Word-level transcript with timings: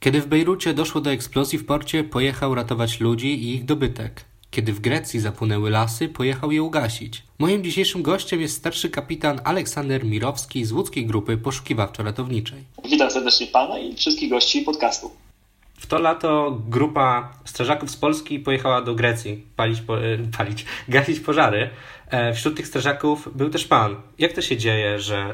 Kiedy 0.00 0.20
w 0.20 0.26
Bejrucie 0.26 0.74
doszło 0.74 1.00
do 1.00 1.10
eksplozji 1.10 1.58
w 1.58 1.66
porcie, 1.66 2.04
pojechał 2.04 2.54
ratować 2.54 3.00
ludzi 3.00 3.28
i 3.28 3.54
ich 3.54 3.64
dobytek. 3.64 4.24
Kiedy 4.50 4.72
w 4.72 4.80
Grecji 4.80 5.20
zapłynęły 5.20 5.70
lasy, 5.70 6.08
pojechał 6.08 6.52
je 6.52 6.62
ugasić. 6.62 7.22
Moim 7.38 7.64
dzisiejszym 7.64 8.02
gościem 8.02 8.40
jest 8.40 8.56
starszy 8.56 8.90
kapitan 8.90 9.40
Aleksander 9.44 10.04
Mirowski 10.04 10.64
z 10.64 10.72
łódzkiej 10.72 11.06
grupy 11.06 11.36
poszukiwawczo-ratowniczej. 11.36 12.62
Witam 12.90 13.10
serdecznie 13.10 13.46
Pana 13.46 13.78
i 13.78 13.94
wszystkich 13.94 14.30
gości 14.30 14.62
podcastu. 14.62 15.10
W 15.78 15.86
to 15.86 15.98
lato 15.98 16.58
grupa 16.68 17.32
strażaków 17.44 17.90
z 17.90 17.96
Polski 17.96 18.38
pojechała 18.38 18.82
do 18.82 18.94
Grecji 18.94 19.46
palić, 19.56 19.78
e, 19.78 19.82
palić 20.38 20.64
gasić 20.88 21.20
pożary. 21.20 21.70
E, 22.10 22.32
wśród 22.32 22.56
tych 22.56 22.66
strażaków 22.66 23.28
był 23.36 23.50
też 23.50 23.64
Pan. 23.64 23.96
Jak 24.18 24.32
to 24.32 24.42
się 24.42 24.56
dzieje, 24.56 24.98
że 24.98 25.32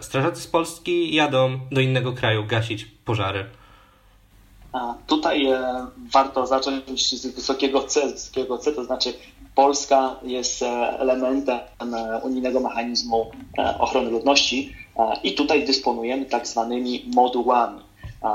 strażacy 0.00 0.42
z 0.42 0.46
Polski 0.46 1.14
jadą 1.14 1.60
do 1.70 1.80
innego 1.80 2.12
kraju 2.12 2.44
gasić 2.46 2.84
pożary? 2.84 3.44
Tutaj 5.06 5.46
e, 5.46 5.86
warto 6.12 6.46
zacząć 6.46 7.20
z 7.20 7.26
wysokiego 7.34 7.82
C, 7.82 8.06
wysokiego 8.06 8.58
C, 8.58 8.72
to 8.72 8.84
znaczy 8.84 9.14
Polska 9.54 10.16
jest 10.22 10.62
elementem 10.98 11.58
unijnego 12.22 12.60
mechanizmu 12.60 13.30
ochrony 13.78 14.10
ludności 14.10 14.76
i 15.22 15.34
tutaj 15.34 15.66
dysponujemy 15.66 16.24
tak 16.24 16.46
zwanymi 16.46 17.04
modułami. 17.14 17.91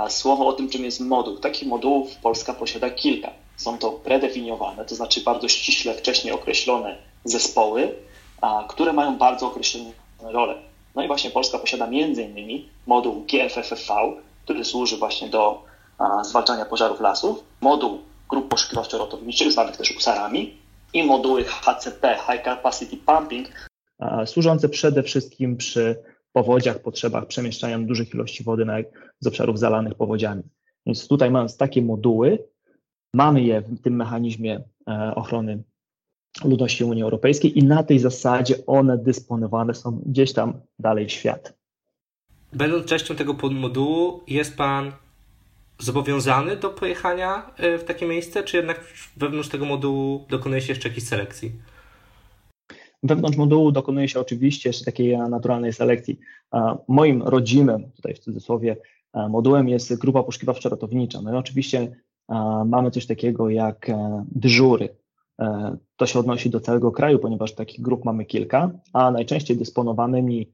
Słowo 0.09 0.47
o 0.47 0.53
tym, 0.53 0.69
czym 0.69 0.83
jest 0.83 0.99
moduł. 0.99 1.37
Takich 1.37 1.67
modułów 1.67 2.15
Polska 2.15 2.53
posiada 2.53 2.89
kilka. 2.89 3.31
Są 3.57 3.77
to 3.77 3.91
predefiniowane, 3.91 4.85
to 4.85 4.95
znaczy 4.95 5.21
bardzo 5.21 5.47
ściśle 5.47 5.93
wcześniej 5.93 6.33
określone 6.33 6.97
zespoły, 7.23 7.95
które 8.67 8.93
mają 8.93 9.17
bardzo 9.17 9.47
określone 9.47 9.91
role. 10.21 10.55
No 10.95 11.03
i 11.03 11.07
właśnie 11.07 11.29
Polska 11.29 11.59
posiada 11.59 11.87
innymi 11.87 12.69
moduł 12.87 13.25
GFFV, 13.25 13.93
który 14.43 14.65
służy 14.65 14.97
właśnie 14.97 15.29
do 15.29 15.63
zwalczania 16.23 16.65
pożarów 16.65 16.99
lasów, 16.99 17.43
moduł 17.61 17.99
grup 18.29 18.53
poszukiwawczo-ratowniczych, 18.53 19.51
zwanych 19.51 19.77
też 19.77 19.97
USARami 19.97 20.57
i 20.93 21.03
moduły 21.03 21.43
HCP, 21.43 22.17
High 22.27 22.43
Capacity 22.43 22.97
Pumping, 22.97 23.47
służące 24.25 24.69
przede 24.69 25.03
wszystkim 25.03 25.57
przy 25.57 25.95
powodziach, 26.43 26.81
potrzebach 26.81 27.27
przemieszczania 27.27 27.79
dużych 27.79 28.13
ilości 28.13 28.43
wody 28.43 28.65
na, 28.65 28.75
z 29.19 29.27
obszarów 29.27 29.59
zalanych 29.59 29.95
powodziami. 29.95 30.43
Więc 30.85 31.07
tutaj 31.07 31.31
mając 31.31 31.57
takie 31.57 31.81
moduły, 31.81 32.39
mamy 33.13 33.41
je 33.41 33.61
w 33.61 33.81
tym 33.81 33.95
mechanizmie 33.95 34.53
e, 34.87 35.15
ochrony 35.15 35.63
ludności 36.43 36.83
Unii 36.83 37.03
Europejskiej 37.03 37.59
i 37.59 37.63
na 37.63 37.83
tej 37.83 37.99
zasadzie 37.99 38.55
one 38.67 38.97
dysponowane 38.97 39.73
są 39.73 40.01
gdzieś 40.05 40.33
tam 40.33 40.53
dalej 40.79 41.07
w 41.07 41.11
świat. 41.11 41.53
Będąc 42.53 42.85
częścią 42.85 43.15
tego 43.15 43.33
podmodułu, 43.33 44.21
jest 44.27 44.57
Pan 44.57 44.91
zobowiązany 45.79 46.57
do 46.57 46.69
pojechania 46.69 47.51
e, 47.57 47.77
w 47.77 47.83
takie 47.83 48.05
miejsce, 48.07 48.43
czy 48.43 48.57
jednak 48.57 48.85
wewnątrz 49.17 49.49
tego 49.49 49.65
modułu 49.65 50.25
dokonuje 50.29 50.61
się 50.61 50.71
jeszcze 50.73 50.89
jakiejś 50.89 51.07
selekcji? 51.07 51.51
Wewnątrz 53.07 53.37
modułu 53.37 53.71
dokonuje 53.71 54.07
się 54.07 54.19
oczywiście 54.19 54.69
jeszcze 54.69 54.85
takiej 54.85 55.17
naturalnej 55.17 55.73
selekcji. 55.73 56.19
Moim 56.87 57.23
rodzimym, 57.23 57.91
tutaj 57.91 58.13
w 58.13 58.19
cudzysłowie, 58.19 58.77
modułem 59.29 59.69
jest 59.69 59.99
grupa 59.99 60.19
poszukiwawczo-ratownicza. 60.19 61.23
No 61.23 61.33
i 61.33 61.35
oczywiście 61.35 61.91
mamy 62.65 62.91
coś 62.91 63.05
takiego 63.05 63.49
jak 63.49 63.89
e, 63.89 64.25
dyżury. 64.31 64.89
E, 65.39 65.77
to 65.95 66.05
się 66.05 66.19
odnosi 66.19 66.49
do 66.49 66.59
całego 66.59 66.91
kraju, 66.91 67.19
ponieważ 67.19 67.53
takich 67.55 67.81
grup 67.81 68.05
mamy 68.05 68.25
kilka, 68.25 68.71
a 68.93 69.11
najczęściej 69.11 69.57
dysponowanymi 69.57 70.51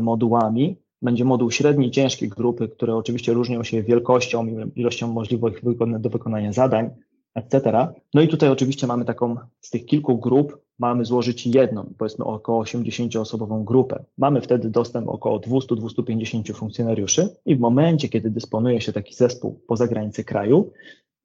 modułami 0.00 0.76
będzie 1.02 1.24
moduł 1.24 1.50
średniej, 1.50 1.90
ciężkiej 1.90 2.28
grupy, 2.28 2.68
które 2.68 2.96
oczywiście 2.96 3.32
różnią 3.32 3.64
się 3.64 3.82
wielkością, 3.82 4.46
ilością 4.76 5.12
możliwych 5.12 5.62
do 5.98 6.10
wykonania 6.10 6.52
zadań, 6.52 6.90
etc. 7.34 7.88
No 8.14 8.22
i 8.22 8.28
tutaj 8.28 8.48
oczywiście 8.48 8.86
mamy 8.86 9.04
taką, 9.04 9.36
z 9.60 9.70
tych 9.70 9.86
kilku 9.86 10.18
grup 10.18 10.58
mamy 10.80 11.04
złożyć 11.04 11.46
jedną, 11.46 11.94
powiedzmy 11.98 12.24
około 12.24 12.64
80-osobową 12.64 13.64
grupę. 13.64 14.04
Mamy 14.18 14.40
wtedy 14.40 14.70
dostęp 14.70 15.08
około 15.08 15.38
200-250 15.38 16.54
funkcjonariuszy 16.54 17.28
i 17.46 17.56
w 17.56 17.60
momencie, 17.60 18.08
kiedy 18.08 18.30
dysponuje 18.30 18.80
się 18.80 18.92
taki 18.92 19.14
zespół 19.14 19.60
poza 19.66 19.86
granicy 19.86 20.24
kraju, 20.24 20.72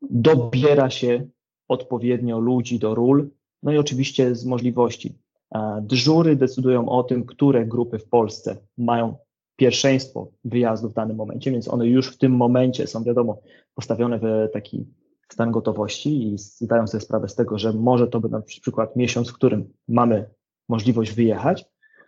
dobiera 0.02 0.90
się 0.90 1.28
odpowiednio 1.68 2.40
ludzi 2.40 2.80
do 2.80 2.96
ról, 2.96 3.30
no 3.64 3.72
i 3.72 3.78
oczywiście 3.78 4.36
z 4.36 4.46
możliwości. 4.46 5.18
Dyżury 5.82 6.36
decydują 6.36 6.90
o 6.90 7.04
tym, 7.04 7.26
które 7.26 7.66
grupy 7.66 8.00
w 8.00 8.10
Polsce 8.10 8.58
mają 8.78 9.16
pierwszeństwo 9.56 10.32
wyjazdu 10.44 10.90
w 10.90 10.94
danym 10.94 11.18
momencie, 11.18 11.52
więc 11.52 11.68
one 11.68 11.88
już 11.88 12.14
w 12.14 12.18
tym 12.18 12.32
momencie 12.32 12.88
są, 12.88 13.04
wiadomo, 13.04 13.38
postawione 13.76 14.20
w 14.20 14.50
taki 14.54 14.86
stan 15.32 15.52
gotowości 15.52 16.34
i 16.34 16.38
zdają 16.38 16.88
sobie 16.88 17.02
sprawę 17.02 17.30
z 17.30 17.36
tego, 17.36 17.58
że 17.58 17.74
może 17.74 18.08
to 18.08 18.20
być 18.20 18.32
na 18.32 18.42
przykład 18.42 18.96
miesiąc, 18.96 19.30
w 19.30 19.34
którym 19.34 19.74
mamy 19.88 20.30
możliwość 20.70 21.12
wyjechać. 21.12 21.66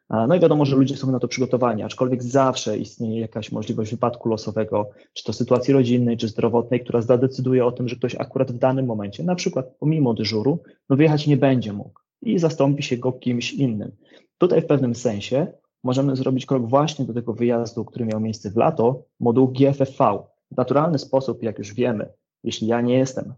No 0.10 0.36
i 0.36 0.40
wiadomo, 0.40 0.66
że 0.66 0.76
ludzie 0.76 0.98
są 0.98 1.12
na 1.12 1.20
to 1.20 1.28
przygotowani, 1.28 1.84
aczkolwiek 1.84 2.24
zawsze 2.24 2.78
istnieje 2.78 3.22
jakaś 3.22 3.52
możliwość 3.52 3.92
wypadku 3.92 4.30
losowego, 4.30 4.90
czy 5.14 5.24
to 5.24 5.34
sytuacji 5.34 5.74
rodzinnej, 5.74 6.18
czy 6.18 6.28
zdrowotnej, 6.28 6.80
która 6.80 7.02
zadecyduje 7.02 7.66
o 7.66 7.72
tym, 7.72 7.88
że 7.88 7.96
ktoś 7.96 8.16
akurat 8.16 8.52
w 8.52 8.58
danym 8.58 8.86
momencie, 8.86 9.24
na 9.24 9.36
przykład 9.36 9.76
pomimo 9.80 10.14
dyżuru, 10.14 10.60
no 10.90 10.96
wyjechać 10.96 11.28
nie 11.28 11.38
będzie 11.38 11.74
mógł 11.74 12.00
i 12.22 12.40
zastąpi 12.40 12.84
się 12.84 12.98
go 12.98 13.12
kimś 13.12 13.54
innym. 13.54 13.92
Tutaj 14.38 14.62
w 14.62 14.66
pewnym 14.66 14.96
sensie 14.96 15.48
możemy 15.84 16.16
zrobić 16.16 16.46
krok 16.46 16.70
właśnie 16.70 17.06
do 17.06 17.14
tego 17.14 17.34
wyjazdu, 17.34 17.86
który 17.86 18.06
miał 18.06 18.20
miejsce 18.20 18.52
w 18.52 18.58
lato, 18.58 19.04
moduł 19.20 19.48
GFFV. 19.48 20.20
W 20.52 20.58
naturalny 20.58 21.00
sposób, 21.00 21.44
jak 21.44 21.58
już 21.58 21.74
wiemy, 21.74 22.10
jeśli 22.47 22.68
ja 22.68 22.81
nie 22.81 22.97
jestem 22.97 23.34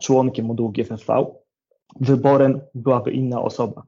członkiem 0.00 0.46
modułu 0.46 0.72
GFFV, 0.72 1.26
wyborem 2.00 2.60
byłaby 2.74 3.10
inna 3.12 3.42
osoba. 3.42 3.82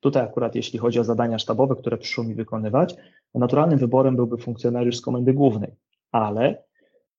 Tutaj 0.00 0.22
akurat 0.22 0.54
jeśli 0.54 0.78
chodzi 0.78 1.00
o 1.00 1.04
zadania 1.04 1.38
sztabowe, 1.38 1.76
które 1.76 1.98
przyszło 1.98 2.24
mi 2.24 2.34
wykonywać, 2.34 2.96
naturalnym 3.34 3.78
wyborem 3.78 4.16
byłby 4.16 4.38
funkcjonariusz 4.38 4.96
z 4.96 5.00
komendy 5.00 5.32
głównej, 5.32 5.70
ale 6.12 6.64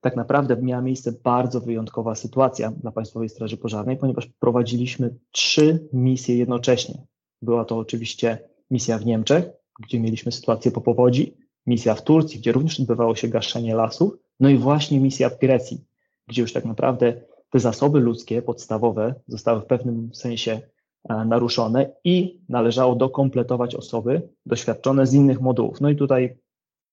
tak 0.02 0.16
naprawdę 0.16 0.58
miała 0.62 0.82
miejsce 0.82 1.12
bardzo 1.24 1.62
wyjątkowa 1.62 2.16
sytuacja 2.16 2.72
dla 2.72 2.92
Państwowej 2.92 3.30
Straży 3.30 3.58
Pożarnej, 3.58 3.98
ponieważ 3.98 4.28
prowadziliśmy 4.40 5.16
trzy 5.32 5.88
misje 5.94 6.38
jednocześnie. 6.38 7.02
Była 7.42 7.66
to 7.66 7.78
oczywiście 7.78 8.38
misja 8.72 8.98
w 8.98 9.06
Niemczech, 9.06 9.46
gdzie 9.84 10.00
mieliśmy 10.00 10.32
sytuację 10.32 10.72
po 10.72 10.82
powodzi, 10.82 11.38
misja 11.68 11.96
w 11.96 12.04
Turcji, 12.04 12.40
gdzie 12.40 12.52
również 12.52 12.80
odbywało 12.80 13.16
się 13.16 13.28
gaszenie 13.28 13.76
lasów, 13.76 14.14
no 14.40 14.50
i 14.50 14.58
właśnie 14.58 15.00
misja 15.00 15.30
w 15.30 15.40
Grecji, 15.40 15.84
gdzie 16.28 16.42
już 16.42 16.54
tak 16.54 16.66
naprawdę 16.66 17.14
te 17.50 17.60
zasoby 17.60 18.00
ludzkie 18.00 18.42
podstawowe 18.42 19.16
zostały 19.28 19.62
w 19.62 19.66
pewnym 19.66 20.10
sensie 20.14 20.62
e, 21.10 21.26
naruszone 21.26 21.92
i 22.04 22.42
należało 22.50 22.96
dokompletować 22.96 23.76
osoby 23.76 24.30
doświadczone 24.46 25.08
z 25.08 25.14
innych 25.14 25.42
modułów. 25.42 25.82
No 25.82 25.90
i 25.90 25.96
tutaj 25.96 26.38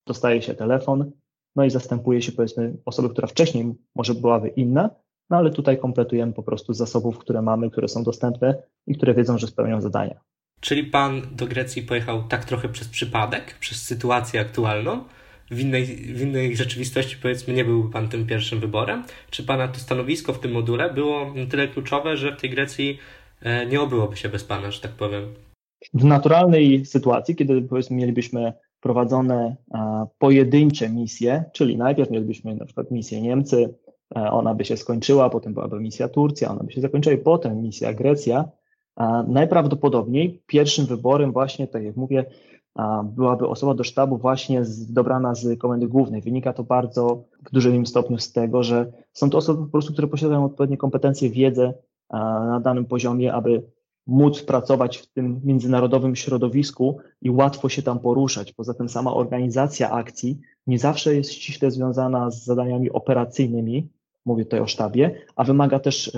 dostaje 0.07 0.43
się 0.43 0.55
telefon, 0.55 1.11
no 1.57 1.65
i 1.65 1.71
zastępuje 1.71 2.23
się 2.23 2.33
powiedzmy 2.33 2.77
osoby, 2.85 3.09
która 3.09 3.29
wcześniej 3.29 3.75
może 3.95 4.15
byłaby 4.15 4.49
inna, 4.49 4.91
no 5.31 5.37
ale 5.37 5.51
tutaj 5.51 5.79
kompletujemy 5.79 6.33
po 6.33 6.43
prostu 6.43 6.75
zasobów, 6.75 7.19
które 7.19 7.43
mamy, 7.43 7.71
które 7.71 7.89
są 7.89 8.05
dostępne 8.05 8.63
i 8.87 8.95
które 8.95 9.15
wiedzą, 9.15 9.39
że 9.39 9.47
spełnią 9.47 9.81
zadania. 9.81 10.21
Czyli 10.61 10.85
pan 10.85 11.23
do 11.33 11.47
Grecji 11.47 11.83
pojechał 11.83 12.23
tak 12.29 12.45
trochę 12.45 12.69
przez 12.69 12.89
przypadek, 12.89 13.59
przez 13.61 13.83
sytuację 13.83 14.41
aktualną? 14.41 15.05
W 15.51 15.61
innej, 15.61 15.85
w 15.87 16.23
innej 16.23 16.57
rzeczywistości, 16.57 17.17
powiedzmy, 17.23 17.55
nie 17.55 17.65
byłby 17.65 17.93
pan 17.93 18.09
tym 18.09 18.27
pierwszym 18.27 18.61
wyborem? 18.61 19.05
Czy 19.31 19.45
pana 19.45 19.69
to 19.69 19.81
stanowisko 19.81 20.33
w 20.33 20.41
tym 20.41 20.53
module 20.53 20.95
było 20.95 21.35
tyle 21.51 21.69
kluczowe, 21.69 22.17
że 22.17 22.37
w 22.37 22.41
tej 22.41 22.51
Grecji 22.51 22.99
e, 23.43 23.67
nie 23.67 23.81
obyłoby 23.81 24.17
się 24.17 24.29
bez 24.29 24.45
pana, 24.45 24.71
że 24.71 24.81
tak 24.81 24.91
powiem? 24.91 25.35
W 25.95 26.05
naturalnej 26.05 26.87
sytuacji, 26.87 27.37
kiedy 27.37 27.63
powiedzmy 27.63 27.97
mielibyśmy 27.97 28.53
prowadzone 28.81 29.57
pojedyncze 30.19 30.89
misje, 30.89 31.45
czyli 31.53 31.77
najpierw 31.77 32.11
mielibyśmy 32.11 32.55
na 32.55 32.65
przykład 32.65 32.91
misję 32.91 33.23
Niemcy, 33.23 33.75
e, 34.17 34.31
ona 34.31 34.55
by 34.55 34.65
się 34.65 34.77
skończyła, 34.77 35.31
potem 35.31 35.55
byłaby 35.55 35.81
misja 35.81 36.09
Turcja, 36.09 36.51
ona 36.51 36.63
by 36.63 36.73
się 36.73 36.81
zakończyła 36.81 37.15
i 37.15 37.19
potem 37.19 37.63
misja 37.63 37.95
Grecja, 37.95 38.49
Najprawdopodobniej 39.29 40.43
pierwszym 40.47 40.87
wyborem 40.87 41.33
właśnie, 41.33 41.67
tak 41.67 41.85
jak 41.85 41.97
mówię, 41.97 42.25
byłaby 43.05 43.49
osoba 43.49 43.75
do 43.75 43.85
sztabu 43.85 44.19
właśnie 44.19 44.63
dobrana 44.89 45.35
z 45.35 45.59
komendy 45.59 45.89
głównej. 45.89 46.23
Wynika 46.23 46.53
to 46.53 46.65
bardzo 46.65 47.25
w 47.47 47.51
dużym 47.53 47.87
stopniu 47.87 48.19
z 48.19 48.33
tego, 48.33 48.63
że 48.63 48.93
są 49.13 49.31
to 49.31 49.39
osoby 49.39 49.65
po 49.65 49.71
prostu, 49.71 49.93
które 49.93 50.09
posiadają 50.09 50.45
odpowiednie 50.45 50.77
kompetencje, 50.77 51.31
wiedzę 51.31 51.75
na 52.11 52.61
danym 52.61 52.85
poziomie, 52.85 53.35
aby 53.35 53.63
móc 54.07 54.43
pracować 54.43 54.99
w 54.99 55.13
tym 55.13 55.41
międzynarodowym 55.45 56.17
środowisku 56.17 56.99
i 57.23 57.31
łatwo 57.31 57.69
się 57.69 57.83
tam 57.83 57.99
poruszać. 57.99 58.53
Poza 58.53 58.75
tym 58.75 58.89
sama 58.89 59.15
organizacja 59.15 59.91
akcji 59.91 60.41
nie 60.67 60.79
zawsze 60.79 61.15
jest 61.15 61.33
ściśle 61.33 61.71
związana 61.71 62.31
z 62.31 62.45
zadaniami 62.45 62.91
operacyjnymi, 62.91 63.89
mówię 64.27 64.45
tutaj 64.45 64.61
o 64.61 64.67
sztabie, 64.67 65.15
a 65.37 65.45
wymaga 65.45 65.79
też 65.79 66.13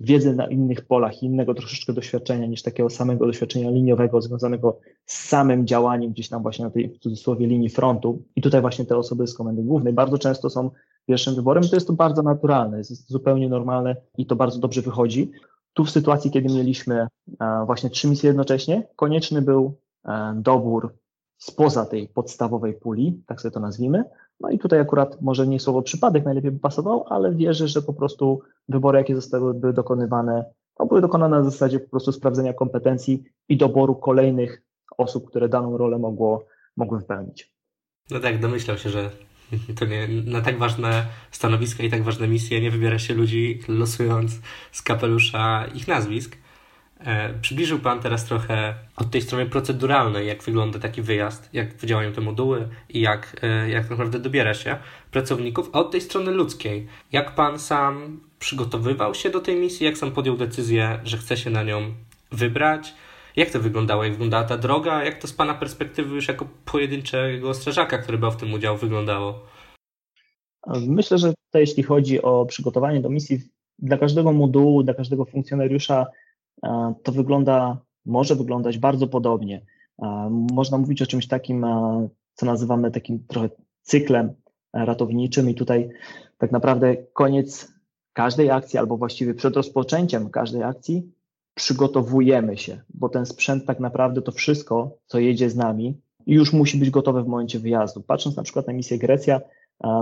wiedzy 0.00 0.34
na 0.34 0.46
innych 0.46 0.86
polach, 0.86 1.22
innego 1.22 1.54
troszeczkę 1.54 1.92
doświadczenia 1.92 2.46
niż 2.46 2.62
takiego 2.62 2.90
samego 2.90 3.26
doświadczenia 3.26 3.70
liniowego 3.70 4.20
związanego 4.20 4.78
z 5.06 5.28
samym 5.28 5.66
działaniem 5.66 6.12
gdzieś 6.12 6.28
tam 6.28 6.42
właśnie 6.42 6.64
na 6.64 6.70
tej 6.70 6.88
w 6.88 6.98
cudzysłowie 6.98 7.46
linii 7.46 7.68
frontu. 7.68 8.22
I 8.36 8.42
tutaj 8.42 8.60
właśnie 8.60 8.84
te 8.84 8.96
osoby 8.96 9.26
z 9.26 9.34
komendy 9.34 9.62
głównej 9.62 9.92
bardzo 9.92 10.18
często 10.18 10.50
są 10.50 10.70
pierwszym 11.06 11.34
wyborem 11.34 11.64
i 11.64 11.68
to 11.68 11.76
jest 11.76 11.86
to 11.86 11.92
bardzo 11.92 12.22
naturalne, 12.22 12.78
jest 12.78 13.10
zupełnie 13.10 13.48
normalne 13.48 13.96
i 14.18 14.26
to 14.26 14.36
bardzo 14.36 14.58
dobrze 14.58 14.82
wychodzi. 14.82 15.30
Tu 15.74 15.84
w 15.84 15.90
sytuacji, 15.90 16.30
kiedy 16.30 16.54
mieliśmy 16.54 17.06
e, 17.40 17.62
właśnie 17.66 17.90
trzy 17.90 18.08
misje 18.08 18.26
jednocześnie, 18.26 18.88
konieczny 18.96 19.42
był 19.42 19.74
e, 20.04 20.34
dobór 20.36 20.94
spoza 21.38 21.86
tej 21.86 22.08
podstawowej 22.08 22.74
puli, 22.74 23.22
tak 23.26 23.40
sobie 23.40 23.52
to 23.52 23.60
nazwijmy. 23.60 24.04
No 24.40 24.50
i 24.50 24.58
tutaj 24.58 24.80
akurat 24.80 25.22
może 25.22 25.46
nie 25.46 25.60
słowo 25.60 25.82
przypadek 25.82 26.24
najlepiej 26.24 26.50
by 26.50 26.58
pasował, 26.58 27.04
ale 27.08 27.34
wierzę, 27.34 27.68
że 27.68 27.82
po 27.82 27.92
prostu 27.92 28.40
wybory, 28.68 28.98
jakie 28.98 29.14
zostały 29.14 29.72
dokonywane, 29.72 30.44
no 30.78 30.86
były 30.86 31.00
dokonane 31.00 31.36
na 31.36 31.44
zasadzie 31.44 31.80
po 31.80 31.90
prostu 31.90 32.12
sprawdzenia 32.12 32.52
kompetencji 32.52 33.24
i 33.48 33.56
doboru 33.56 33.94
kolejnych 33.94 34.62
osób, 34.98 35.28
które 35.28 35.48
daną 35.48 35.76
rolę 35.76 35.98
mogło, 35.98 36.46
mogły 36.76 36.98
wypełnić. 36.98 37.52
No 38.10 38.20
tak, 38.20 38.40
domyślał 38.40 38.78
się, 38.78 38.90
że 38.90 39.10
to 39.78 39.84
nie, 39.84 40.08
na 40.24 40.40
tak 40.40 40.58
ważne 40.58 41.06
stanowiska 41.30 41.82
i 41.82 41.90
tak 41.90 42.02
ważne 42.02 42.28
misje 42.28 42.60
nie 42.60 42.70
wybiera 42.70 42.98
się 42.98 43.14
ludzi 43.14 43.60
losując 43.68 44.40
z 44.72 44.82
kapelusza 44.82 45.66
ich 45.74 45.88
nazwisk. 45.88 46.36
E, 47.00 47.34
przybliżył 47.40 47.78
Pan 47.78 48.00
teraz 48.00 48.24
trochę 48.24 48.74
od 48.96 49.10
tej 49.10 49.22
strony 49.22 49.46
proceduralnej, 49.46 50.26
jak 50.26 50.42
wygląda 50.42 50.78
taki 50.78 51.02
wyjazd, 51.02 51.50
jak 51.52 51.84
działają 51.84 52.12
te 52.12 52.20
moduły 52.20 52.68
i 52.88 53.00
jak, 53.00 53.36
e, 53.42 53.70
jak 53.70 53.90
naprawdę 53.90 54.18
dobiera 54.18 54.54
się 54.54 54.76
pracowników, 55.10 55.70
a 55.72 55.78
od 55.78 55.90
tej 55.90 56.00
strony 56.00 56.30
ludzkiej, 56.30 56.86
jak 57.12 57.34
Pan 57.34 57.58
sam 57.58 58.20
przygotowywał 58.38 59.14
się 59.14 59.30
do 59.30 59.40
tej 59.40 59.56
misji, 59.56 59.86
jak 59.86 59.98
sam 59.98 60.12
podjął 60.12 60.36
decyzję, 60.36 61.00
że 61.04 61.16
chce 61.16 61.36
się 61.36 61.50
na 61.50 61.62
nią 61.62 61.94
wybrać, 62.32 62.94
jak 63.36 63.50
to 63.50 63.60
wyglądało, 63.60 64.04
jak 64.04 64.12
wyglądała 64.12 64.44
ta 64.44 64.56
droga, 64.56 65.04
jak 65.04 65.18
to 65.18 65.26
z 65.28 65.32
Pana 65.32 65.54
perspektywy 65.54 66.14
już 66.14 66.28
jako 66.28 66.48
pojedynczego 66.64 67.54
strażaka, 67.54 67.98
który 67.98 68.18
brał 68.18 68.32
w 68.32 68.36
tym 68.36 68.52
udział, 68.52 68.76
wyglądało? 68.76 69.46
Myślę, 70.86 71.18
że 71.18 71.34
to 71.50 71.58
jeśli 71.58 71.82
chodzi 71.82 72.22
o 72.22 72.46
przygotowanie 72.46 73.00
do 73.00 73.08
misji, 73.08 73.40
dla 73.78 73.98
każdego 73.98 74.32
modułu, 74.32 74.82
dla 74.82 74.94
każdego 74.94 75.24
funkcjonariusza 75.24 76.06
to 77.02 77.12
wygląda, 77.12 77.78
może 78.06 78.34
wyglądać 78.36 78.78
bardzo 78.78 79.06
podobnie. 79.06 79.66
Można 80.30 80.78
mówić 80.78 81.02
o 81.02 81.06
czymś 81.06 81.28
takim, 81.28 81.66
co 82.34 82.46
nazywamy 82.46 82.90
takim 82.90 83.24
trochę 83.26 83.48
cyklem 83.82 84.34
ratowniczym 84.72 85.50
i 85.50 85.54
tutaj 85.54 85.88
tak 86.38 86.52
naprawdę 86.52 86.96
koniec 86.96 87.72
każdej 88.12 88.50
akcji, 88.50 88.78
albo 88.78 88.96
właściwie 88.96 89.34
przed 89.34 89.56
rozpoczęciem 89.56 90.30
każdej 90.30 90.62
akcji 90.62 91.12
przygotowujemy 91.54 92.56
się, 92.56 92.80
bo 92.94 93.08
ten 93.08 93.26
sprzęt 93.26 93.66
tak 93.66 93.80
naprawdę 93.80 94.22
to 94.22 94.32
wszystko, 94.32 94.98
co 95.06 95.18
jedzie 95.18 95.50
z 95.50 95.56
nami, 95.56 96.00
już 96.26 96.52
musi 96.52 96.78
być 96.78 96.90
gotowe 96.90 97.22
w 97.22 97.26
momencie 97.26 97.58
wyjazdu. 97.58 98.02
Patrząc 98.02 98.36
na 98.36 98.42
przykład 98.42 98.66
na 98.66 98.72
misję 98.72 98.98
Grecja, 98.98 99.40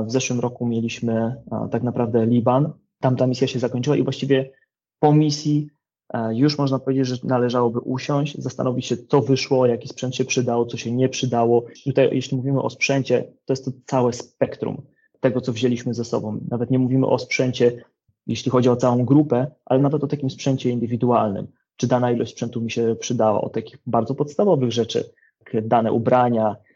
w 0.06 0.10
zeszłym 0.10 0.40
roku 0.40 0.66
mieliśmy 0.66 1.42
tak 1.70 1.82
naprawdę 1.82 2.26
Liban, 2.26 2.72
tam 3.00 3.16
ta 3.16 3.26
misja 3.26 3.46
się 3.46 3.58
zakończyła 3.58 3.96
i 3.96 4.02
właściwie 4.02 4.50
po 4.98 5.12
misji 5.12 5.68
E, 5.68 5.83
już 6.32 6.58
można 6.58 6.78
powiedzieć, 6.78 7.06
że 7.06 7.16
należałoby 7.24 7.78
usiąść, 7.80 8.38
zastanowić 8.38 8.86
się, 8.86 8.96
co 8.96 9.20
wyszło, 9.20 9.66
jaki 9.66 9.88
sprzęt 9.88 10.16
się 10.16 10.24
przydał, 10.24 10.66
co 10.66 10.76
się 10.76 10.92
nie 10.92 11.08
przydało. 11.08 11.64
Tutaj, 11.84 12.08
jeśli 12.12 12.36
mówimy 12.36 12.62
o 12.62 12.70
sprzęcie, 12.70 13.24
to 13.44 13.52
jest 13.52 13.64
to 13.64 13.70
całe 13.86 14.12
spektrum 14.12 14.82
tego, 15.20 15.40
co 15.40 15.52
wzięliśmy 15.52 15.94
ze 15.94 16.04
sobą. 16.04 16.40
Nawet 16.50 16.70
nie 16.70 16.78
mówimy 16.78 17.06
o 17.06 17.18
sprzęcie, 17.18 17.84
jeśli 18.26 18.50
chodzi 18.50 18.68
o 18.68 18.76
całą 18.76 19.04
grupę, 19.04 19.46
ale 19.64 19.80
nawet 19.80 20.04
o 20.04 20.06
takim 20.06 20.30
sprzęcie 20.30 20.70
indywidualnym. 20.70 21.46
Czy 21.76 21.86
dana 21.86 22.12
ilość 22.12 22.32
sprzętu 22.32 22.60
mi 22.60 22.70
się 22.70 22.96
przydała, 23.00 23.40
o 23.40 23.48
takich 23.48 23.78
bardzo 23.86 24.14
podstawowych 24.14 24.72
rzeczy, 24.72 25.04
jak 25.52 25.68
dane 25.68 25.92
ubrania, 25.92 26.56
E, 26.56 26.73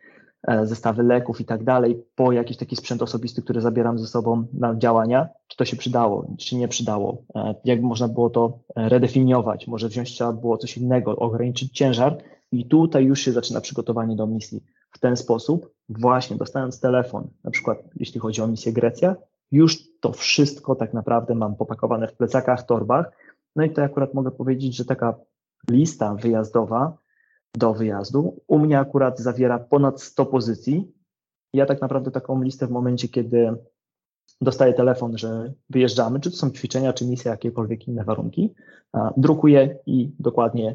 zestawy 0.63 1.03
leków 1.03 1.41
i 1.41 1.45
tak 1.45 1.65
dalej, 1.65 2.05
po 2.15 2.33
jakiś 2.33 2.57
taki 2.57 2.77
sprzęt 2.77 3.03
osobisty, 3.03 3.43
który 3.43 3.61
zabieram 3.61 3.99
ze 3.99 4.07
sobą 4.07 4.47
na 4.53 4.77
działania, 4.77 5.29
czy 5.49 5.57
to 5.57 5.65
się 5.65 5.77
przydało, 5.77 6.27
czy 6.39 6.57
nie 6.57 6.69
przydało, 6.69 7.23
e, 7.35 7.55
jak 7.65 7.83
można 7.83 8.09
było 8.09 8.31
to 8.31 8.59
redefiniować, 8.77 9.67
może 9.67 9.89
wziąć 9.89 10.13
trzeba 10.13 10.33
było 10.33 10.59
coś 10.59 10.77
innego, 10.77 11.17
ograniczyć 11.17 11.73
ciężar 11.73 12.19
i 12.53 12.67
tutaj 12.67 13.05
już 13.05 13.21
się 13.21 13.33
zaczyna 13.33 13.61
przygotowanie 13.61 14.17
do 14.17 14.27
misji. 14.27 14.65
W 14.91 14.99
ten 14.99 15.17
sposób, 15.17 15.71
właśnie 15.89 16.37
dostając 16.37 16.81
telefon, 16.81 17.29
na 17.45 17.51
przykład 17.51 17.79
jeśli 17.97 18.21
chodzi 18.21 18.43
o 18.43 18.47
misję 18.47 18.73
Grecja, 18.73 19.17
już 19.53 19.79
to 20.01 20.13
wszystko 20.13 20.75
tak 20.75 20.95
naprawdę 20.95 21.35
mam 21.35 21.57
popakowane 21.57 22.09
w 22.09 22.17
plecakach, 22.17 22.67
torbach, 22.67 23.11
no 23.57 23.65
i 23.65 23.71
to 23.71 23.83
akurat 23.83 24.15
mogę 24.15 24.31
powiedzieć, 24.31 24.77
że 24.77 24.85
taka 24.85 25.15
lista 25.71 26.15
wyjazdowa 26.15 26.99
do 27.57 27.75
wyjazdu. 27.75 28.41
U 28.47 28.59
mnie 28.59 28.79
akurat 28.79 29.19
zawiera 29.19 29.59
ponad 29.59 30.03
100 30.03 30.27
pozycji. 30.27 30.93
Ja 31.55 31.67
tak 31.67 31.81
naprawdę 31.81 32.11
taką 32.11 32.43
listę 32.43 32.67
w 32.67 32.71
momencie, 32.71 33.09
kiedy 33.09 33.55
dostaję 34.41 34.75
telefon, 34.75 35.19
że 35.19 35.53
wyjeżdżamy, 35.71 36.21
czy 36.21 36.31
to 36.31 36.37
są 36.37 36.51
ćwiczenia, 36.51 36.93
czy 36.93 37.07
misje, 37.07 37.31
jakiekolwiek 37.31 37.89
inne 37.89 38.05
warunki, 38.05 38.55
drukuję 39.17 39.79
i 39.87 40.13
dokładnie 40.19 40.75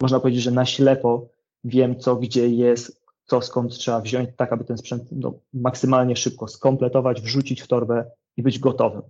można 0.00 0.20
powiedzieć, 0.20 0.42
że 0.42 0.50
na 0.50 0.66
ślepo 0.66 1.28
wiem, 1.64 1.98
co 1.98 2.16
gdzie 2.16 2.48
jest, 2.48 3.02
co 3.24 3.40
skąd 3.40 3.72
trzeba 3.72 4.00
wziąć, 4.00 4.30
tak 4.36 4.52
aby 4.52 4.64
ten 4.64 4.78
sprzęt 4.78 5.02
no, 5.12 5.34
maksymalnie 5.52 6.16
szybko 6.16 6.48
skompletować, 6.48 7.20
wrzucić 7.22 7.62
w 7.62 7.68
torbę 7.68 8.10
i 8.36 8.42
być 8.42 8.58
gotowym. 8.58 9.02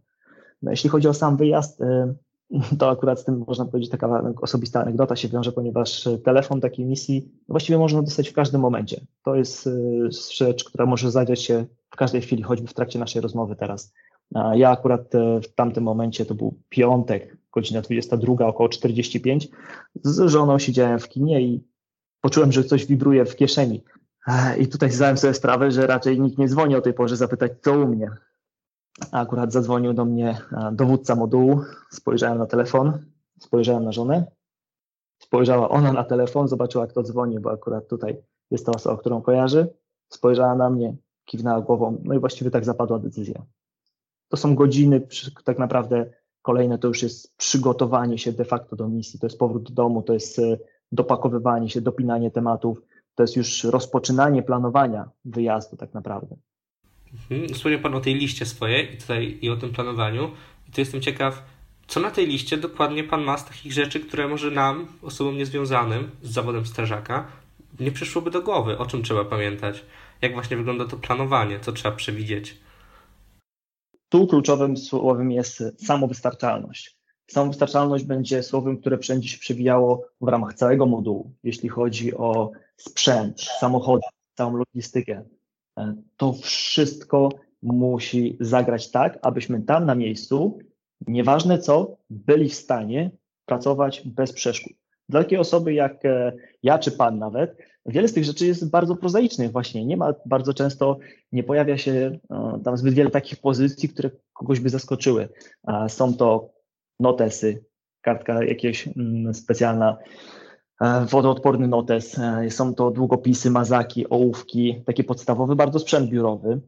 No, 0.63 0.71
jeśli 0.71 0.91
chodzi 0.91 1.09
o 1.09 1.15
sam 1.15 1.37
wyjazd, 1.37 1.81
y, 1.81 2.15
to 2.79 2.91
akurat 2.91 3.21
z 3.21 3.25
tym 3.25 3.45
można 3.49 3.65
powiedzieć 3.65 3.91
taka 3.91 4.33
osobista 4.41 4.83
anegdota 4.83 5.17
się 5.17 5.29
wiąże, 5.29 5.53
ponieważ 5.53 6.09
telefon 6.25 6.61
takiej 6.61 6.87
misji 6.87 7.29
właściwie 7.49 7.79
można 7.79 8.03
dostać 8.03 8.29
w 8.29 8.33
każdym 8.33 8.61
momencie. 8.61 9.01
To 9.25 9.35
jest 9.35 9.67
y, 9.67 10.09
rzecz, 10.35 10.65
która 10.65 10.87
może 10.87 11.11
zadziać 11.11 11.43
się 11.43 11.67
w 11.91 11.97
każdej 11.97 12.21
chwili, 12.21 12.43
choćby 12.43 12.67
w 12.67 12.75
trakcie 12.75 12.99
naszej 12.99 13.23
rozmowy 13.23 13.57
teraz. 13.57 13.93
Ja 14.55 14.71
akurat 14.71 15.15
e, 15.15 15.41
w 15.41 15.55
tamtym 15.55 15.85
momencie, 15.85 16.27
to 16.27 16.35
był 16.35 16.55
piątek, 16.69 17.37
godzina 17.53 17.81
22, 17.81 18.47
około 18.47 18.69
45, 18.69 19.49
z 20.03 20.31
żoną 20.31 20.59
siedziałem 20.59 20.99
w 20.99 21.09
kinie 21.09 21.43
i 21.43 21.65
poczułem, 22.21 22.53
że 22.53 22.65
coś 22.65 22.87
wibruje 22.87 23.25
w 23.25 23.37
kieszeni. 23.37 23.85
I 24.59 24.69
tutaj 24.69 24.91
zdałem 24.91 25.17
sobie 25.19 25.35
sprawę, 25.35 25.71
że 25.71 25.87
raczej 25.87 26.21
nikt 26.21 26.39
nie 26.39 26.49
dzwoni 26.49 26.77
o 26.77 26.81
tej 26.81 26.93
porze 26.93 27.17
zapytać, 27.17 27.53
co 27.63 27.73
u 27.73 27.89
mnie. 27.89 28.11
Akurat 29.13 29.53
zadzwonił 29.53 29.93
do 29.93 30.05
mnie 30.05 30.39
dowódca 30.73 31.15
modułu, 31.15 31.61
spojrzałem 31.91 32.39
na 32.39 32.47
telefon, 32.47 32.99
spojrzałem 33.39 33.85
na 33.85 33.93
żonę, 33.93 34.27
spojrzała 35.19 35.69
ona 35.69 35.93
na 35.93 36.05
telefon, 36.05 36.49
zobaczyła 36.49 36.87
kto 36.87 37.03
dzwoni, 37.03 37.41
bo 37.41 37.53
akurat 37.53 37.89
tutaj 37.89 38.23
jest 38.51 38.67
to 38.67 38.73
osoba, 38.73 38.97
którą 38.97 39.23
kojarzy, 39.23 39.69
spojrzała 40.09 40.55
na 40.55 40.71
mnie, 40.71 40.97
kiwnęła 41.25 41.61
głową, 41.61 42.03
no 42.05 42.15
i 42.15 42.19
właściwie 42.19 42.51
tak 42.51 42.65
zapadła 42.65 42.99
decyzja. 42.99 43.43
To 44.29 44.37
są 44.37 44.55
godziny, 44.55 45.07
tak 45.45 45.59
naprawdę 45.59 46.11
kolejne 46.43 46.79
to 46.79 46.89
już 46.89 47.03
jest 47.03 47.37
przygotowanie 47.37 48.19
się 48.19 48.33
de 48.33 48.45
facto 48.45 48.77
do 48.77 48.89
misji, 48.89 49.21
to 49.21 49.27
jest 49.27 49.39
powrót 49.39 49.63
do 49.63 49.75
domu, 49.75 50.03
to 50.03 50.13
jest 50.13 50.39
e, 50.39 50.59
dopakowywanie 50.93 51.71
się, 51.71 51.81
dopinanie 51.81 52.31
tematów, 52.31 52.83
to 53.15 53.23
jest 53.23 53.37
już 53.37 53.65
rozpoczynanie 53.65 54.43
planowania 54.43 55.11
wyjazdu 55.25 55.77
tak 55.77 55.95
naprawdę. 55.95 56.37
Mhm. 57.15 57.55
Wspomniał 57.55 57.81
Pan 57.81 57.95
o 57.95 58.01
tej 58.01 58.15
liście 58.15 58.47
swojej 58.47 58.95
i, 58.95 58.97
tutaj, 58.97 59.39
i 59.43 59.51
o 59.51 59.57
tym 59.57 59.73
planowaniu. 59.73 60.31
I 60.69 60.73
tu 60.73 60.81
jestem 60.81 61.01
ciekaw, 61.01 61.43
co 61.87 62.01
na 62.01 62.11
tej 62.11 62.27
liście 62.27 62.57
dokładnie 62.57 63.05
Pan 63.05 63.23
ma 63.23 63.39
z 63.39 63.45
takich 63.45 63.73
rzeczy, 63.73 64.01
które 64.01 64.29
może 64.29 64.51
nam, 64.51 64.87
osobom 65.03 65.37
niezwiązanym 65.37 66.11
z 66.23 66.31
zawodem 66.31 66.67
strażaka, 66.67 67.27
nie 67.81 67.93
przyszłoby 67.93 68.31
do 68.31 68.43
głowy. 68.43 68.79
O 68.79 68.87
czym 68.87 69.03
trzeba 69.03 69.25
pamiętać? 69.25 69.85
Jak 70.23 70.35
właśnie 70.35 70.57
wygląda 70.57 70.85
to 70.85 70.97
planowanie? 70.97 71.61
Co 71.61 71.73
trzeba 71.73 71.97
przewidzieć? 71.97 72.57
Tu 74.09 74.27
kluczowym 74.27 74.77
słowem 74.77 75.31
jest 75.31 75.63
samowystarczalność. 75.87 76.97
Samowystarczalność 77.27 78.05
będzie 78.05 78.43
słowem, 78.43 78.79
które 78.79 78.99
wszędzie 78.99 79.29
się 79.29 79.39
przewijało 79.39 80.07
w 80.21 80.29
ramach 80.29 80.55
całego 80.55 80.87
modułu, 80.87 81.33
jeśli 81.45 81.69
chodzi 81.69 82.15
o 82.15 82.51
sprzęt, 82.77 83.41
samochody, 83.41 84.03
całą 84.35 84.57
logistykę. 84.57 85.25
E, 85.79 85.95
to 86.17 86.33
wszystko 86.33 87.29
musi 87.63 88.37
zagrać 88.41 88.91
tak, 88.91 89.19
abyśmy 89.23 89.63
tam 89.63 89.87
na 89.87 89.95
miejscu, 89.95 90.59
nieważne 91.07 91.59
co, 91.59 91.97
byli 92.11 92.49
w 92.49 92.55
stanie 92.55 93.11
pracować 93.47 94.03
bez 94.07 94.33
przeszkód. 94.33 94.73
Dla 95.09 95.23
takiej 95.23 95.39
osoby 95.39 95.75
jak 95.75 96.05
e, 96.05 96.33
ja 96.63 96.79
czy 96.79 96.93
pan 96.93 97.19
nawet, 97.19 97.57
wiele 97.87 98.09
z 98.09 98.13
tych 98.13 98.25
rzeczy 98.25 98.47
jest 98.47 98.71
bardzo 98.71 98.97
prozaicznych 98.97 99.53
właśnie. 99.53 99.85
Nie 99.85 99.97
ma 99.97 100.15
bardzo 100.27 100.55
często, 100.55 100.99
nie 101.33 101.43
pojawia 101.43 101.79
się 101.79 102.19
e, 102.31 102.61
tam 102.65 102.77
zbyt 102.77 102.95
wiele 102.95 103.11
takich 103.11 103.41
pozycji, 103.41 103.89
które 103.89 104.11
kogoś 104.33 104.61
by 104.61 104.69
zaskoczyły. 104.69 105.29
Są 105.89 106.15
to 106.15 106.51
notesy, 107.01 107.65
kartka 108.01 108.45
jakaś 108.45 108.89
mm, 108.89 109.35
specjalna, 109.35 109.97
wodoodporny 111.07 111.69
notes, 111.69 112.19
e, 112.19 112.51
są 112.51 112.75
to 112.75 112.91
długopisy, 112.91 113.51
mazaki, 113.51 114.09
ołówki, 114.09 114.83
taki 114.87 115.05
podstawowy 115.05 115.57
bardzo 115.57 115.79
sprzęt 115.79 116.11
biurowy. 116.11 116.61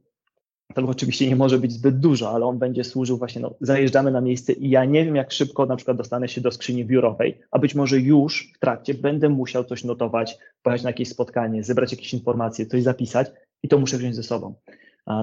tego 0.74 0.88
oczywiście 0.88 1.28
nie 1.28 1.36
może 1.36 1.58
być 1.58 1.72
zbyt 1.72 1.98
dużo, 1.98 2.30
ale 2.30 2.46
on 2.46 2.58
będzie 2.58 2.84
służył 2.84 3.18
właśnie, 3.18 3.40
no, 3.40 3.54
zajeżdżamy 3.60 4.10
na 4.10 4.20
miejsce 4.20 4.52
i 4.52 4.70
ja 4.70 4.84
nie 4.84 5.04
wiem, 5.04 5.16
jak 5.16 5.32
szybko 5.32 5.66
na 5.66 5.76
przykład 5.76 5.96
dostanę 5.96 6.28
się 6.28 6.40
do 6.40 6.50
skrzyni 6.50 6.84
biurowej, 6.84 7.38
a 7.50 7.58
być 7.58 7.74
może 7.74 8.00
już 8.00 8.52
w 8.56 8.58
trakcie 8.58 8.94
będę 8.94 9.28
musiał 9.28 9.64
coś 9.64 9.84
notować, 9.84 10.38
pojechać 10.62 10.82
na 10.82 10.90
jakieś 10.90 11.08
spotkanie, 11.08 11.64
zebrać 11.64 11.92
jakieś 11.92 12.14
informacje, 12.14 12.66
coś 12.66 12.82
zapisać 12.82 13.30
i 13.62 13.68
to 13.68 13.78
muszę 13.78 13.98
wziąć 13.98 14.16
ze 14.16 14.22
sobą. 14.22 14.54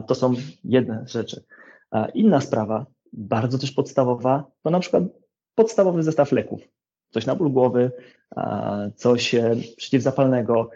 To 0.07 0.15
są 0.15 0.33
jedne 0.63 1.03
rzeczy. 1.07 1.43
Inna 2.13 2.41
sprawa, 2.41 2.85
bardzo 3.13 3.57
też 3.57 3.71
podstawowa, 3.71 4.51
to 4.63 4.69
na 4.69 4.79
przykład 4.79 5.03
podstawowy 5.55 6.03
zestaw 6.03 6.31
leków. 6.31 6.61
Coś 7.09 7.25
na 7.25 7.35
ból 7.35 7.51
głowy, 7.51 7.91
coś 8.95 9.35
e, 9.35 9.55
przeciwzapalnego, 9.77 10.69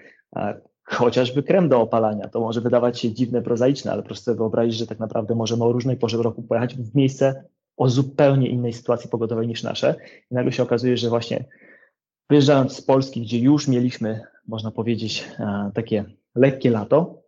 chociażby 0.84 1.44
krem 1.44 1.70
do 1.70 1.82
opalania. 1.82 2.28
To 2.28 2.40
może 2.40 2.62
wydawać 2.62 3.00
się 3.00 3.14
dziwne, 3.14 3.42
prozaiczne, 3.42 3.92
ale 3.92 4.04
proszę 4.04 4.22
sobie 4.22 4.38
wyobrazić, 4.38 4.76
że 4.76 4.88
tak 4.88 5.00
naprawdę 5.00 5.36
możemy 5.36 5.64
o 5.64 5.72
różnej 5.72 5.98
porze 5.98 6.18
roku 6.18 6.44
pojechać 6.44 6.76
w 6.76 6.96
miejsce 6.96 7.44
o 7.78 7.90
zupełnie 7.90 8.50
innej 8.50 8.74
sytuacji 8.74 9.10
pogodowej 9.10 9.48
niż 9.48 9.64
nasze. 9.64 9.96
I 10.32 10.36
nagle 10.36 10.52
się 10.52 10.64
okazuje, 10.64 10.98
że 10.98 11.10
właśnie 11.10 11.46
wyjeżdżając 12.30 12.76
z 12.76 12.82
Polski, 12.82 13.22
gdzie 13.22 13.40
już 13.40 13.68
mieliśmy, 13.68 14.22
można 14.48 14.72
powiedzieć, 14.72 15.30
takie 15.74 16.06
lekkie 16.36 16.70
lato, 16.70 17.24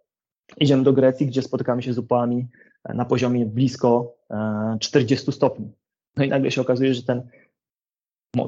idziemy 0.58 0.84
do 0.84 0.94
Grecji, 0.94 1.28
gdzie 1.28 1.42
spotykamy 1.42 1.82
się 1.82 1.94
z 1.94 1.98
upałami 1.98 2.48
na 2.94 3.06
poziomie 3.06 3.46
blisko 3.46 4.16
40 4.80 5.32
stopni. 5.32 5.72
No 6.18 6.24
i 6.24 6.30
nagle 6.30 6.52
się 6.52 6.62
okazuje, 6.62 6.94
że 6.94 7.04
ten 7.04 7.28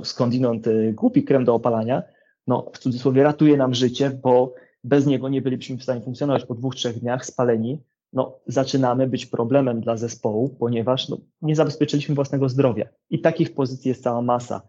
skądinąd 0.04 0.68
y, 0.68 0.94
głupi 0.94 1.24
krem 1.24 1.46
do 1.46 1.56
opalania, 1.56 2.04
no 2.48 2.72
w 2.74 2.78
cudzysłowie 2.78 3.24
ratuje 3.24 3.58
nam 3.58 3.74
życie, 3.74 4.10
bo 4.24 4.54
bez 4.84 5.06
niego 5.06 5.30
nie 5.30 5.42
bylibyśmy 5.42 5.78
w 5.78 5.84
stanie 5.84 6.02
funkcjonować 6.02 6.46
po 6.46 6.56
dwóch, 6.56 6.76
trzech 6.76 7.00
dniach 7.00 7.26
spaleni. 7.26 7.82
No, 8.14 8.40
zaczynamy 8.48 9.08
być 9.08 9.26
problemem 9.26 9.82
dla 9.82 9.98
zespołu, 9.98 10.50
ponieważ 10.50 11.10
no, 11.10 11.18
nie 11.42 11.56
zabezpieczyliśmy 11.56 12.16
własnego 12.16 12.50
zdrowia. 12.50 12.86
I 13.10 13.22
takich 13.22 13.56
pozycji 13.56 13.90
jest 13.90 14.04
cała 14.04 14.22
masa. 14.22 14.62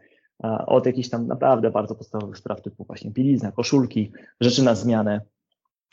Od 0.67 0.87
jakichś 0.87 1.09
tam 1.09 1.27
naprawdę 1.27 1.71
bardzo 1.71 1.95
podstawowych 1.95 2.39
spraw 2.39 2.63
typu 2.63 2.85
właśnie 2.85 3.11
bielizna, 3.11 3.53
koszulki, 3.53 4.13
rzeczy 4.41 4.63
na 4.63 4.75
zmianę, 4.75 5.21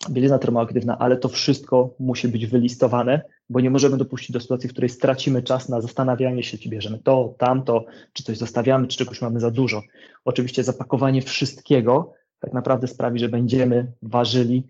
bielizna 0.09 0.39
termoaktywna, 0.39 0.97
ale 0.97 1.17
to 1.17 1.29
wszystko 1.29 1.95
musi 1.99 2.27
być 2.27 2.47
wylistowane, 2.47 3.21
bo 3.49 3.59
nie 3.59 3.69
możemy 3.69 3.97
dopuścić 3.97 4.31
do 4.31 4.39
sytuacji, 4.39 4.69
w 4.69 4.71
której 4.71 4.89
stracimy 4.89 5.43
czas 5.43 5.69
na 5.69 5.81
zastanawianie 5.81 6.43
się, 6.43 6.57
czy 6.57 6.69
bierzemy 6.69 6.99
to, 6.99 7.35
tamto, 7.37 7.85
czy 8.13 8.23
coś 8.23 8.37
zostawiamy, 8.37 8.87
czy 8.87 8.97
czegoś 8.97 9.21
mamy 9.21 9.39
za 9.39 9.51
dużo. 9.51 9.81
Oczywiście 10.25 10.63
zapakowanie 10.63 11.21
wszystkiego 11.21 12.13
tak 12.39 12.53
naprawdę 12.53 12.87
sprawi, 12.87 13.19
że 13.19 13.29
będziemy 13.29 13.91
ważyli 14.01 14.63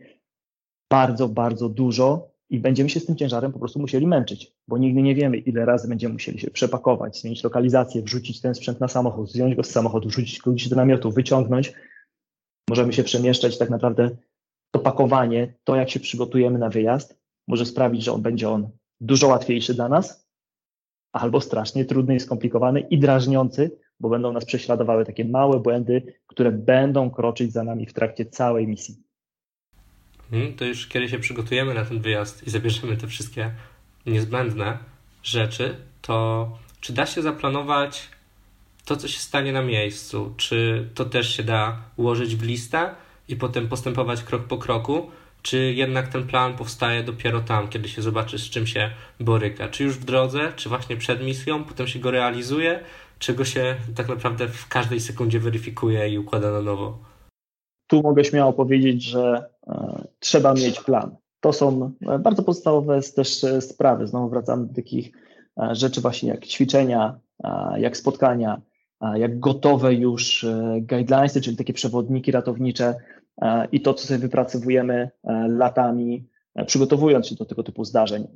bardzo, 0.91 1.29
bardzo 1.29 1.69
dużo 1.69 2.27
i 2.49 2.59
będziemy 2.59 2.89
się 2.89 2.99
z 2.99 3.05
tym 3.05 3.15
ciężarem 3.15 3.51
po 3.51 3.59
prostu 3.59 3.79
musieli 3.79 4.07
męczyć, 4.07 4.51
bo 4.67 4.77
nigdy 4.77 5.01
nie 5.01 5.15
wiemy, 5.15 5.37
ile 5.37 5.65
razy 5.65 5.87
będziemy 5.87 6.13
musieli 6.13 6.39
się 6.39 6.51
przepakować, 6.51 7.21
zmienić 7.21 7.43
lokalizację, 7.43 8.01
wrzucić 8.01 8.41
ten 8.41 8.55
sprzęt 8.55 8.79
na 8.79 8.87
samochód, 8.87 9.29
zdjąć 9.29 9.55
go 9.55 9.63
z 9.63 9.69
samochodu, 9.69 10.09
wrzucić 10.09 10.39
kogoś 10.39 10.67
do 10.67 10.75
namiotu, 10.75 11.11
wyciągnąć. 11.11 11.73
Możemy 12.69 12.93
się 12.93 13.03
przemieszczać 13.03 13.57
tak 13.57 13.69
naprawdę 13.69 14.09
to 14.75 14.79
pakowanie, 14.79 15.53
to 15.63 15.75
jak 15.75 15.89
się 15.89 15.99
przygotujemy 15.99 16.59
na 16.59 16.69
wyjazd, 16.69 17.19
może 17.47 17.65
sprawić, 17.65 18.03
że 18.03 18.11
on 18.11 18.21
będzie 18.21 18.49
on 18.49 18.69
dużo 19.01 19.27
łatwiejszy 19.27 19.73
dla 19.73 19.89
nas, 19.89 20.27
albo 21.13 21.41
strasznie 21.41 21.85
trudny 21.85 22.15
i 22.15 22.19
skomplikowany 22.19 22.79
i 22.79 22.99
drażniący, 22.99 23.77
bo 23.99 24.09
będą 24.09 24.33
nas 24.33 24.45
prześladowały 24.45 25.05
takie 25.05 25.25
małe 25.25 25.59
błędy, 25.59 26.13
które 26.27 26.51
będą 26.51 27.11
kroczyć 27.11 27.51
za 27.51 27.63
nami 27.63 27.85
w 27.85 27.93
trakcie 27.93 28.25
całej 28.25 28.67
misji. 28.67 28.95
Hmm, 30.31 30.53
to 30.53 30.65
już 30.65 30.87
kiedy 30.87 31.09
się 31.09 31.19
przygotujemy 31.19 31.73
na 31.73 31.85
ten 31.85 31.99
wyjazd 31.99 32.47
i 32.47 32.49
zabierzemy 32.49 32.97
te 32.97 33.07
wszystkie 33.07 33.51
niezbędne 34.05 34.77
rzeczy, 35.23 35.75
to 36.01 36.49
czy 36.79 36.93
da 36.93 37.05
się 37.05 37.21
zaplanować 37.21 38.09
to, 38.85 38.97
co 38.97 39.07
się 39.07 39.19
stanie 39.19 39.53
na 39.53 39.61
miejscu? 39.61 40.33
Czy 40.37 40.89
to 40.95 41.05
też 41.05 41.35
się 41.35 41.43
da 41.43 41.81
ułożyć 41.97 42.35
w 42.35 42.43
listę 42.43 43.04
i 43.27 43.35
potem 43.35 43.67
postępować 43.67 44.23
krok 44.23 44.43
po 44.43 44.57
kroku? 44.57 45.11
czy 45.45 45.73
jednak 45.73 46.07
ten 46.07 46.27
plan 46.27 46.57
powstaje 46.57 47.03
dopiero 47.03 47.41
tam, 47.41 47.67
kiedy 47.67 47.89
się 47.89 48.01
zobaczy, 48.01 48.39
z 48.39 48.49
czym 48.49 48.67
się 48.67 48.89
boryka? 49.19 49.67
Czy 49.67 49.83
już 49.83 49.97
w 49.97 50.05
drodze, 50.05 50.53
czy 50.55 50.69
właśnie 50.69 50.97
przed 50.97 51.23
misją, 51.23 51.63
potem 51.63 51.87
się 51.87 51.99
go 51.99 52.11
realizuje, 52.11 52.79
czy 53.19 53.33
go 53.33 53.45
się 53.45 53.75
tak 53.95 54.09
naprawdę 54.09 54.47
w 54.47 54.67
każdej 54.67 54.99
sekundzie 54.99 55.39
weryfikuje 55.39 56.09
i 56.09 56.19
układa 56.19 56.51
na 56.51 56.61
nowo? 56.61 56.97
Tu 57.87 58.01
mogę 58.01 58.23
śmiało 58.23 58.53
powiedzieć, 58.53 59.03
że 59.03 59.49
e, 59.67 60.03
trzeba 60.19 60.53
mieć 60.53 60.79
plan. 60.79 61.15
To 61.39 61.53
są 61.53 61.91
e, 62.07 62.19
bardzo 62.19 62.43
podstawowe 62.43 63.01
też 63.15 63.43
e, 63.43 63.61
sprawy. 63.61 64.07
Znowu 64.07 64.29
wracamy 64.29 64.67
do 64.67 64.73
takich 64.73 65.11
rzeczy 65.71 66.01
właśnie 66.01 66.29
jak 66.29 66.45
ćwiczenia, 66.45 67.19
jak 67.77 67.97
spotkania, 67.97 68.61
jak 69.15 69.39
gotowe 69.39 69.93
już 69.93 70.45
guidelinesy, 70.81 71.41
czyli 71.41 71.57
takie 71.57 71.73
przewodniki 71.73 72.31
ratownicze, 72.31 72.95
i 73.71 73.81
to, 73.81 73.93
co 73.93 74.07
sobie 74.07 74.19
wypracowujemy 74.19 75.09
e, 75.23 75.47
latami, 75.47 76.27
e, 76.55 76.65
przygotowując 76.65 77.27
się 77.27 77.35
do 77.35 77.45
tego 77.45 77.63
typu 77.63 77.85
zdarzeń, 77.85 78.27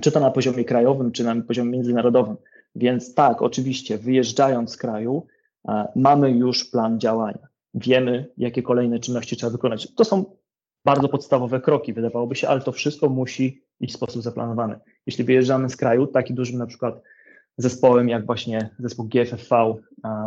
czy 0.00 0.12
to 0.12 0.20
na 0.20 0.30
poziomie 0.30 0.64
krajowym, 0.64 1.12
czy 1.12 1.24
na 1.24 1.42
poziomie 1.42 1.70
międzynarodowym. 1.70 2.36
Więc 2.74 3.14
tak, 3.14 3.42
oczywiście, 3.42 3.98
wyjeżdżając 3.98 4.70
z 4.70 4.76
kraju, 4.76 5.26
mamy 5.96 6.30
już 6.30 6.64
plan 6.64 7.00
działania. 7.00 7.48
Wiemy, 7.74 8.26
jakie 8.36 8.62
kolejne 8.62 8.98
czynności 8.98 9.36
trzeba 9.36 9.52
wykonać. 9.52 9.94
To 9.94 10.04
są 10.04 10.24
bardzo 10.84 11.08
podstawowe 11.08 11.60
kroki, 11.60 11.92
wydawałoby 11.92 12.34
się, 12.34 12.48
ale 12.48 12.60
to 12.60 12.72
wszystko 12.72 13.08
musi 13.08 13.62
iść 13.80 13.94
w 13.94 13.96
sposób 13.96 14.22
zaplanowany. 14.22 14.80
Jeśli 15.06 15.24
wyjeżdżamy 15.24 15.70
z 15.70 15.76
kraju, 15.76 16.06
taki 16.06 16.34
dużym 16.34 16.58
na 16.58 16.66
przykład 16.66 17.02
zespołem, 17.58 18.08
jak 18.08 18.26
właśnie 18.26 18.70
zespół 18.78 19.08
GFFV 19.08 19.74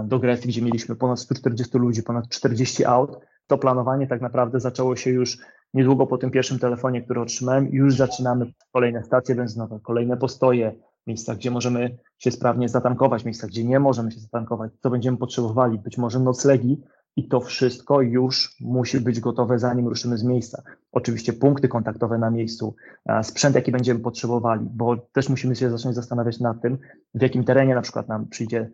do 0.04 0.20
Grecji, 0.20 0.50
gdzie 0.50 0.62
mieliśmy 0.62 0.96
ponad 0.96 1.20
140 1.20 1.78
ludzi, 1.78 2.04
ponad 2.04 2.30
40 2.30 2.86
aut, 2.86 3.20
to 3.48 3.58
planowanie 3.58 4.08
tak 4.08 4.22
naprawdę 4.22 4.60
zaczęło 4.60 4.96
się 4.96 5.10
już 5.10 5.38
niedługo 5.74 6.08
po 6.08 6.18
tym 6.18 6.32
pierwszym 6.32 6.60
telefonie, 6.60 7.02
który 7.02 7.22
otrzymałem. 7.22 7.68
Już 7.72 7.96
zaczynamy 7.96 8.54
kolejne 8.74 9.04
stacje 9.04 9.36
benzynowe, 9.36 9.80
kolejne 9.84 10.18
postoje, 10.18 10.76
miejsca, 11.08 11.36
gdzie 11.36 11.52
możemy 11.52 11.98
się 12.18 12.32
sprawnie 12.32 12.70
zatankować, 12.70 13.26
miejsca, 13.26 13.48
gdzie 13.48 13.64
nie 13.64 13.80
możemy 13.80 14.12
się 14.12 14.20
zatankować, 14.20 14.72
co 14.80 14.90
będziemy 14.90 15.18
potrzebowali, 15.18 15.80
być 15.80 15.98
może 15.98 16.20
noclegi 16.20 16.84
i 17.16 17.28
to 17.28 17.40
wszystko 17.40 18.02
już 18.02 18.56
musi 18.62 19.00
być 19.00 19.20
gotowe, 19.20 19.60
zanim 19.60 19.88
ruszymy 19.88 20.18
z 20.18 20.24
miejsca. 20.24 20.62
Oczywiście 20.92 21.34
punkty 21.34 21.68
kontaktowe 21.68 22.18
na 22.18 22.30
miejscu, 22.30 22.76
sprzęt, 23.24 23.56
jaki 23.56 23.72
będziemy 23.72 24.00
potrzebowali, 24.00 24.68
bo 24.72 24.98
też 24.98 25.30
musimy 25.30 25.56
się 25.56 25.70
zacząć 25.70 25.96
zastanawiać 25.96 26.40
nad 26.40 26.62
tym, 26.62 26.78
w 27.14 27.22
jakim 27.22 27.44
terenie 27.44 27.76
na 27.76 27.82
przykład 27.82 28.08
nam 28.08 28.28
przyjdzie 28.28 28.72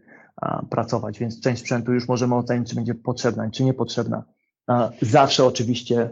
pracować, 0.70 1.20
więc 1.20 1.42
część 1.42 1.62
sprzętu 1.62 1.94
już 1.94 2.08
możemy 2.08 2.36
ocenić, 2.36 2.70
czy 2.70 2.75
będzie 2.75 2.96
potrzebna, 2.96 3.50
czy 3.50 3.63
niepotrzebna. 3.63 4.24
Zawsze 5.01 5.46
oczywiście 5.46 6.10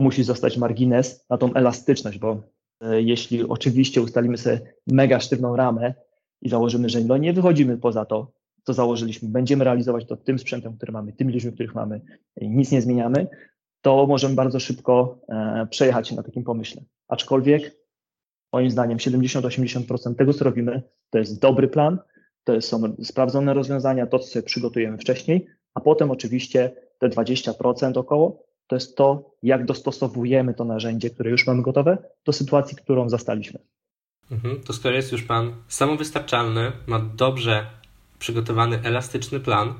musi 0.00 0.24
zostać 0.24 0.56
margines 0.56 1.26
na 1.30 1.38
tą 1.38 1.54
elastyczność, 1.54 2.18
bo 2.18 2.42
e, 2.80 3.02
jeśli 3.02 3.48
oczywiście 3.48 4.02
ustalimy 4.02 4.38
sobie 4.38 4.74
mega 4.86 5.20
sztywną 5.20 5.56
ramę 5.56 5.94
i 6.42 6.48
założymy, 6.48 6.88
że 6.88 7.00
no 7.00 7.16
nie 7.16 7.32
wychodzimy 7.32 7.78
poza 7.78 8.04
to, 8.04 8.32
co 8.62 8.74
założyliśmy, 8.74 9.28
będziemy 9.28 9.64
realizować 9.64 10.06
to 10.06 10.16
tym 10.16 10.38
sprzętem, 10.38 10.76
który 10.76 10.92
mamy, 10.92 11.12
tymi 11.12 11.32
ludźmi, 11.32 11.52
których 11.52 11.74
mamy, 11.74 12.00
nic 12.40 12.72
nie 12.72 12.82
zmieniamy, 12.82 13.26
to 13.82 14.06
możemy 14.06 14.34
bardzo 14.34 14.60
szybko 14.60 15.20
e, 15.28 15.66
przejechać 15.70 16.08
się 16.08 16.16
na 16.16 16.22
takim 16.22 16.44
pomyśle. 16.44 16.82
Aczkolwiek 17.08 17.76
moim 18.52 18.70
zdaniem 18.70 18.98
70-80% 18.98 20.14
tego, 20.14 20.32
co 20.32 20.44
robimy, 20.44 20.82
to 21.10 21.18
jest 21.18 21.40
dobry 21.40 21.68
plan, 21.68 21.98
to 22.44 22.60
są 22.60 22.96
sprawdzone 23.02 23.54
rozwiązania, 23.54 24.06
to, 24.06 24.18
co 24.18 24.26
sobie 24.26 24.42
przygotujemy 24.42 24.98
wcześniej, 24.98 25.46
a 25.74 25.80
potem 25.80 26.10
oczywiście 26.10 26.72
te 27.02 27.08
20% 27.08 27.98
około, 27.98 28.42
to 28.66 28.76
jest 28.76 28.96
to, 28.96 29.30
jak 29.42 29.64
dostosowujemy 29.64 30.54
to 30.54 30.64
narzędzie, 30.64 31.10
które 31.10 31.30
już 31.30 31.46
mamy 31.46 31.62
gotowe, 31.62 31.98
do 32.24 32.32
sytuacji, 32.32 32.76
którą 32.76 33.08
zastaliśmy. 33.08 33.60
Mhm, 34.30 34.60
to 34.62 34.72
skoro 34.72 34.94
jest 34.94 35.12
już 35.12 35.22
Pan 35.22 35.54
samowystarczalny, 35.68 36.72
ma 36.86 36.98
dobrze 36.98 37.66
przygotowany, 38.18 38.80
elastyczny 38.84 39.40
plan 39.40 39.74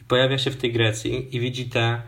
i 0.00 0.04
pojawia 0.04 0.38
się 0.38 0.50
w 0.50 0.56
tej 0.56 0.72
Grecji 0.72 1.36
i 1.36 1.40
widzi 1.40 1.70
te 1.70 2.02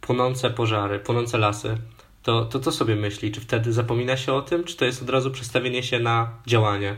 płonące 0.00 0.50
pożary, 0.50 0.98
płonące 0.98 1.38
lasy, 1.38 1.76
to, 2.22 2.44
to 2.44 2.60
co 2.60 2.72
sobie 2.72 2.96
myśli? 2.96 3.32
Czy 3.32 3.40
wtedy 3.40 3.72
zapomina 3.72 4.16
się 4.16 4.32
o 4.32 4.42
tym, 4.42 4.64
czy 4.64 4.76
to 4.76 4.84
jest 4.84 5.02
od 5.02 5.10
razu 5.10 5.30
przestawienie 5.30 5.82
się 5.82 6.00
na 6.00 6.42
działanie? 6.46 6.96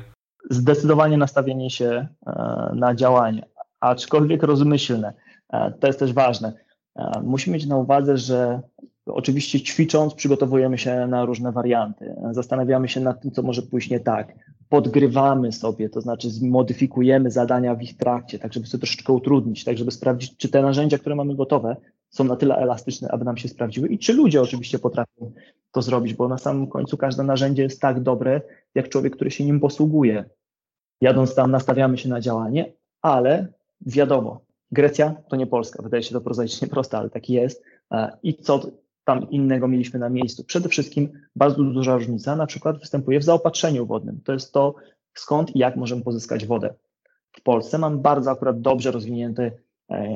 Zdecydowanie 0.50 1.16
nastawienie 1.16 1.70
się 1.70 2.08
e, 2.26 2.72
na 2.74 2.94
działanie, 2.94 3.46
aczkolwiek 3.80 4.42
rozmyślne. 4.42 5.12
E, 5.52 5.72
to 5.80 5.86
jest 5.86 5.98
też 5.98 6.12
ważne. 6.12 6.63
E, 6.96 7.20
musimy 7.24 7.54
mieć 7.54 7.66
na 7.66 7.76
uwadze, 7.76 8.18
że 8.18 8.60
oczywiście 9.06 9.60
ćwicząc 9.60 10.14
przygotowujemy 10.14 10.78
się 10.78 11.06
na 11.06 11.24
różne 11.24 11.52
warianty. 11.52 12.14
Zastanawiamy 12.30 12.88
się 12.88 13.00
nad 13.00 13.22
tym, 13.22 13.30
co 13.30 13.42
może 13.42 13.62
pójść 13.62 13.90
nie 13.90 14.00
tak. 14.00 14.34
Podgrywamy 14.68 15.52
sobie, 15.52 15.88
to 15.88 16.00
znaczy 16.00 16.30
zmodyfikujemy 16.30 17.30
zadania 17.30 17.74
w 17.74 17.82
ich 17.82 17.96
trakcie, 17.96 18.38
tak 18.38 18.52
żeby 18.52 18.66
sobie 18.66 18.80
troszeczkę 18.80 19.12
utrudnić, 19.12 19.64
tak 19.64 19.78
żeby 19.78 19.90
sprawdzić, 19.90 20.36
czy 20.36 20.48
te 20.48 20.62
narzędzia, 20.62 20.98
które 20.98 21.14
mamy 21.14 21.34
gotowe, 21.34 21.76
są 22.10 22.24
na 22.24 22.36
tyle 22.36 22.56
elastyczne, 22.56 23.08
aby 23.08 23.24
nam 23.24 23.36
się 23.36 23.48
sprawdziły 23.48 23.88
i 23.88 23.98
czy 23.98 24.12
ludzie 24.12 24.42
oczywiście 24.42 24.78
potrafią 24.78 25.32
to 25.72 25.82
zrobić, 25.82 26.14
bo 26.14 26.28
na 26.28 26.38
samym 26.38 26.66
końcu 26.66 26.96
każde 26.96 27.22
narzędzie 27.22 27.62
jest 27.62 27.80
tak 27.80 28.02
dobre, 28.02 28.40
jak 28.74 28.88
człowiek, 28.88 29.16
który 29.16 29.30
się 29.30 29.44
nim 29.44 29.60
posługuje. 29.60 30.24
Jadąc 31.00 31.34
tam, 31.34 31.50
nastawiamy 31.50 31.98
się 31.98 32.08
na 32.08 32.20
działanie, 32.20 32.72
ale 33.02 33.48
wiadomo, 33.86 34.43
Grecja 34.74 35.14
to 35.28 35.36
nie 35.36 35.46
Polska. 35.46 35.82
Wydaje 35.82 36.02
się 36.02 36.12
to 36.12 36.20
prozaicznie 36.20 36.68
proste, 36.68 36.98
ale 36.98 37.10
tak 37.10 37.30
jest. 37.30 37.62
E, 37.92 38.18
I 38.22 38.34
co 38.34 38.60
tam 39.04 39.30
innego 39.30 39.68
mieliśmy 39.68 39.98
na 39.98 40.08
miejscu? 40.08 40.44
Przede 40.44 40.68
wszystkim 40.68 41.12
bardzo 41.36 41.62
duża 41.62 41.94
różnica 41.94 42.36
na 42.36 42.46
przykład 42.46 42.78
występuje 42.78 43.20
w 43.20 43.24
zaopatrzeniu 43.24 43.86
wodnym. 43.86 44.20
To 44.24 44.32
jest 44.32 44.52
to, 44.52 44.74
skąd 45.14 45.56
i 45.56 45.58
jak 45.58 45.76
możemy 45.76 46.02
pozyskać 46.02 46.46
wodę. 46.46 46.74
W 47.32 47.42
Polsce 47.42 47.78
mam 47.78 48.02
bardzo 48.02 48.30
akurat 48.30 48.60
dobrze 48.60 48.90
rozwinięte 48.90 49.42
e, 49.42 49.52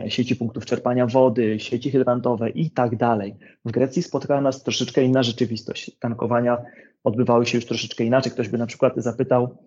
sieci 0.09 0.37
punktów 0.37 0.67
czerpania 0.67 1.07
wody, 1.07 1.61
sieci 1.61 1.91
hydrantowe 1.91 2.51
i 2.51 2.71
tak 2.71 2.97
dalej. 2.97 3.37
W 3.65 3.71
Grecji 3.71 4.03
spotkała 4.03 4.41
nas 4.41 4.63
troszeczkę 4.63 5.03
inna 5.03 5.23
rzeczywistość. 5.23 5.91
Tankowania 6.01 6.63
odbywały 7.05 7.47
się 7.47 7.59
już 7.59 7.67
troszeczkę 7.67 8.05
inaczej. 8.05 8.33
Ktoś 8.33 8.49
by 8.49 8.59
na 8.59 8.67
przykład 8.67 8.93
zapytał, 8.97 9.59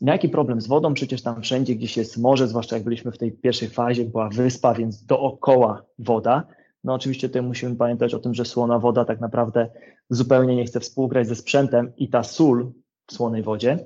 jaki 0.00 0.28
problem 0.28 0.60
z 0.60 0.66
wodą? 0.66 0.94
Przecież 0.94 1.22
tam 1.22 1.42
wszędzie 1.42 1.74
gdzieś 1.74 1.96
jest 1.96 2.18
morze, 2.18 2.48
zwłaszcza 2.48 2.76
jak 2.76 2.84
byliśmy 2.84 3.12
w 3.12 3.18
tej 3.18 3.32
pierwszej 3.32 3.68
fazie, 3.68 4.04
była 4.04 4.28
wyspa, 4.28 4.74
więc 4.74 5.04
dookoła 5.04 5.84
woda. 5.98 6.46
No 6.84 6.94
oczywiście 6.94 7.28
tutaj 7.28 7.42
musimy 7.42 7.76
pamiętać 7.76 8.14
o 8.14 8.18
tym, 8.18 8.34
że 8.34 8.44
słona 8.44 8.78
woda 8.78 9.04
tak 9.04 9.20
naprawdę 9.20 9.70
zupełnie 10.10 10.56
nie 10.56 10.64
chce 10.64 10.80
współgrać 10.80 11.28
ze 11.28 11.36
sprzętem 11.36 11.92
i 11.96 12.08
ta 12.08 12.22
sól 12.22 12.72
w 13.06 13.12
słonej 13.12 13.42
wodzie 13.42 13.78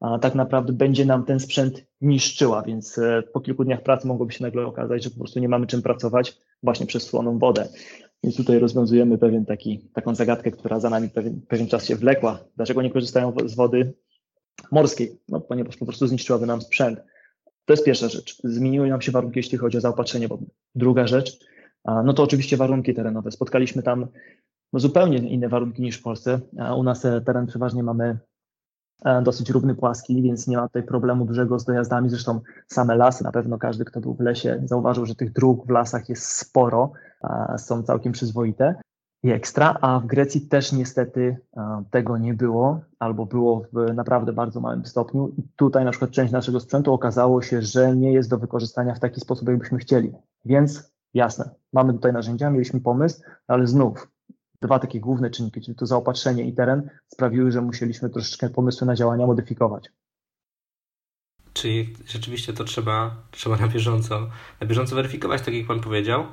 a 0.00 0.18
tak 0.18 0.34
naprawdę 0.34 0.72
będzie 0.72 1.04
nam 1.04 1.24
ten 1.24 1.40
sprzęt 1.40 1.86
niszczyła, 2.00 2.62
więc 2.62 2.98
e, 2.98 3.22
po 3.32 3.40
kilku 3.40 3.64
dniach 3.64 3.82
pracy 3.82 4.06
mogłoby 4.08 4.32
się 4.32 4.44
nagle 4.44 4.66
okazać, 4.66 5.04
że 5.04 5.10
po 5.10 5.18
prostu 5.18 5.40
nie 5.40 5.48
mamy 5.48 5.66
czym 5.66 5.82
pracować 5.82 6.38
właśnie 6.62 6.86
przez 6.86 7.02
słoną 7.02 7.38
wodę. 7.38 7.68
Więc 8.24 8.36
tutaj 8.36 8.58
rozwiązujemy 8.58 9.18
pewien 9.18 9.46
taki, 9.46 9.78
taką 9.94 10.14
zagadkę, 10.14 10.50
która 10.50 10.80
za 10.80 10.90
nami 10.90 11.08
pewien, 11.08 11.40
pewien 11.48 11.66
czas 11.66 11.84
się 11.84 11.96
wlekła. 11.96 12.44
Dlaczego 12.56 12.82
nie 12.82 12.90
korzystają 12.90 13.32
z 13.44 13.54
wody 13.54 13.92
morskiej? 14.70 15.20
No, 15.28 15.40
ponieważ 15.40 15.76
po 15.76 15.86
prostu 15.86 16.06
zniszczyłaby 16.06 16.46
nam 16.46 16.62
sprzęt. 16.62 17.00
To 17.64 17.72
jest 17.72 17.84
pierwsza 17.84 18.08
rzecz. 18.08 18.40
Zmieniły 18.44 18.88
nam 18.88 19.00
się 19.00 19.12
warunki, 19.12 19.38
jeśli 19.38 19.58
chodzi 19.58 19.78
o 19.78 19.80
zaopatrzenie 19.80 20.28
wodne. 20.28 20.46
Druga 20.74 21.06
rzecz, 21.06 21.38
no 21.84 22.12
to 22.12 22.22
oczywiście 22.22 22.56
warunki 22.56 22.94
terenowe. 22.94 23.30
Spotkaliśmy 23.30 23.82
tam 23.82 24.06
no, 24.72 24.80
zupełnie 24.80 25.18
inne 25.18 25.48
warunki 25.48 25.82
niż 25.82 25.96
w 25.96 26.02
Polsce. 26.02 26.40
U 26.76 26.82
nas 26.82 27.04
e, 27.04 27.20
teren 27.20 27.46
przeważnie 27.46 27.82
mamy 27.82 28.18
dosyć 29.22 29.50
równy, 29.50 29.74
płaski, 29.74 30.22
więc 30.22 30.46
nie 30.46 30.56
ma 30.56 30.66
tutaj 30.66 30.82
problemu 30.82 31.24
dużego 31.24 31.58
z 31.58 31.64
dojazdami. 31.64 32.10
Zresztą 32.10 32.40
same 32.66 32.96
lasy, 32.96 33.24
na 33.24 33.32
pewno 33.32 33.58
każdy, 33.58 33.84
kto 33.84 34.00
był 34.00 34.14
w 34.14 34.20
lesie, 34.20 34.62
zauważył, 34.64 35.06
że 35.06 35.14
tych 35.14 35.32
dróg 35.32 35.66
w 35.66 35.70
lasach 35.70 36.08
jest 36.08 36.24
sporo, 36.24 36.92
są 37.56 37.82
całkiem 37.82 38.12
przyzwoite 38.12 38.74
i 39.22 39.30
ekstra, 39.30 39.76
a 39.80 40.00
w 40.00 40.06
Grecji 40.06 40.40
też 40.40 40.72
niestety 40.72 41.36
tego 41.90 42.18
nie 42.18 42.34
było, 42.34 42.80
albo 42.98 43.26
było 43.26 43.62
w 43.72 43.94
naprawdę 43.94 44.32
bardzo 44.32 44.60
małym 44.60 44.86
stopniu. 44.86 45.28
I 45.28 45.42
tutaj 45.56 45.84
na 45.84 45.90
przykład 45.90 46.10
część 46.10 46.32
naszego 46.32 46.60
sprzętu 46.60 46.92
okazało 46.92 47.42
się, 47.42 47.62
że 47.62 47.96
nie 47.96 48.12
jest 48.12 48.30
do 48.30 48.38
wykorzystania 48.38 48.94
w 48.94 49.00
taki 49.00 49.20
sposób, 49.20 49.48
jakbyśmy 49.48 49.78
chcieli. 49.78 50.12
Więc 50.44 50.92
jasne, 51.14 51.50
mamy 51.72 51.92
tutaj 51.92 52.12
narzędzia, 52.12 52.50
mieliśmy 52.50 52.80
pomysł, 52.80 53.22
ale 53.46 53.66
znów 53.66 54.08
dwa 54.62 54.78
takie 54.78 55.00
główne 55.00 55.30
czynniki, 55.30 55.60
czyli 55.60 55.76
to 55.76 55.86
zaopatrzenie 55.86 56.44
i 56.44 56.52
teren, 56.52 56.90
sprawiły, 57.08 57.52
że 57.52 57.60
musieliśmy 57.60 58.10
troszeczkę 58.10 58.50
pomysły 58.50 58.86
na 58.86 58.94
działania 58.94 59.26
modyfikować. 59.26 59.88
Czyli 61.52 61.94
rzeczywiście 62.06 62.52
to 62.52 62.64
trzeba, 62.64 63.16
trzeba 63.30 63.56
na 63.56 63.68
bieżąco, 63.68 64.30
na 64.60 64.66
bieżąco 64.66 64.96
weryfikować, 64.96 65.42
tak 65.42 65.54
jak 65.54 65.66
Pan 65.66 65.80
powiedział. 65.80 66.24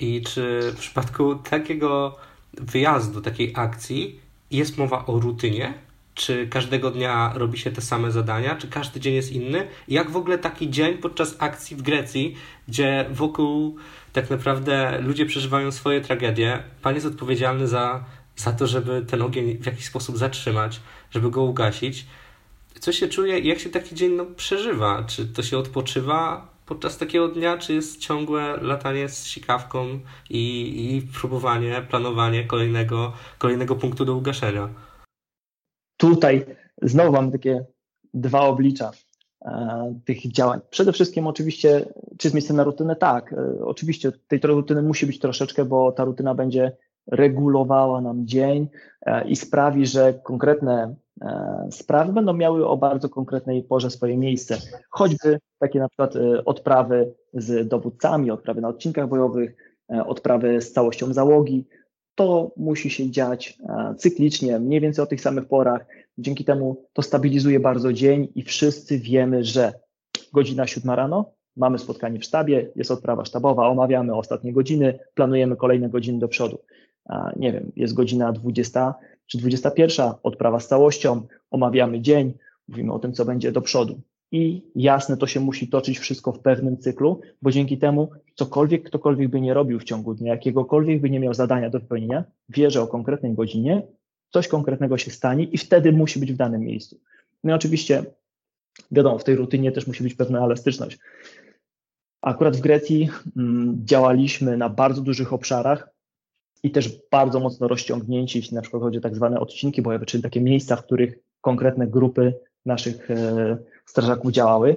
I 0.00 0.22
czy 0.22 0.72
w 0.72 0.78
przypadku 0.78 1.34
takiego 1.34 2.16
wyjazdu, 2.52 3.20
takiej 3.20 3.52
akcji 3.56 4.20
jest 4.50 4.78
mowa 4.78 5.06
o 5.06 5.20
rutynie? 5.20 5.87
Czy 6.18 6.46
każdego 6.46 6.90
dnia 6.90 7.32
robi 7.34 7.58
się 7.58 7.70
te 7.70 7.80
same 7.80 8.10
zadania? 8.10 8.56
Czy 8.56 8.68
każdy 8.68 9.00
dzień 9.00 9.14
jest 9.14 9.32
inny? 9.32 9.66
Jak 9.88 10.10
w 10.10 10.16
ogóle 10.16 10.38
taki 10.38 10.70
dzień 10.70 10.98
podczas 10.98 11.36
akcji 11.38 11.76
w 11.76 11.82
Grecji, 11.82 12.36
gdzie 12.68 13.06
wokół 13.10 13.76
tak 14.12 14.30
naprawdę 14.30 15.00
ludzie 15.00 15.26
przeżywają 15.26 15.72
swoje 15.72 16.00
tragedie, 16.00 16.62
pan 16.82 16.94
jest 16.94 17.06
odpowiedzialny 17.06 17.68
za, 17.68 18.04
za 18.36 18.52
to, 18.52 18.66
żeby 18.66 19.04
ten 19.06 19.22
ogień 19.22 19.58
w 19.58 19.66
jakiś 19.66 19.84
sposób 19.84 20.18
zatrzymać, 20.18 20.80
żeby 21.10 21.30
go 21.30 21.42
ugasić. 21.42 22.06
Co 22.80 22.92
się 22.92 23.08
czuje 23.08 23.38
i 23.38 23.48
jak 23.48 23.58
się 23.58 23.70
taki 23.70 23.94
dzień 23.94 24.12
no, 24.12 24.26
przeżywa? 24.36 25.04
Czy 25.06 25.26
to 25.26 25.42
się 25.42 25.58
odpoczywa 25.58 26.48
podczas 26.66 26.98
takiego 26.98 27.28
dnia, 27.28 27.58
czy 27.58 27.74
jest 27.74 28.00
ciągłe 28.00 28.58
latanie 28.62 29.08
z 29.08 29.26
sikawką 29.26 30.00
i, 30.30 30.96
i 30.96 31.02
próbowanie, 31.02 31.82
planowanie 31.90 32.44
kolejnego, 32.44 33.12
kolejnego 33.38 33.76
punktu 33.76 34.04
do 34.04 34.14
ugaszenia? 34.14 34.68
Tutaj 35.98 36.46
znowu 36.82 37.12
mam 37.12 37.32
takie 37.32 37.64
dwa 38.14 38.40
oblicza 38.40 38.90
e, 39.44 39.94
tych 40.04 40.32
działań. 40.32 40.60
Przede 40.70 40.92
wszystkim 40.92 41.26
oczywiście, 41.26 41.86
czy 42.18 42.28
jest 42.28 42.34
miejsce 42.34 42.54
na 42.54 42.64
rutynę? 42.64 42.96
Tak, 42.96 43.32
e, 43.32 43.64
oczywiście 43.64 44.12
tej 44.28 44.40
rutyny 44.42 44.82
musi 44.82 45.06
być 45.06 45.18
troszeczkę, 45.18 45.64
bo 45.64 45.92
ta 45.92 46.04
rutyna 46.04 46.34
będzie 46.34 46.76
regulowała 47.06 48.00
nam 48.00 48.26
dzień 48.26 48.68
e, 49.06 49.28
i 49.28 49.36
sprawi, 49.36 49.86
że 49.86 50.14
konkretne 50.14 50.94
sprawy 51.70 52.12
będą 52.12 52.32
miały 52.32 52.66
o 52.66 52.76
bardzo 52.76 53.08
konkretnej 53.08 53.62
porze 53.62 53.90
swoje 53.90 54.18
miejsce. 54.18 54.58
Choćby 54.90 55.38
takie 55.58 55.78
na 55.78 55.88
przykład 55.88 56.14
odprawy 56.44 57.14
z 57.34 57.68
dowódcami, 57.68 58.30
odprawy 58.30 58.60
na 58.60 58.68
odcinkach 58.68 59.08
bojowych, 59.08 59.56
odprawy 60.06 60.60
z 60.60 60.72
całością 60.72 61.12
załogi. 61.12 61.66
To 62.18 62.52
musi 62.56 62.90
się 62.90 63.10
dziać 63.10 63.58
cyklicznie, 63.96 64.58
mniej 64.58 64.80
więcej 64.80 65.02
o 65.02 65.06
tych 65.06 65.20
samych 65.20 65.48
porach. 65.48 65.86
Dzięki 66.18 66.44
temu 66.44 66.84
to 66.92 67.02
stabilizuje 67.02 67.60
bardzo 67.60 67.92
dzień 67.92 68.28
i 68.34 68.42
wszyscy 68.42 68.98
wiemy, 68.98 69.44
że 69.44 69.72
godzina 70.32 70.66
siódma 70.66 70.96
rano, 70.96 71.32
mamy 71.56 71.78
spotkanie 71.78 72.18
w 72.18 72.24
sztabie, 72.24 72.70
jest 72.76 72.90
odprawa 72.90 73.24
sztabowa, 73.24 73.68
omawiamy 73.68 74.14
ostatnie 74.14 74.52
godziny, 74.52 74.98
planujemy 75.14 75.56
kolejne 75.56 75.88
godziny 75.88 76.18
do 76.18 76.28
przodu 76.28 76.58
nie 77.36 77.52
wiem, 77.52 77.72
jest 77.76 77.94
godzina 77.94 78.32
20 78.32 78.94
czy 79.26 79.38
21, 79.38 80.12
odprawa 80.22 80.60
z 80.60 80.68
całością, 80.68 81.26
omawiamy 81.50 82.00
dzień, 82.00 82.34
mówimy 82.68 82.92
o 82.92 82.98
tym, 82.98 83.12
co 83.12 83.24
będzie 83.24 83.52
do 83.52 83.62
przodu. 83.62 84.00
I 84.32 84.62
jasne, 84.74 85.16
to 85.16 85.26
się 85.26 85.40
musi 85.40 85.68
toczyć 85.68 85.98
wszystko 85.98 86.32
w 86.32 86.40
pewnym 86.40 86.78
cyklu, 86.78 87.20
bo 87.42 87.50
dzięki 87.50 87.78
temu 87.78 88.10
cokolwiek 88.34 88.82
ktokolwiek 88.82 89.28
by 89.30 89.40
nie 89.40 89.54
robił 89.54 89.80
w 89.80 89.84
ciągu 89.84 90.14
dnia, 90.14 90.32
jakiegokolwiek 90.32 91.00
by 91.00 91.10
nie 91.10 91.20
miał 91.20 91.34
zadania 91.34 91.70
do 91.70 91.80
wypełnienia, 91.80 92.24
wie, 92.48 92.70
że 92.70 92.82
o 92.82 92.86
konkretnej 92.86 93.34
godzinie 93.34 93.82
coś 94.30 94.48
konkretnego 94.48 94.98
się 94.98 95.10
stanie 95.10 95.44
i 95.44 95.58
wtedy 95.58 95.92
musi 95.92 96.20
być 96.20 96.32
w 96.32 96.36
danym 96.36 96.60
miejscu. 96.60 97.00
No 97.44 97.52
i 97.52 97.54
oczywiście, 97.54 98.04
wiadomo, 98.90 99.18
w 99.18 99.24
tej 99.24 99.36
rutynie 99.36 99.72
też 99.72 99.86
musi 99.86 100.02
być 100.02 100.14
pewna 100.14 100.44
elastyczność. 100.44 100.98
Akurat 102.22 102.56
w 102.56 102.60
Grecji 102.60 103.08
mm, 103.36 103.80
działaliśmy 103.84 104.56
na 104.56 104.68
bardzo 104.68 105.02
dużych 105.02 105.32
obszarach, 105.32 105.98
i 106.62 106.70
też 106.70 107.00
bardzo 107.10 107.40
mocno 107.40 107.68
rozciągnięci, 107.68 108.38
jeśli 108.38 108.54
na 108.54 108.62
przykład 108.62 108.82
chodzi 108.82 108.98
o 108.98 109.00
tak 109.00 109.14
zwane 109.14 109.40
odcinki 109.40 109.82
bojowe, 109.82 110.06
czyli 110.06 110.22
takie 110.22 110.40
miejsca, 110.40 110.76
w 110.76 110.84
których 110.84 111.18
konkretne 111.40 111.86
grupy 111.86 112.34
naszych 112.66 113.10
e, 113.10 113.58
strażaków 113.88 114.32
działały. 114.32 114.76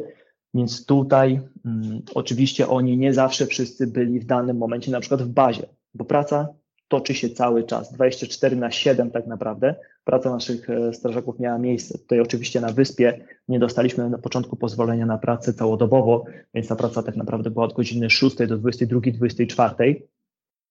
Więc 0.54 0.86
tutaj 0.86 1.42
mm, 1.66 2.02
oczywiście 2.16 2.68
oni 2.68 2.98
nie 2.98 3.14
zawsze 3.14 3.46
wszyscy 3.46 3.88
byli 3.88 4.20
w 4.20 4.26
danym 4.26 4.58
momencie 4.58 4.92
na 4.92 5.00
przykład 5.00 5.22
w 5.22 5.28
bazie, 5.28 5.66
bo 5.94 6.06
praca 6.06 6.48
toczy 6.88 7.14
się 7.14 7.30
cały 7.30 7.64
czas, 7.64 7.94
24 7.94 8.56
na 8.56 8.72
7 8.72 9.12
tak 9.12 9.28
naprawdę. 9.28 9.76
Praca 10.04 10.32
naszych 10.32 10.70
e, 10.70 10.94
strażaków 10.94 11.40
miała 11.40 11.58
miejsce. 11.58 11.98
Tutaj 11.98 12.20
oczywiście 12.20 12.62
na 12.62 12.72
wyspie 12.72 13.26
nie 13.48 13.60
dostaliśmy 13.60 14.10
na 14.10 14.18
początku 14.18 14.56
pozwolenia 14.56 15.06
na 15.06 15.18
pracę 15.18 15.54
całodobowo, 15.54 16.26
więc 16.54 16.68
ta 16.68 16.76
praca 16.76 17.04
tak 17.04 17.16
naprawdę 17.16 17.52
była 17.52 17.66
od 17.66 17.74
godziny 17.74 18.10
6 18.10 18.36
do 18.36 18.58
22, 18.58 19.02
24 19.14 20.08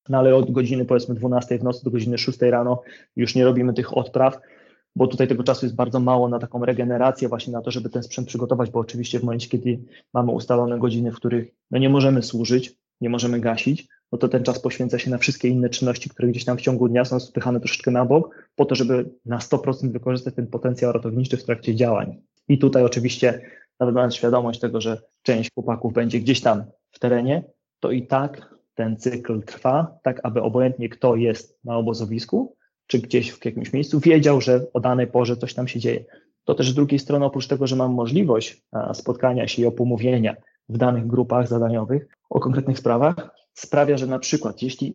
no 0.09 0.19
ale 0.19 0.35
od 0.35 0.51
godziny 0.51 0.85
powiedzmy 0.85 1.15
12 1.15 1.59
w 1.59 1.65
nocy 1.65 1.85
do 1.85 1.91
godziny 1.91 2.19
6 2.19 2.43
rano 2.43 2.83
już 3.17 3.35
nie 3.35 3.45
robimy 3.45 3.75
tych 3.75 3.97
odpraw, 3.97 4.39
bo 4.97 5.07
tutaj 5.07 5.29
tego 5.29 5.43
czasu 5.43 5.67
jest 5.67 5.77
bardzo 5.77 6.01
mało 6.01 6.29
na 6.29 6.39
taką 6.39 6.65
regenerację, 6.65 7.29
właśnie 7.29 7.53
na 7.53 7.63
to, 7.63 7.71
żeby 7.71 7.91
ten 7.91 8.03
sprzęt 8.03 8.29
przygotować, 8.29 8.71
bo 8.71 8.81
oczywiście 8.81 9.21
w 9.21 9.25
momencie, 9.25 9.49
kiedy 9.49 9.85
mamy 10.15 10.33
ustalone 10.33 10.79
godziny, 10.79 11.13
w 11.13 11.17
których 11.17 11.49
no 11.71 11.79
nie 11.79 11.89
możemy 11.89 12.23
służyć, 12.23 12.77
nie 13.01 13.11
możemy 13.11 13.41
gasić, 13.41 13.89
no 14.13 14.19
to 14.19 14.29
ten 14.29 14.45
czas 14.45 14.59
poświęca 14.59 14.99
się 14.99 15.11
na 15.11 15.19
wszystkie 15.19 15.49
inne 15.49 15.69
czynności, 15.69 16.11
które 16.11 16.29
gdzieś 16.29 16.45
tam 16.45 16.59
w 16.59 16.61
ciągu 16.61 16.89
dnia 16.89 17.05
są 17.05 17.21
spychane 17.21 17.61
troszeczkę 17.61 17.91
na 17.91 18.05
bok, 18.05 18.49
po 18.55 18.65
to, 18.65 18.75
żeby 18.75 19.11
na 19.27 19.39
100% 19.39 19.93
wykorzystać 19.93 20.35
ten 20.35 20.47
potencjał 20.47 20.93
ratowniczy 20.93 21.37
w 21.37 21.45
trakcie 21.45 21.75
działań. 21.75 22.23
I 22.49 22.59
tutaj 22.59 22.85
oczywiście, 22.85 23.41
nawet 23.81 23.95
mając 23.95 24.15
świadomość 24.15 24.61
tego, 24.61 24.81
że 24.81 25.03
część 25.23 25.51
chłopaków 25.55 25.93
będzie 25.93 26.21
gdzieś 26.21 26.41
tam 26.41 26.65
w 26.91 26.99
terenie, 26.99 27.45
to 27.81 27.91
i 27.91 28.07
tak 28.07 28.55
ten 28.75 28.97
cykl 28.97 29.43
trwa, 29.43 29.99
tak 30.03 30.21
aby 30.23 30.43
obojętnie 30.43 30.89
kto 30.89 31.17
jest 31.17 31.59
na 31.65 31.77
obozowisku, 31.77 32.57
czy 32.91 32.99
gdzieś 32.99 33.33
w 33.33 33.45
jakimś 33.45 33.73
miejscu, 33.73 34.01
wiedział, 34.01 34.41
że 34.41 34.67
o 34.73 34.81
danej 34.81 35.07
porze 35.07 35.37
coś 35.37 35.55
tam 35.55 35.69
się 35.69 35.81
dzieje. 35.81 36.05
To 36.45 36.55
też 36.55 36.71
z 36.71 36.75
drugiej 36.75 36.99
strony, 36.99 37.25
oprócz 37.25 37.47
tego, 37.47 37.67
że 37.67 37.77
mam 37.77 37.95
możliwość 37.95 38.63
spotkania 38.93 39.49
się 39.49 39.63
i 39.63 39.67
opomówienia 39.67 40.37
w 40.69 40.79
danych 40.79 41.07
grupach 41.07 41.49
zadaniowych 41.49 42.09
o 42.31 42.41
konkretnych 42.41 42.79
sprawach, 42.79 43.31
sprawia, 43.55 43.97
że 43.97 44.07
na 44.07 44.19
przykład 44.19 44.63
jeśli 44.63 44.95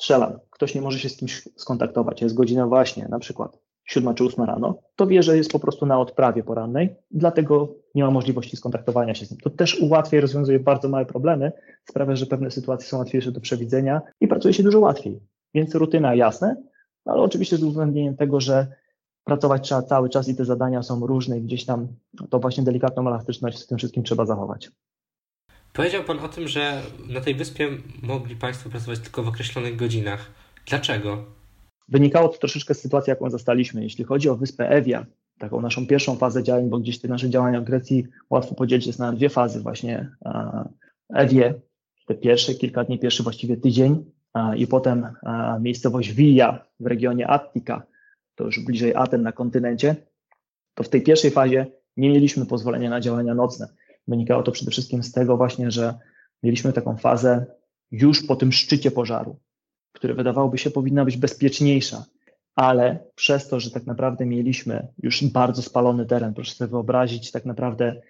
strzelam, 0.00 0.38
ktoś 0.50 0.74
nie 0.74 0.80
może 0.80 0.98
się 0.98 1.08
z 1.08 1.16
kimś 1.16 1.48
skontaktować, 1.56 2.22
jest 2.22 2.34
godzina 2.34 2.66
właśnie 2.66 3.08
na 3.08 3.18
przykład 3.18 3.58
7 3.84 4.14
czy 4.14 4.24
8 4.24 4.44
rano, 4.44 4.78
to 4.96 5.06
wie, 5.06 5.22
że 5.22 5.36
jest 5.36 5.52
po 5.52 5.58
prostu 5.58 5.86
na 5.86 6.00
odprawie 6.00 6.42
porannej, 6.42 6.96
dlatego 7.10 7.74
nie 7.94 8.04
ma 8.04 8.10
możliwości 8.10 8.56
skontaktowania 8.56 9.14
się 9.14 9.26
z 9.26 9.30
nim. 9.30 9.40
To 9.40 9.50
też 9.50 9.80
ułatwia 9.80 10.18
i 10.18 10.20
rozwiązuje 10.20 10.60
bardzo 10.60 10.88
małe 10.88 11.06
problemy, 11.06 11.52
sprawia, 11.84 12.16
że 12.16 12.26
pewne 12.26 12.50
sytuacje 12.50 12.88
są 12.88 12.98
łatwiejsze 12.98 13.32
do 13.32 13.40
przewidzenia 13.40 14.00
i 14.20 14.28
pracuje 14.28 14.54
się 14.54 14.62
dużo 14.62 14.80
łatwiej. 14.80 15.20
Więc 15.54 15.74
rutyna 15.74 16.14
jasne, 16.14 16.56
ale 17.08 17.22
oczywiście 17.22 17.56
z 17.56 17.62
uwzględnieniem 17.62 18.16
tego, 18.16 18.40
że 18.40 18.66
pracować 19.24 19.62
trzeba 19.62 19.82
cały 19.82 20.08
czas 20.08 20.28
i 20.28 20.36
te 20.36 20.44
zadania 20.44 20.82
są 20.82 21.06
różne 21.06 21.38
i 21.38 21.42
gdzieś 21.42 21.64
tam 21.64 21.88
to 22.30 22.38
właśnie 22.38 22.64
delikatną 22.64 23.08
elastyczność 23.08 23.58
z 23.58 23.66
tym 23.66 23.78
wszystkim 23.78 24.02
trzeba 24.02 24.26
zachować. 24.26 24.70
Powiedział 25.72 26.04
Pan 26.04 26.18
o 26.18 26.28
tym, 26.28 26.48
że 26.48 26.82
na 27.08 27.20
tej 27.20 27.34
wyspie 27.34 27.68
mogli 28.02 28.36
Państwo 28.36 28.70
pracować 28.70 28.98
tylko 28.98 29.22
w 29.22 29.28
określonych 29.28 29.76
godzinach. 29.76 30.30
Dlaczego? 30.66 31.24
Wynikało 31.88 32.28
to 32.28 32.38
troszeczkę 32.38 32.74
z 32.74 32.80
sytuacji, 32.80 33.10
jaką 33.10 33.30
zastaliśmy. 33.30 33.82
Jeśli 33.82 34.04
chodzi 34.04 34.28
o 34.28 34.36
wyspę 34.36 34.68
Evia, 34.68 35.06
taką 35.38 35.60
naszą 35.60 35.86
pierwszą 35.86 36.16
fazę 36.16 36.42
działań, 36.42 36.68
bo 36.68 36.78
gdzieś 36.78 37.00
te 37.00 37.08
nasze 37.08 37.30
działania 37.30 37.60
w 37.60 37.64
Grecji 37.64 38.06
łatwo 38.30 38.54
podzielić 38.54 38.86
jest 38.86 38.98
na 38.98 39.12
dwie 39.12 39.28
fazy 39.28 39.60
właśnie. 39.60 40.10
Ewie, 41.14 41.54
te 42.06 42.14
pierwsze 42.14 42.54
kilka 42.54 42.84
dni, 42.84 42.98
pierwszy 42.98 43.22
właściwie 43.22 43.56
tydzień 43.56 44.04
i 44.56 44.66
potem 44.66 45.08
miejscowość 45.60 46.12
Villa 46.12 46.64
w 46.80 46.86
regionie 46.86 47.28
Attika, 47.28 47.82
to 48.34 48.44
już 48.44 48.64
bliżej 48.64 48.94
Aten 48.94 49.22
na 49.22 49.32
kontynencie, 49.32 49.96
to 50.74 50.82
w 50.82 50.88
tej 50.88 51.02
pierwszej 51.02 51.30
fazie 51.30 51.66
nie 51.96 52.08
mieliśmy 52.10 52.46
pozwolenia 52.46 52.90
na 52.90 53.00
działania 53.00 53.34
nocne. 53.34 53.68
Wynikało 54.08 54.42
to 54.42 54.52
przede 54.52 54.70
wszystkim 54.70 55.02
z 55.02 55.12
tego 55.12 55.36
właśnie, 55.36 55.70
że 55.70 55.94
mieliśmy 56.42 56.72
taką 56.72 56.96
fazę 56.96 57.46
już 57.90 58.26
po 58.26 58.36
tym 58.36 58.52
szczycie 58.52 58.90
pożaru, 58.90 59.38
który 59.92 60.14
wydawałoby 60.14 60.58
się 60.58 60.70
powinna 60.70 61.04
być 61.04 61.16
bezpieczniejsza, 61.16 62.04
ale 62.54 62.98
przez 63.14 63.48
to, 63.48 63.60
że 63.60 63.70
tak 63.70 63.86
naprawdę 63.86 64.26
mieliśmy 64.26 64.88
już 65.02 65.24
bardzo 65.24 65.62
spalony 65.62 66.06
teren, 66.06 66.34
proszę 66.34 66.54
sobie 66.54 66.70
wyobrazić 66.70 67.30
tak 67.30 67.44
naprawdę 67.44 68.00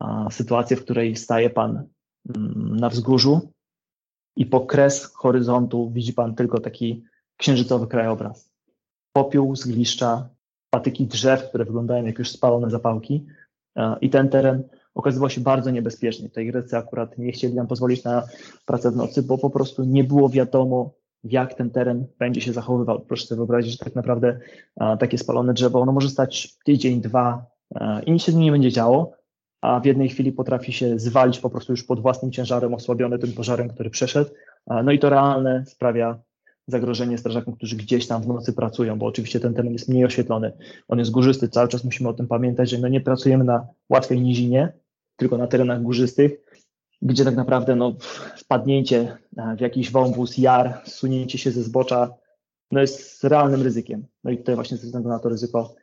a, 0.00 0.30
sytuację, 0.30 0.76
w 0.76 0.84
której 0.84 1.16
staje 1.16 1.50
Pan 1.50 1.88
mm, 2.36 2.76
na 2.76 2.88
wzgórzu 2.88 3.53
i 4.36 4.46
po 4.46 4.60
kres 4.60 5.04
horyzontu 5.04 5.90
widzi 5.90 6.12
Pan 6.12 6.34
tylko 6.34 6.60
taki 6.60 7.04
księżycowy 7.36 7.86
krajobraz. 7.86 8.50
Popiół, 9.12 9.56
zgliszcza, 9.56 10.28
patyki 10.70 11.06
drzew, 11.06 11.48
które 11.48 11.64
wyglądają 11.64 12.04
jak 12.04 12.18
już 12.18 12.30
spalone 12.30 12.70
zapałki 12.70 13.26
a, 13.74 13.96
i 14.00 14.10
ten 14.10 14.28
teren 14.28 14.62
okazywał 14.94 15.30
się 15.30 15.40
bardzo 15.40 15.70
niebezpieczny. 15.70 16.30
Tej 16.30 16.46
Grecy 16.46 16.76
akurat 16.76 17.18
nie 17.18 17.32
chcieli 17.32 17.54
nam 17.54 17.66
pozwolić 17.66 18.04
na 18.04 18.22
pracę 18.66 18.90
w 18.90 18.96
nocy, 18.96 19.22
bo 19.22 19.38
po 19.38 19.50
prostu 19.50 19.84
nie 19.84 20.04
było 20.04 20.28
wiadomo, 20.28 20.90
jak 21.24 21.54
ten 21.54 21.70
teren 21.70 22.06
będzie 22.18 22.40
się 22.40 22.52
zachowywał. 22.52 23.00
Proszę 23.00 23.26
sobie 23.26 23.36
wyobrazić, 23.36 23.72
że 23.72 23.78
tak 23.78 23.94
naprawdę 23.94 24.38
a, 24.76 24.96
takie 24.96 25.18
spalone 25.18 25.54
drzewo, 25.54 25.80
ono 25.80 25.92
może 25.92 26.08
stać 26.10 26.58
tydzień, 26.64 27.00
dwa 27.00 27.46
a, 27.74 28.00
i 28.00 28.12
nic 28.12 28.22
się 28.22 28.32
z 28.32 28.34
nim 28.34 28.44
nie 28.44 28.52
będzie 28.52 28.72
działo, 28.72 29.12
a 29.64 29.80
w 29.80 29.86
jednej 29.86 30.08
chwili 30.08 30.32
potrafi 30.32 30.72
się 30.72 30.98
zwalić 30.98 31.38
po 31.38 31.50
prostu 31.50 31.72
już 31.72 31.84
pod 31.84 32.00
własnym 32.00 32.32
ciężarem, 32.32 32.74
osłabiony 32.74 33.18
tym 33.18 33.32
pożarem, 33.32 33.68
który 33.68 33.90
przeszedł. 33.90 34.30
No 34.66 34.92
i 34.92 34.98
to 34.98 35.10
realne 35.10 35.64
sprawia 35.66 36.18
zagrożenie 36.66 37.18
strażakom, 37.18 37.56
którzy 37.56 37.76
gdzieś 37.76 38.06
tam 38.06 38.22
w 38.22 38.26
nocy 38.26 38.52
pracują, 38.52 38.98
bo 38.98 39.06
oczywiście 39.06 39.40
ten 39.40 39.54
teren 39.54 39.72
jest 39.72 39.88
mniej 39.88 40.04
oświetlony, 40.04 40.52
on 40.88 40.98
jest 40.98 41.10
górzysty, 41.10 41.48
cały 41.48 41.68
czas 41.68 41.84
musimy 41.84 42.08
o 42.08 42.12
tym 42.12 42.26
pamiętać, 42.26 42.70
że 42.70 42.78
no 42.78 42.88
nie 42.88 43.00
pracujemy 43.00 43.44
na 43.44 43.66
łatwej 43.88 44.20
nizinie, 44.20 44.72
tylko 45.16 45.38
na 45.38 45.46
terenach 45.46 45.82
górzystych, 45.82 46.32
gdzie 47.02 47.24
tak 47.24 47.36
naprawdę 47.36 47.76
no, 47.76 47.96
wpadnięcie 48.36 49.16
w 49.58 49.60
jakiś 49.60 49.90
wąwóz, 49.90 50.38
jar, 50.38 50.80
sunięcie 50.86 51.38
się 51.38 51.50
ze 51.50 51.62
zbocza 51.62 52.14
no 52.70 52.80
jest 52.80 53.24
realnym 53.24 53.62
ryzykiem. 53.62 54.06
No 54.24 54.30
i 54.30 54.38
tutaj 54.38 54.54
właśnie 54.54 54.76
ze 54.76 54.86
względu 54.86 55.08
na 55.08 55.18
to 55.18 55.28
ryzyko 55.28 55.74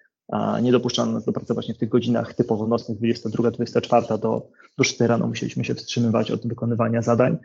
nie 0.61 0.71
dopuszczano 0.71 1.11
nas 1.11 1.25
do 1.25 1.33
pracy 1.33 1.53
właśnie 1.53 1.73
w 1.73 1.77
tych 1.77 1.89
godzinach 1.89 2.33
typowo 2.33 2.67
nocnych, 2.67 2.97
22, 2.97 3.51
24 3.51 4.07
do, 4.07 4.47
do 4.77 4.83
4 4.83 5.07
rano 5.07 5.27
musieliśmy 5.27 5.65
się 5.65 5.75
wstrzymywać 5.75 6.31
od 6.31 6.47
wykonywania 6.47 7.01
zadań. 7.01 7.37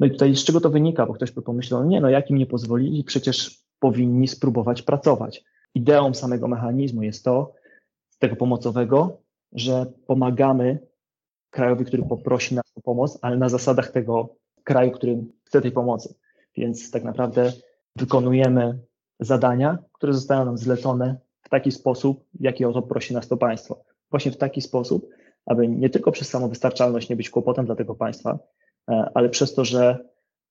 No 0.00 0.06
i 0.06 0.10
tutaj 0.10 0.36
z 0.36 0.44
czego 0.44 0.60
to 0.60 0.70
wynika? 0.70 1.06
Bo 1.06 1.14
ktoś 1.14 1.30
by 1.30 1.42
pomyślał, 1.42 1.84
nie 1.84 2.00
no, 2.00 2.08
jak 2.08 2.30
im 2.30 2.38
nie 2.38 2.46
pozwolili, 2.46 3.04
przecież 3.04 3.62
powinni 3.78 4.28
spróbować 4.28 4.82
pracować. 4.82 5.44
Ideą 5.74 6.14
samego 6.14 6.48
mechanizmu 6.48 7.02
jest 7.02 7.24
to, 7.24 7.52
tego 8.18 8.36
pomocowego, 8.36 9.22
że 9.52 9.86
pomagamy 10.06 10.78
krajowi, 11.50 11.84
który 11.84 12.02
poprosi 12.02 12.54
nas 12.54 12.64
o 12.76 12.80
pomoc, 12.80 13.18
ale 13.22 13.36
na 13.36 13.48
zasadach 13.48 13.90
tego 13.90 14.36
kraju, 14.64 14.90
który 14.90 15.24
chce 15.44 15.60
tej 15.60 15.72
pomocy. 15.72 16.14
Więc 16.56 16.90
tak 16.90 17.04
naprawdę 17.04 17.52
wykonujemy 17.96 18.78
zadania, 19.20 19.78
które 19.92 20.12
zostają 20.12 20.44
nam 20.44 20.58
zlecone 20.58 21.16
taki 21.52 21.72
sposób, 21.72 22.24
w 22.34 22.44
jaki 22.44 22.64
o 22.64 22.72
to 22.72 22.82
prosi 22.82 23.14
nas 23.14 23.28
to 23.28 23.36
państwo. 23.36 23.84
Właśnie 24.10 24.32
w 24.32 24.36
taki 24.36 24.60
sposób, 24.62 25.08
aby 25.46 25.68
nie 25.68 25.90
tylko 25.90 26.12
przez 26.12 26.28
samowystarczalność 26.28 27.08
nie 27.08 27.16
być 27.16 27.30
kłopotem 27.30 27.66
dla 27.66 27.76
tego 27.76 27.94
państwa, 27.94 28.38
e, 28.90 29.10
ale 29.14 29.28
przez 29.28 29.54
to, 29.54 29.64
że 29.64 29.98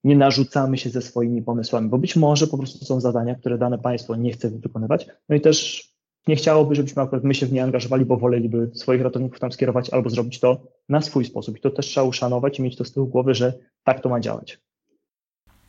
nie 0.03 0.15
narzucamy 0.15 0.77
się 0.77 0.89
ze 0.89 1.01
swoimi 1.01 1.41
pomysłami, 1.41 1.89
bo 1.89 1.97
być 1.97 2.15
może 2.15 2.47
po 2.47 2.57
prostu 2.57 2.85
są 2.85 2.99
zadania, 2.99 3.35
które 3.35 3.57
dane 3.57 3.77
państwo 3.77 4.15
nie 4.15 4.31
chce 4.31 4.49
wykonywać. 4.49 5.07
No 5.29 5.35
i 5.35 5.41
też 5.41 5.87
nie 6.27 6.35
chciałoby, 6.35 6.75
żebyśmy 6.75 7.01
akurat 7.01 7.23
my 7.23 7.33
się 7.33 7.45
w 7.45 7.53
nie 7.53 7.63
angażowali, 7.63 8.05
bo 8.05 8.17
woleliby 8.17 8.71
swoich 8.73 9.01
ratowników 9.01 9.39
tam 9.39 9.51
skierować 9.51 9.89
albo 9.89 10.09
zrobić 10.09 10.39
to 10.39 10.67
na 10.89 11.01
swój 11.01 11.25
sposób. 11.25 11.57
I 11.57 11.61
to 11.61 11.69
też 11.69 11.85
trzeba 11.85 12.07
uszanować 12.07 12.59
i 12.59 12.61
mieć 12.61 12.75
to 12.77 12.85
z 12.85 12.91
tyłu 12.91 13.07
głowy, 13.07 13.33
że 13.33 13.53
tak 13.83 13.99
to 13.99 14.09
ma 14.09 14.19
działać. 14.19 14.59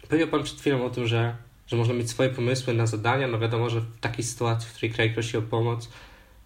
Powiedział 0.08 0.28
Pan 0.28 0.42
przed 0.42 0.60
chwilą 0.60 0.84
o 0.84 0.90
tym, 0.90 1.06
że, 1.06 1.36
że 1.72 1.76
można 1.76 1.94
mieć 1.94 2.10
swoje 2.10 2.30
pomysły 2.30 2.74
na 2.74 2.86
zadania. 2.86 3.28
No 3.28 3.38
wiadomo, 3.38 3.70
że 3.70 3.80
w 3.80 4.00
takiej 4.00 4.24
sytuacji, 4.24 4.68
w 4.68 4.72
której 4.72 4.92
kraj 4.92 5.10
prosi 5.10 5.36
o 5.36 5.42
pomoc, 5.42 5.88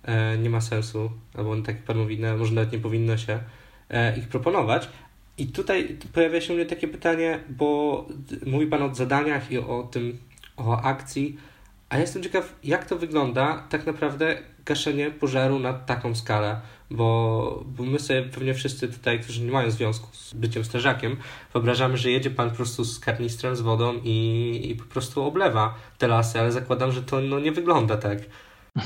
e, 0.04 0.38
nie 0.38 0.50
ma 0.50 0.60
sensu, 0.60 1.10
albo 1.34 1.56
tak 1.56 1.76
jak 1.76 1.84
Pan 1.84 1.98
mówi, 1.98 2.18
no, 2.18 2.36
może 2.36 2.52
nawet 2.52 2.72
nie 2.72 2.78
powinno 2.78 3.16
się 3.16 3.38
e, 3.90 4.18
ich 4.18 4.28
proponować. 4.28 4.88
I 5.38 5.46
tutaj 5.46 5.96
pojawia 6.12 6.40
się 6.40 6.52
u 6.52 6.56
mnie 6.56 6.66
takie 6.66 6.88
pytanie, 6.88 7.40
bo 7.48 8.06
mówi 8.46 8.66
Pan 8.66 8.82
o 8.82 8.94
zadaniach 8.94 9.50
i 9.50 9.58
o 9.58 9.88
tym, 9.92 10.18
o 10.56 10.80
akcji, 10.82 11.36
a 11.88 11.94
ja 11.94 12.00
jestem 12.00 12.22
ciekaw, 12.22 12.54
jak 12.64 12.84
to 12.84 12.96
wygląda 12.96 13.64
tak 13.68 13.86
naprawdę 13.86 14.36
gaszenie 14.64 15.10
pożaru 15.10 15.58
na 15.58 15.72
taką 15.72 16.14
skalę, 16.14 16.60
bo, 16.90 17.64
bo 17.66 17.84
my 17.84 17.98
sobie 17.98 18.22
pewnie 18.22 18.54
wszyscy 18.54 18.88
tutaj, 18.88 19.20
którzy 19.20 19.44
nie 19.44 19.50
mają 19.50 19.70
związku 19.70 20.06
z 20.12 20.34
byciem 20.34 20.64
strażakiem, 20.64 21.16
wyobrażamy, 21.52 21.96
że 21.96 22.10
jedzie 22.10 22.30
pan 22.30 22.50
po 22.50 22.56
prostu 22.56 22.84
z 22.84 23.00
karnistrem, 23.00 23.56
z 23.56 23.60
wodą 23.60 23.94
i, 24.04 24.60
i 24.70 24.76
po 24.76 24.84
prostu 24.84 25.22
oblewa 25.22 25.74
te 25.98 26.08
lasy, 26.08 26.40
ale 26.40 26.52
zakładam, 26.52 26.92
że 26.92 27.02
to 27.02 27.20
no, 27.20 27.40
nie 27.40 27.52
wygląda 27.52 27.96
tak. 27.96 28.18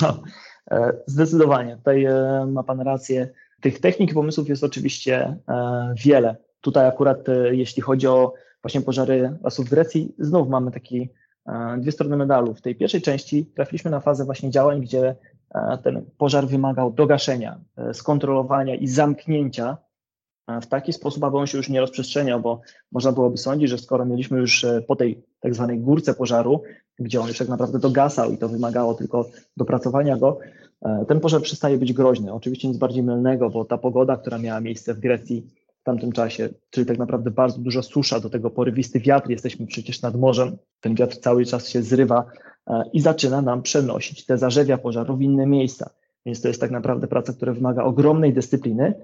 No, 0.02 0.22
e, 0.70 0.92
zdecydowanie. 1.06 1.76
Tutaj 1.76 2.04
e, 2.04 2.46
ma 2.52 2.62
pan 2.62 2.80
rację. 2.80 3.28
Tych 3.60 3.80
technik 3.80 4.10
i 4.10 4.14
pomysłów 4.14 4.48
jest 4.48 4.64
oczywiście 4.64 5.36
e, 5.48 5.94
wiele. 6.04 6.36
Tutaj 6.60 6.88
akurat 6.88 7.18
jeśli 7.50 7.82
chodzi 7.82 8.06
o 8.06 8.34
właśnie 8.62 8.80
pożary 8.80 9.38
lasów 9.42 9.66
w 9.66 9.70
Grecji, 9.70 10.14
znów 10.18 10.48
mamy 10.48 10.70
taki 10.70 11.10
dwie 11.79 11.92
strony 11.92 12.16
medalu. 12.16 12.55
W 12.55 12.61
tej 12.61 12.74
pierwszej 12.74 13.03
części 13.03 13.46
trafiliśmy 13.46 13.90
na 13.90 14.00
fazę 14.00 14.24
właśnie 14.24 14.50
działań, 14.50 14.81
gdzie 14.81 15.16
e, 15.55 15.79
ten 15.79 16.05
pożar 16.18 16.46
wymagał 16.46 16.92
dogaszenia, 16.92 17.61
e, 17.76 17.94
skontrolowania 17.94 18.74
i 18.74 18.87
zamknięcia 18.87 19.76
e, 20.48 20.61
w 20.61 20.66
taki 20.66 20.92
sposób, 20.92 21.24
aby 21.24 21.37
on 21.37 21.46
się 21.46 21.59
już 21.59 21.68
nie 21.68 21.81
rozprzestrzeniał, 21.81 22.40
bo 22.40 22.61
można 22.92 23.12
byłoby 23.12 23.37
sądzić, 23.37 23.70
że 23.70 23.79
skoro 23.79 24.05
mieliśmy 24.05 24.38
już 24.38 24.66
po 24.87 24.96
tej 24.96 25.22
tak 25.40 25.55
zwanej 25.55 25.79
górce 25.79 26.14
pożaru, 26.14 26.62
gdzie 26.98 27.20
on 27.20 27.29
już 27.29 27.38
tak 27.38 27.48
naprawdę 27.48 27.79
dogasał 27.79 28.33
i 28.33 28.38
to 28.38 28.48
wymagało 28.48 28.94
tylko 28.94 29.29
dopracowania 29.57 30.16
go, 30.16 30.38
ten 31.09 31.20
pożar 31.20 31.42
przestaje 31.42 31.79
być 31.79 31.92
groźny. 31.92 32.33
Oczywiście 32.33 32.68
nic 32.68 32.76
bardziej 32.76 33.03
mylnego, 33.03 33.50
bo 33.50 33.64
ta 33.64 33.79
pogoda, 33.79 34.16
która 34.16 34.38
miała 34.38 34.61
miejsce 34.61 34.94
w 34.94 35.00
Grecji 35.00 35.46
w 35.81 35.85
tamtym 35.85 36.12
czasie, 36.12 36.49
czyli 36.71 36.87
tak 36.87 36.99
naprawdę 36.99 37.31
bardzo 37.31 37.59
duża 37.59 37.83
susza, 37.83 38.21
do 38.21 38.31
tego 38.31 38.51
porywisty 38.51 39.01
wiatr, 39.01 39.31
jesteśmy 39.31 39.66
przecież 39.66 40.03
nad 40.03 40.16
morzem, 40.16 40.57
ten 40.81 40.95
wiatr 40.95 41.16
cały 41.16 41.45
czas 41.45 41.69
się 41.69 41.83
zrywa 41.83 42.25
e, 42.66 42.83
i 42.93 43.01
zaczyna 43.01 43.43
nam 43.43 43.62
przenosić 43.62 44.27
te 44.27 44.38
zarzewia 44.38 44.79
pożaru 44.79 45.16
w 45.16 45.23
inne 45.23 45.47
miejsca. 45.47 45.90
Więc 46.27 46.43
to 46.43 46.49
jest 46.49 46.61
tak 46.61 46.71
naprawdę 46.71 47.07
praca, 47.07 47.33
która 47.33 47.53
wymaga 47.53 47.85
ogromnej 47.85 48.33
dyscypliny, 48.33 48.95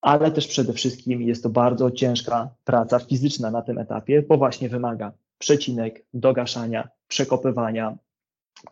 ale 0.00 0.30
też 0.30 0.48
przede 0.48 0.72
wszystkim 0.72 1.22
jest 1.22 1.42
to 1.42 1.50
bardzo 1.50 1.90
ciężka 1.90 2.50
praca 2.64 2.98
fizyczna 2.98 3.50
na 3.50 3.62
tym 3.62 3.78
etapie, 3.78 4.22
bo 4.28 4.38
właśnie 4.38 4.68
wymaga 4.68 5.12
przecinek, 5.38 6.04
dogaszania, 6.14 6.88
przekopywania, 7.08 7.98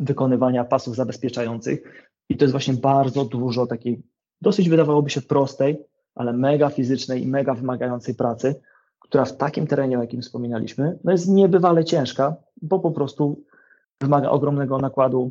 wykonywania 0.01 0.65
pasów 0.65 0.97
zabezpieczających. 0.97 1.83
I 2.29 2.37
to 2.37 2.45
jest 2.45 2.53
właśnie 2.53 2.75
bardzo 2.75 3.25
dużo 3.25 3.67
takiej, 3.67 4.03
dosyć 4.41 4.69
wydawałoby 4.69 5.11
się 5.11 5.23
prostej, 5.23 5.79
ale 6.15 6.33
mega 6.33 6.71
fizycznej 6.71 7.23
i 7.23 7.27
mega 7.27 7.55
wymagającej 7.55 8.15
pracy, 8.15 8.61
która 9.01 9.25
w 9.25 9.37
takim 9.37 9.67
terenie, 9.67 9.99
o 9.99 10.03
jakim 10.03 10.23
wspominaliśmy, 10.23 10.99
no 11.05 11.13
jest 11.13 11.29
niebywale 11.29 11.85
ciężka, 11.85 12.37
bo 12.63 12.79
po 12.79 12.91
prostu 12.91 13.45
wymaga 14.01 14.31
ogromnego 14.31 14.79
nakładu 14.79 15.31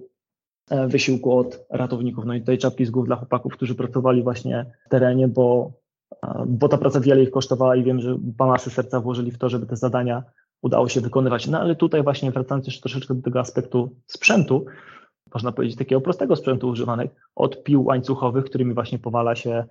e, 0.70 0.88
wysiłku 0.88 1.38
od 1.38 1.66
ratowników. 1.70 2.26
No 2.26 2.34
i 2.34 2.40
tutaj 2.40 2.58
czapki 2.58 2.86
z 2.86 2.92
głów 2.92 3.06
dla 3.06 3.16
chłopaków, 3.16 3.54
którzy 3.54 3.76
pracowali 3.76 4.24
właśnie 4.24 4.66
w 4.86 4.90
terenie, 4.90 5.28
bo 5.28 5.72
bo 6.48 6.70
ta 6.70 6.78
praca 6.78 7.00
wiele 7.00 7.24
ich 7.24 7.32
kosztowała 7.32 7.76
i 7.76 7.84
wiem, 7.84 8.00
że 8.00 8.18
masy 8.40 8.70
serca 8.70 9.00
włożyli 9.00 9.32
w 9.32 9.38
to, 9.38 9.50
żeby 9.50 9.66
te 9.66 9.76
zadania 9.76 10.24
udało 10.62 10.90
się 10.90 11.02
wykonywać. 11.02 11.48
No 11.48 11.60
ale 11.60 11.76
tutaj 11.76 12.04
właśnie 12.04 12.32
wracając 12.32 12.66
jeszcze 12.66 12.82
troszeczkę 12.82 13.16
do 13.16 13.22
tego 13.22 13.40
aspektu 13.40 13.96
sprzętu, 14.08 14.66
można 15.34 15.52
powiedzieć 15.52 15.78
takiego 15.78 16.02
prostego 16.02 16.36
sprzętu 16.36 16.68
używanych, 16.68 17.12
od 17.36 17.64
pił 17.64 17.84
łańcuchowych, 17.84 18.46
którymi 18.46 18.74
właśnie 18.74 19.00
powala 19.00 19.36
się 19.36 19.66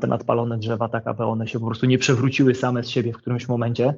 te 0.00 0.06
nadpalone 0.06 0.58
drzewa, 0.58 0.88
tak 0.88 1.06
aby 1.06 1.24
one 1.24 1.48
się 1.48 1.60
po 1.60 1.66
prostu 1.66 1.86
nie 1.86 1.98
przewróciły 1.98 2.54
same 2.54 2.84
z 2.84 2.88
siebie 2.88 3.12
w 3.12 3.16
którymś 3.16 3.48
momencie. 3.48 3.94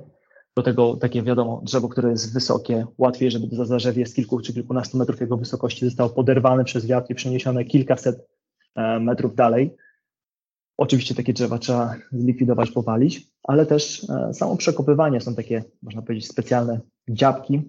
Do 0.57 0.63
tego 0.63 0.97
takie 0.97 1.23
wiadomo, 1.23 1.61
drzewo, 1.65 1.89
które 1.89 2.11
jest 2.11 2.35
wysokie, 2.35 2.87
łatwiej, 2.99 3.31
żeby 3.31 3.57
to 3.57 3.67
zarzewie 3.67 4.07
z 4.07 4.15
kilku 4.15 4.41
czy 4.41 4.55
kilkunastu 4.55 4.99
metrów 4.99 5.21
jego 5.21 5.37
wysokości 5.37 5.85
zostało 5.85 6.11
poderwane 6.11 6.65
przez 6.65 6.87
wiatr 6.87 7.11
i 7.11 7.15
przeniesione 7.15 7.65
kilkaset 7.65 8.29
e, 8.75 9.01
metrów 9.01 9.35
dalej. 9.35 9.77
Oczywiście 10.77 11.15
takie 11.15 11.33
drzewa 11.33 11.59
trzeba 11.59 11.95
zlikwidować, 12.13 12.71
powalić, 12.71 13.27
ale 13.43 13.67
też 13.67 14.07
e, 14.11 14.35
samo 14.35 14.57
przekopywanie 14.57 15.21
są 15.21 15.35
takie, 15.35 15.65
można 15.83 16.03
powiedzieć, 16.03 16.29
specjalne 16.29 16.81
dziabki, 17.09 17.63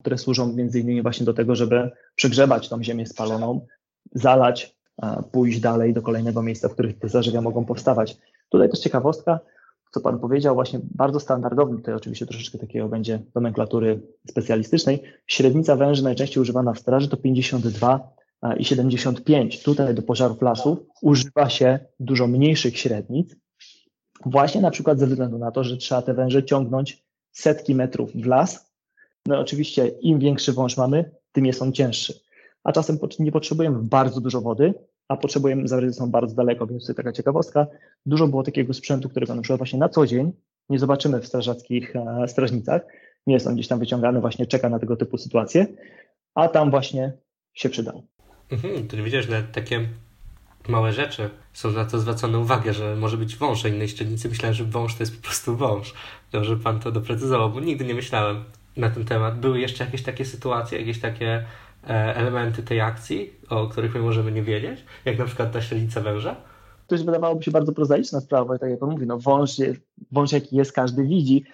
które 0.00 0.18
służą 0.18 0.52
między 0.52 0.80
innymi 0.80 1.02
właśnie 1.02 1.26
do 1.26 1.34
tego, 1.34 1.56
żeby 1.56 1.90
przegrzebać 2.14 2.68
tą 2.68 2.82
ziemię 2.82 3.06
spaloną, 3.06 3.66
zalać, 4.12 4.79
pójść 5.32 5.60
dalej 5.60 5.92
do 5.92 6.02
kolejnego 6.02 6.42
miejsca, 6.42 6.68
w 6.68 6.72
których 6.72 6.98
te 6.98 7.08
zarzewia 7.08 7.40
mogą 7.40 7.64
powstawać. 7.64 8.16
Tutaj 8.48 8.70
też 8.70 8.80
ciekawostka, 8.80 9.40
co 9.90 10.00
Pan 10.00 10.18
powiedział, 10.18 10.54
właśnie 10.54 10.80
bardzo 10.94 11.20
standardowym, 11.20 11.76
tutaj 11.76 11.94
oczywiście 11.94 12.26
troszeczkę 12.26 12.58
takiego 12.58 12.88
będzie 12.88 13.22
nomenklatury 13.34 14.00
specjalistycznej. 14.28 15.02
Średnica 15.26 15.76
węży 15.76 16.04
najczęściej 16.04 16.40
używana 16.40 16.72
w 16.72 16.78
straży 16.78 17.08
to 17.08 17.16
52 17.16 18.14
i 18.56 18.64
75. 18.64 19.62
Tutaj 19.62 19.94
do 19.94 20.02
pożarów 20.02 20.42
lasów 20.42 20.78
używa 21.02 21.48
się 21.48 21.78
dużo 22.00 22.26
mniejszych 22.26 22.78
średnic, 22.78 23.36
właśnie 24.26 24.60
na 24.60 24.70
przykład 24.70 24.98
ze 24.98 25.06
względu 25.06 25.38
na 25.38 25.50
to, 25.50 25.64
że 25.64 25.76
trzeba 25.76 26.02
te 26.02 26.14
węże 26.14 26.44
ciągnąć 26.44 27.04
setki 27.32 27.74
metrów 27.74 28.12
w 28.14 28.26
las. 28.26 28.72
No 29.26 29.40
oczywiście 29.40 29.86
im 29.86 30.18
większy 30.18 30.52
wąż 30.52 30.76
mamy, 30.76 31.10
tym 31.32 31.46
jest 31.46 31.62
on 31.62 31.72
cięższy. 31.72 32.20
A 32.64 32.72
czasem 32.72 32.98
nie 33.18 33.32
potrzebujemy 33.32 33.78
bardzo 33.82 34.20
dużo 34.20 34.40
wody, 34.40 34.74
a 35.08 35.16
potrzebujemy, 35.16 35.68
zawody 35.68 35.92
są 35.92 36.10
bardzo 36.10 36.34
daleko, 36.34 36.66
więc 36.66 36.82
tutaj 36.82 36.96
taka 36.96 37.12
ciekawostka. 37.12 37.66
Dużo 38.06 38.28
było 38.28 38.42
takiego 38.42 38.74
sprzętu, 38.74 39.08
którego 39.08 39.34
na 39.34 39.42
przykład 39.42 39.58
właśnie 39.58 39.78
na 39.78 39.88
co 39.88 40.06
dzień 40.06 40.32
nie 40.68 40.78
zobaczymy 40.78 41.20
w 41.20 41.26
strażackich 41.26 41.96
e, 41.96 42.28
strażnicach. 42.28 42.82
Nie 43.26 43.34
jest 43.34 43.46
on 43.46 43.54
gdzieś 43.54 43.68
tam 43.68 43.78
wyciągany, 43.78 44.20
właśnie 44.20 44.46
czeka 44.46 44.68
na 44.68 44.78
tego 44.78 44.96
typu 44.96 45.18
sytuacje, 45.18 45.66
a 46.34 46.48
tam 46.48 46.70
właśnie 46.70 47.12
się 47.54 47.68
przydał. 47.68 48.02
Mhm, 48.50 48.88
to 48.88 48.96
nie 48.96 49.02
wiedziałeś, 49.02 49.26
że 49.26 49.42
takie 49.42 49.88
małe 50.68 50.92
rzeczy 50.92 51.30
są 51.52 51.70
na 51.70 51.84
to 51.84 51.98
zwracane 51.98 52.38
uwagę, 52.38 52.74
że 52.74 52.96
może 52.96 53.16
być 53.16 53.36
wąż, 53.36 53.64
a 53.64 53.68
innej 53.68 53.88
średnicy 53.88 54.28
myślałem, 54.28 54.54
że 54.54 54.64
wąż 54.64 54.94
to 54.94 55.02
jest 55.02 55.16
po 55.16 55.22
prostu 55.22 55.56
wąż. 55.56 55.94
Dobrze 56.32 56.56
pan 56.56 56.80
to 56.80 56.92
doprecyzował, 56.92 57.50
bo 57.50 57.60
nigdy 57.60 57.84
nie 57.84 57.94
myślałem 57.94 58.44
na 58.76 58.90
ten 58.90 59.04
temat. 59.04 59.40
Były 59.40 59.60
jeszcze 59.60 59.84
jakieś 59.84 60.02
takie 60.02 60.24
sytuacje, 60.24 60.78
jakieś 60.78 61.00
takie 61.00 61.44
elementy 61.86 62.62
tej 62.62 62.80
akcji, 62.80 63.32
o 63.48 63.68
których 63.68 63.94
my 63.94 64.00
możemy 64.00 64.32
nie 64.32 64.42
wiedzieć, 64.42 64.84
jak 65.04 65.18
na 65.18 65.24
przykład 65.24 65.52
ta 65.52 65.60
średnica 65.60 66.00
węża? 66.00 66.36
To 66.86 66.94
już 66.94 67.04
wydawałoby 67.04 67.42
się 67.42 67.50
bardzo 67.50 67.72
prozaiczna 67.72 68.20
sprawa, 68.20 68.58
tak 68.58 68.70
jak 68.70 68.78
pan 68.78 68.90
mówi, 68.90 69.06
no 69.06 69.18
wąż, 69.18 69.50
wąż 70.12 70.32
jaki 70.32 70.56
jest, 70.56 70.72
każdy 70.72 71.04
widzi, 71.04 71.44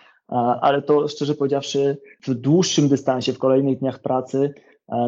ale 0.60 0.82
to 0.82 1.08
szczerze 1.08 1.34
powiedziawszy 1.34 1.98
w 2.26 2.34
dłuższym 2.34 2.88
dystansie, 2.88 3.32
w 3.32 3.38
kolejnych 3.38 3.78
dniach 3.78 3.98
pracy 3.98 4.54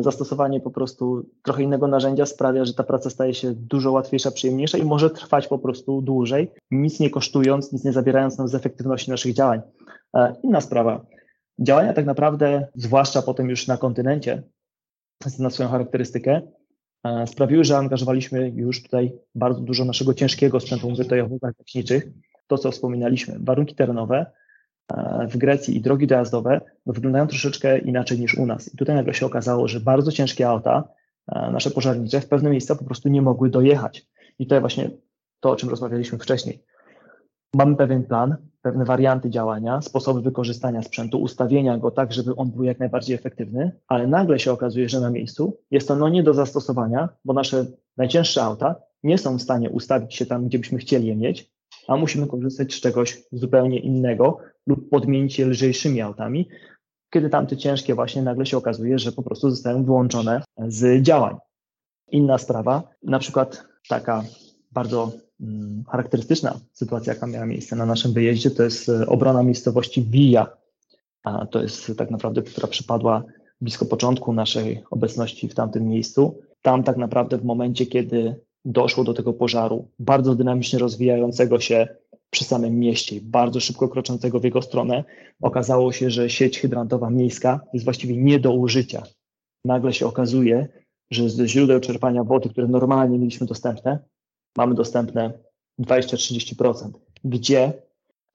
zastosowanie 0.01 0.61
po 0.61 0.71
prostu 0.71 1.27
trochę 1.43 1.63
innego 1.63 1.87
narzędzia 1.87 2.27
sprawia, 2.27 2.65
że 2.65 2.75
ta 2.75 2.83
praca 2.83 3.11
staje 3.11 3.35
się 3.35 3.55
dużo 3.55 3.93
łatwiejsza, 3.93 4.31
przyjemniejsza 4.31 4.79
i 4.79 4.85
może 4.85 5.11
trwać 5.11 5.49
po 5.49 5.59
prostu 5.59 6.03
dłużej, 6.03 6.51
nic 6.71 7.01
nie 7.01 7.11
kosztując, 7.11 7.73
nic 7.73 7.85
nie 7.85 7.93
zabierając 7.93 8.39
nam 8.39 8.49
z 8.49 8.55
efektywności 8.55 9.11
naszych 9.11 9.35
działań. 9.35 9.61
Inna 10.43 10.61
sprawa. 10.61 11.07
Działania 11.59 11.93
tak 11.93 12.07
naprawdę, 12.07 12.67
zwłaszcza 12.75 13.23
potem 13.23 13.51
już 13.51 13.67
na 13.67 13.77
kontynencie, 13.77 14.43
na 15.39 15.51
swoją 15.51 15.69
charakterystykę, 15.69 16.41
sprawiły, 17.27 17.65
że 17.65 17.77
angażowaliśmy 17.77 18.53
już 18.55 18.83
tutaj 18.83 19.13
bardzo 19.35 19.61
dużo 19.61 19.85
naszego 19.85 20.15
ciężkiego 20.15 20.61
sprzętu, 20.61 20.91
mówię 20.91 21.05
tutaj 21.05 21.21
o 21.21 21.29
wózkach 21.29 21.55
technicznych, 21.55 22.09
to 22.47 22.59
co 22.59 22.71
wspominaliśmy, 22.71 23.37
warunki 23.41 23.75
terenowe, 23.75 24.27
w 25.29 25.37
Grecji 25.37 25.77
i 25.77 25.81
drogi 25.81 26.07
dojazdowe 26.07 26.61
wyglądają 26.87 27.27
troszeczkę 27.27 27.79
inaczej 27.79 28.21
niż 28.21 28.35
u 28.35 28.47
nas. 28.47 28.75
I 28.75 28.77
tutaj 28.77 28.97
nagle 28.97 29.15
się 29.15 29.27
okazało, 29.27 29.69
że 29.69 29.81
bardzo 29.81 30.13
ciężkie 30.13 30.49
auta, 30.49 30.89
e, 31.29 31.51
nasze 31.51 31.71
pożarnicze, 31.71 32.21
w 32.21 32.29
pewne 32.29 32.51
miejsca 32.51 32.75
po 32.75 32.85
prostu 32.85 33.09
nie 33.09 33.23
mogły 33.23 33.51
dojechać. 33.51 34.07
I 34.39 34.47
tutaj 34.47 34.61
właśnie 34.61 34.91
to, 35.41 35.51
o 35.51 35.57
czym 35.57 35.69
rozmawialiśmy 35.69 36.19
wcześniej. 36.19 36.63
Mamy 37.55 37.77
pewien 37.77 38.05
plan, 38.05 38.37
pewne 38.63 38.85
warianty 38.85 39.31
działania, 39.31 39.81
sposoby 39.81 40.23
wykorzystania 40.23 40.83
sprzętu, 40.83 41.23
ustawienia 41.23 41.79
go 41.79 41.91
tak, 41.91 42.13
żeby 42.13 42.37
on 42.37 42.51
był 42.51 42.65
jak 42.65 42.79
najbardziej 42.79 43.17
efektywny, 43.17 43.73
ale 43.89 44.07
nagle 44.07 44.39
się 44.39 44.53
okazuje, 44.53 44.89
że 44.89 45.01
na 45.01 45.11
miejscu 45.11 45.59
jest 45.71 45.89
to 45.89 45.97
no 45.97 46.09
nie 46.09 46.23
do 46.23 46.35
zastosowania, 46.35 47.09
bo 47.25 47.33
nasze 47.33 47.67
najcięższe 47.97 48.43
auta 48.43 48.75
nie 49.03 49.19
są 49.19 49.37
w 49.39 49.43
stanie 49.43 49.71
ustawić 49.71 50.15
się 50.15 50.27
tam, 50.27 50.47
gdzie 50.47 50.59
byśmy 50.59 50.79
chcieli 50.79 51.07
je 51.07 51.17
mieć, 51.17 51.51
a 51.89 51.97
musimy 51.97 52.27
korzystać 52.27 52.75
z 52.75 52.81
czegoś 52.81 53.23
zupełnie 53.33 53.79
innego 53.79 54.39
lub 54.67 54.91
podmienić 54.91 55.39
je 55.39 55.47
lżejszymi 55.47 56.01
autami, 56.01 56.49
kiedy 57.11 57.31
tamte 57.31 57.57
ciężkie 57.57 57.95
właśnie 57.95 58.23
nagle 58.23 58.47
się 58.47 58.57
okazuje, 58.57 58.99
że 58.99 59.13
po 59.13 59.23
prostu 59.23 59.51
zostają 59.51 59.85
wyłączone 59.85 60.43
z 60.67 61.03
działań. 61.03 61.37
Inna 62.11 62.39
sprawa, 62.39 62.83
na 63.03 63.19
przykład 63.19 63.65
taka 63.89 64.25
bardzo 64.73 65.13
charakterystyczna 65.91 66.61
sytuacja, 66.73 67.13
jaka 67.13 67.27
miała 67.27 67.47
miejsce 67.47 67.77
na 67.77 67.87
naszym 67.87 68.13
wyjeździe, 68.13 68.51
to 68.51 68.63
jest 68.63 68.89
e, 68.89 69.07
obrona 69.07 69.43
miejscowości 69.43 70.03
Villa. 70.03 70.57
A 71.23 71.47
to 71.47 71.63
jest 71.63 71.93
tak 71.97 72.11
naprawdę, 72.11 72.43
która 72.43 72.69
przypadła 72.69 73.25
blisko 73.61 73.85
początku 73.85 74.33
naszej 74.33 74.85
obecności 74.91 75.49
w 75.49 75.55
tamtym 75.55 75.89
miejscu. 75.89 76.41
Tam 76.63 76.83
tak 76.83 76.97
naprawdę 76.97 77.39
w 77.39 77.45
momencie, 77.45 77.87
kiedy 77.87 78.41
doszło 78.65 79.05
do 79.05 79.15
tego 79.15 79.33
pożaru, 79.33 79.89
bardzo 79.99 80.35
dynamicznie 80.35 80.79
rozwijającego 80.79 81.61
się 81.61 81.89
przy 82.31 82.45
samym 82.45 82.79
mieście, 82.79 83.21
bardzo 83.23 83.61
szybko 83.61 83.89
kroczącego 83.89 84.41
w 84.41 84.45
jego 84.45 84.63
stronę, 84.63 85.05
okazało 85.43 85.93
się, 85.93 86.11
że 86.11 86.31
sieć 86.31 86.59
hydrantowa 86.59 87.11
miejska 87.11 87.61
jest 87.73 87.85
właściwie 87.85 88.17
nie 88.17 88.39
do 88.39 88.53
użycia. 88.53 89.03
Nagle 89.65 89.93
się 89.93 90.07
okazuje, 90.07 90.69
że 91.11 91.31
ze 91.31 91.49
źródeł 91.49 91.81
czerpania 91.81 92.25
wody, 92.25 92.49
które 92.49 92.69
normalnie 92.69 93.19
mieliśmy 93.19 93.47
dostępne, 93.47 93.99
mamy 94.57 94.75
dostępne 94.75 95.33
20-30%, 95.81 96.91
gdzie, 97.25 97.73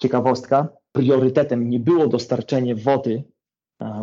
ciekawostka, 0.02 0.68
priorytetem 0.92 1.70
nie 1.70 1.80
było 1.80 2.08
dostarczenie 2.08 2.76
wody 2.76 3.24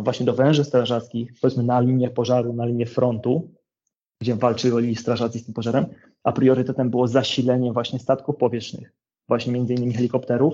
właśnie 0.03 0.25
do 0.25 0.33
węży 0.33 0.63
strażackich, 0.63 1.31
powiedzmy 1.41 1.63
na 1.63 1.79
linię 1.79 2.09
pożaru, 2.09 2.53
na 2.53 2.65
linię 2.65 2.85
frontu, 2.85 3.51
gdzie 4.21 4.35
walczyli 4.35 4.95
strażacy 4.95 5.39
z 5.39 5.45
tym 5.45 5.53
pożarem, 5.53 5.85
a 6.23 6.31
priorytetem 6.31 6.89
było 6.89 7.07
zasilenie 7.07 7.73
właśnie 7.73 7.99
statków 7.99 8.35
powietrznych, 8.35 8.93
właśnie 9.27 9.53
między 9.53 9.73
innymi 9.73 9.93
helikopterów, 9.93 10.53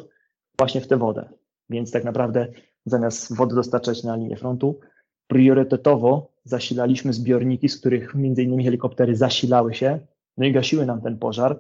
właśnie 0.58 0.82
w 0.82 0.88
tę 0.88 0.98
wodę. 0.98 1.30
Więc 1.70 1.92
tak 1.92 2.04
naprawdę 2.04 2.48
zamiast 2.86 3.36
wody 3.36 3.56
dostarczać 3.56 4.04
na 4.04 4.16
linię 4.16 4.38
frontu, 4.38 4.80
priorytetowo 5.28 6.32
zasilaliśmy 6.44 7.14
zbiorniki, 7.14 7.70
z 7.70 7.80
których 7.80 8.16
między 8.16 8.44
innymi 8.44 8.66
helikoptery 8.66 9.16
zasilały 9.16 9.74
się, 9.74 10.00
no 10.38 10.46
i 10.46 10.52
gasiły 10.52 10.86
nam 10.86 11.02
ten 11.02 11.18
pożar, 11.18 11.60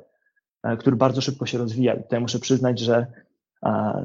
e, 0.63 0.78
który 0.78 0.96
bardzo 0.96 1.22
szybko 1.22 1.46
się 1.46 1.58
rozwijał. 1.58 1.98
Tutaj 2.04 2.20
muszę 2.20 2.40
przyznać, 2.40 2.80
że 2.80 3.08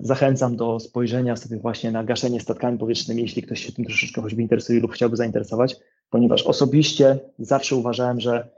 zachęcam 0.01 0.57
do 0.57 0.81
spojrzenia 0.81 1.37
sobie 1.37 1.57
właśnie 1.57 1.91
na 1.91 2.05
gaszenie 2.05 2.41
statkami 2.41 2.79
powietrznymi, 2.79 3.23
jeśli 3.23 3.43
ktoś 3.43 3.67
się 3.67 3.73
tym 3.73 3.85
troszeczkę 3.85 4.23
choćby 4.23 4.43
interesuje 4.43 4.81
lub 4.81 4.93
chciałby 4.93 5.17
zainteresować, 5.17 5.77
ponieważ 6.11 6.43
osobiście 6.43 7.19
zawsze 7.39 7.77
uważałem, 7.77 8.21
że 8.21 8.49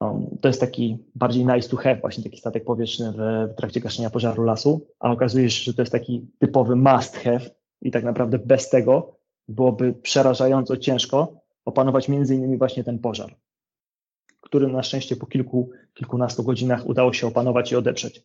um, 0.00 0.26
to 0.40 0.48
jest 0.48 0.60
taki 0.60 0.98
bardziej 1.14 1.46
nice 1.46 1.68
to 1.68 1.76
have, 1.76 2.00
właśnie 2.00 2.24
taki 2.24 2.36
statek 2.36 2.64
powietrzny 2.64 3.12
w, 3.12 3.16
w 3.52 3.56
trakcie 3.56 3.80
gaszenia 3.80 4.10
pożaru 4.10 4.44
lasu, 4.44 4.86
a 5.00 5.10
okazuje 5.10 5.50
się, 5.50 5.64
że 5.64 5.74
to 5.74 5.82
jest 5.82 5.92
taki 5.92 6.26
typowy 6.38 6.76
must 6.76 7.16
have 7.16 7.40
i 7.82 7.90
tak 7.90 8.04
naprawdę 8.04 8.38
bez 8.38 8.70
tego 8.70 9.18
byłoby 9.48 9.92
przerażająco 9.92 10.76
ciężko 10.76 11.40
opanować 11.64 12.08
między 12.08 12.34
innymi 12.34 12.58
właśnie 12.58 12.84
ten 12.84 12.98
pożar, 12.98 13.34
który 14.48 14.68
na 14.68 14.82
szczęście 14.82 15.16
po 15.16 15.26
kilku, 15.26 15.70
kilkunastu 15.94 16.42
godzinach 16.42 16.86
udało 16.86 17.12
się 17.12 17.26
opanować 17.26 17.72
i 17.72 17.76
odeprzeć. 17.76 18.22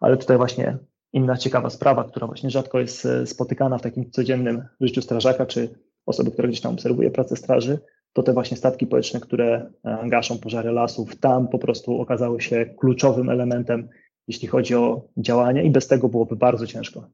Ale 0.00 0.16
tutaj 0.16 0.36
właśnie 0.36 0.78
inna 1.12 1.36
ciekawa 1.36 1.70
sprawa, 1.70 2.04
która 2.04 2.26
właśnie 2.26 2.50
rzadko 2.50 2.80
jest 2.80 3.06
e, 3.06 3.26
spotykana 3.26 3.78
w 3.78 3.82
takim 3.82 4.10
codziennym 4.10 4.62
życiu 4.80 5.02
strażaka, 5.02 5.46
czy 5.46 5.74
osoby, 6.06 6.30
które 6.30 6.48
gdzieś 6.48 6.60
tam 6.60 6.74
obserwuje 6.74 7.10
pracę 7.10 7.36
straży, 7.36 7.78
to 8.12 8.22
te 8.22 8.32
właśnie 8.32 8.56
statki 8.56 8.86
powietrzne, 8.86 9.20
które 9.20 9.70
e, 9.84 10.08
gaszą 10.08 10.38
pożary 10.38 10.72
lasów, 10.72 11.16
tam 11.16 11.48
po 11.48 11.58
prostu 11.58 12.00
okazały 12.00 12.40
się 12.40 12.66
kluczowym 12.66 13.28
elementem, 13.30 13.88
jeśli 14.28 14.48
chodzi 14.48 14.74
o 14.74 15.08
działanie 15.16 15.64
i 15.64 15.70
bez 15.70 15.88
tego 15.88 16.08
byłoby 16.08 16.36
bardzo 16.36 16.66
ciężko. 16.66 17.10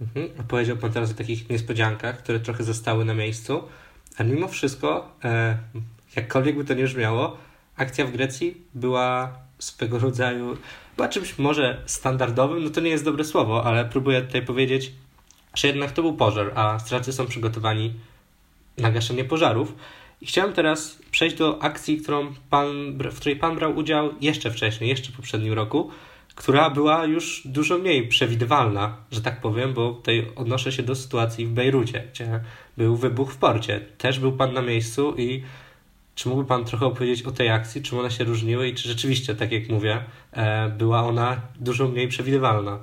Mhm. 0.00 0.28
Powiedział 0.48 0.76
Pan 0.76 0.92
teraz 0.92 1.10
o 1.10 1.14
takich 1.14 1.50
niespodziankach, 1.50 2.18
które 2.18 2.40
trochę 2.40 2.64
zostały 2.64 3.04
na 3.04 3.14
miejscu, 3.14 3.62
a 4.18 4.24
mimo 4.24 4.48
wszystko, 4.48 5.16
e, 5.24 5.58
jakkolwiek 6.16 6.56
by 6.56 6.64
to 6.64 6.74
nie 6.74 6.84
brzmiało, 6.84 7.36
akcja 7.76 8.06
w 8.06 8.12
Grecji 8.12 8.56
była 8.74 9.32
swego 9.58 9.98
rodzaju, 9.98 10.56
była 10.96 11.08
czymś 11.08 11.38
może 11.38 11.82
standardowym, 11.86 12.64
no 12.64 12.70
to 12.70 12.80
nie 12.80 12.90
jest 12.90 13.04
dobre 13.04 13.24
słowo, 13.24 13.64
ale 13.64 13.84
próbuję 13.84 14.22
tutaj 14.22 14.42
powiedzieć, 14.42 14.92
że 15.54 15.68
jednak 15.68 15.92
to 15.92 16.02
był 16.02 16.14
pożar, 16.14 16.52
a 16.54 16.78
strażacy 16.78 17.12
są 17.12 17.26
przygotowani 17.26 17.94
na 18.78 18.90
gaszenie 18.90 19.24
pożarów. 19.24 19.74
I 20.20 20.26
chciałem 20.26 20.52
teraz 20.52 20.98
przejść 21.10 21.36
do 21.36 21.62
akcji, 21.62 21.98
którą 21.98 22.34
pan, 22.50 22.98
w 22.98 23.16
której 23.16 23.36
pan 23.36 23.56
brał 23.56 23.76
udział 23.76 24.10
jeszcze 24.20 24.50
wcześniej, 24.50 24.90
jeszcze 24.90 25.12
w 25.12 25.16
poprzednim 25.16 25.52
roku, 25.52 25.90
która 26.34 26.70
była 26.70 27.04
już 27.04 27.42
dużo 27.44 27.78
mniej 27.78 28.08
przewidywalna, 28.08 28.96
że 29.10 29.20
tak 29.20 29.40
powiem, 29.40 29.74
bo 29.74 29.92
tutaj 29.92 30.26
odnoszę 30.36 30.72
się 30.72 30.82
do 30.82 30.94
sytuacji 30.94 31.46
w 31.46 31.50
Bejrucie, 31.50 32.08
gdzie 32.12 32.40
był 32.76 32.96
wybuch 32.96 33.32
w 33.32 33.36
porcie. 33.36 33.80
Też 33.98 34.18
był 34.18 34.32
pan 34.32 34.52
na 34.52 34.62
miejscu 34.62 35.14
i 35.16 35.42
czy 36.20 36.28
mógłby 36.28 36.48
Pan 36.48 36.64
trochę 36.64 36.86
opowiedzieć 36.86 37.22
o 37.22 37.32
tej 37.32 37.48
akcji, 37.48 37.82
czym 37.82 37.98
one 37.98 38.10
się 38.10 38.24
różniły 38.24 38.68
i 38.68 38.74
czy 38.74 38.88
rzeczywiście, 38.88 39.34
tak 39.34 39.52
jak 39.52 39.68
mówię, 39.68 39.98
e, 40.32 40.68
była 40.68 41.02
ona 41.02 41.40
dużo 41.60 41.88
mniej 41.88 42.08
przewidywalna? 42.08 42.78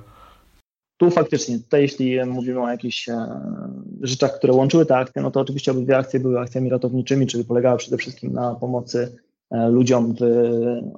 Tu 0.96 1.10
faktycznie, 1.10 1.58
tutaj 1.58 1.82
jeśli 1.82 2.24
mówimy 2.24 2.60
o 2.60 2.68
jakichś 2.68 3.08
e, 3.08 3.40
rzeczach, 4.02 4.38
które 4.38 4.52
łączyły 4.52 4.86
te 4.86 4.96
akcje, 4.96 5.22
no 5.22 5.30
to 5.30 5.40
oczywiście 5.40 5.70
obydwie 5.70 5.96
akcje 5.96 6.20
były 6.20 6.40
akcjami 6.40 6.70
ratowniczymi, 6.70 7.26
czyli 7.26 7.44
polegały 7.44 7.78
przede 7.78 7.96
wszystkim 7.96 8.32
na 8.32 8.54
pomocy 8.54 9.16
e, 9.50 9.68
ludziom 9.68 10.14
w 10.14 10.22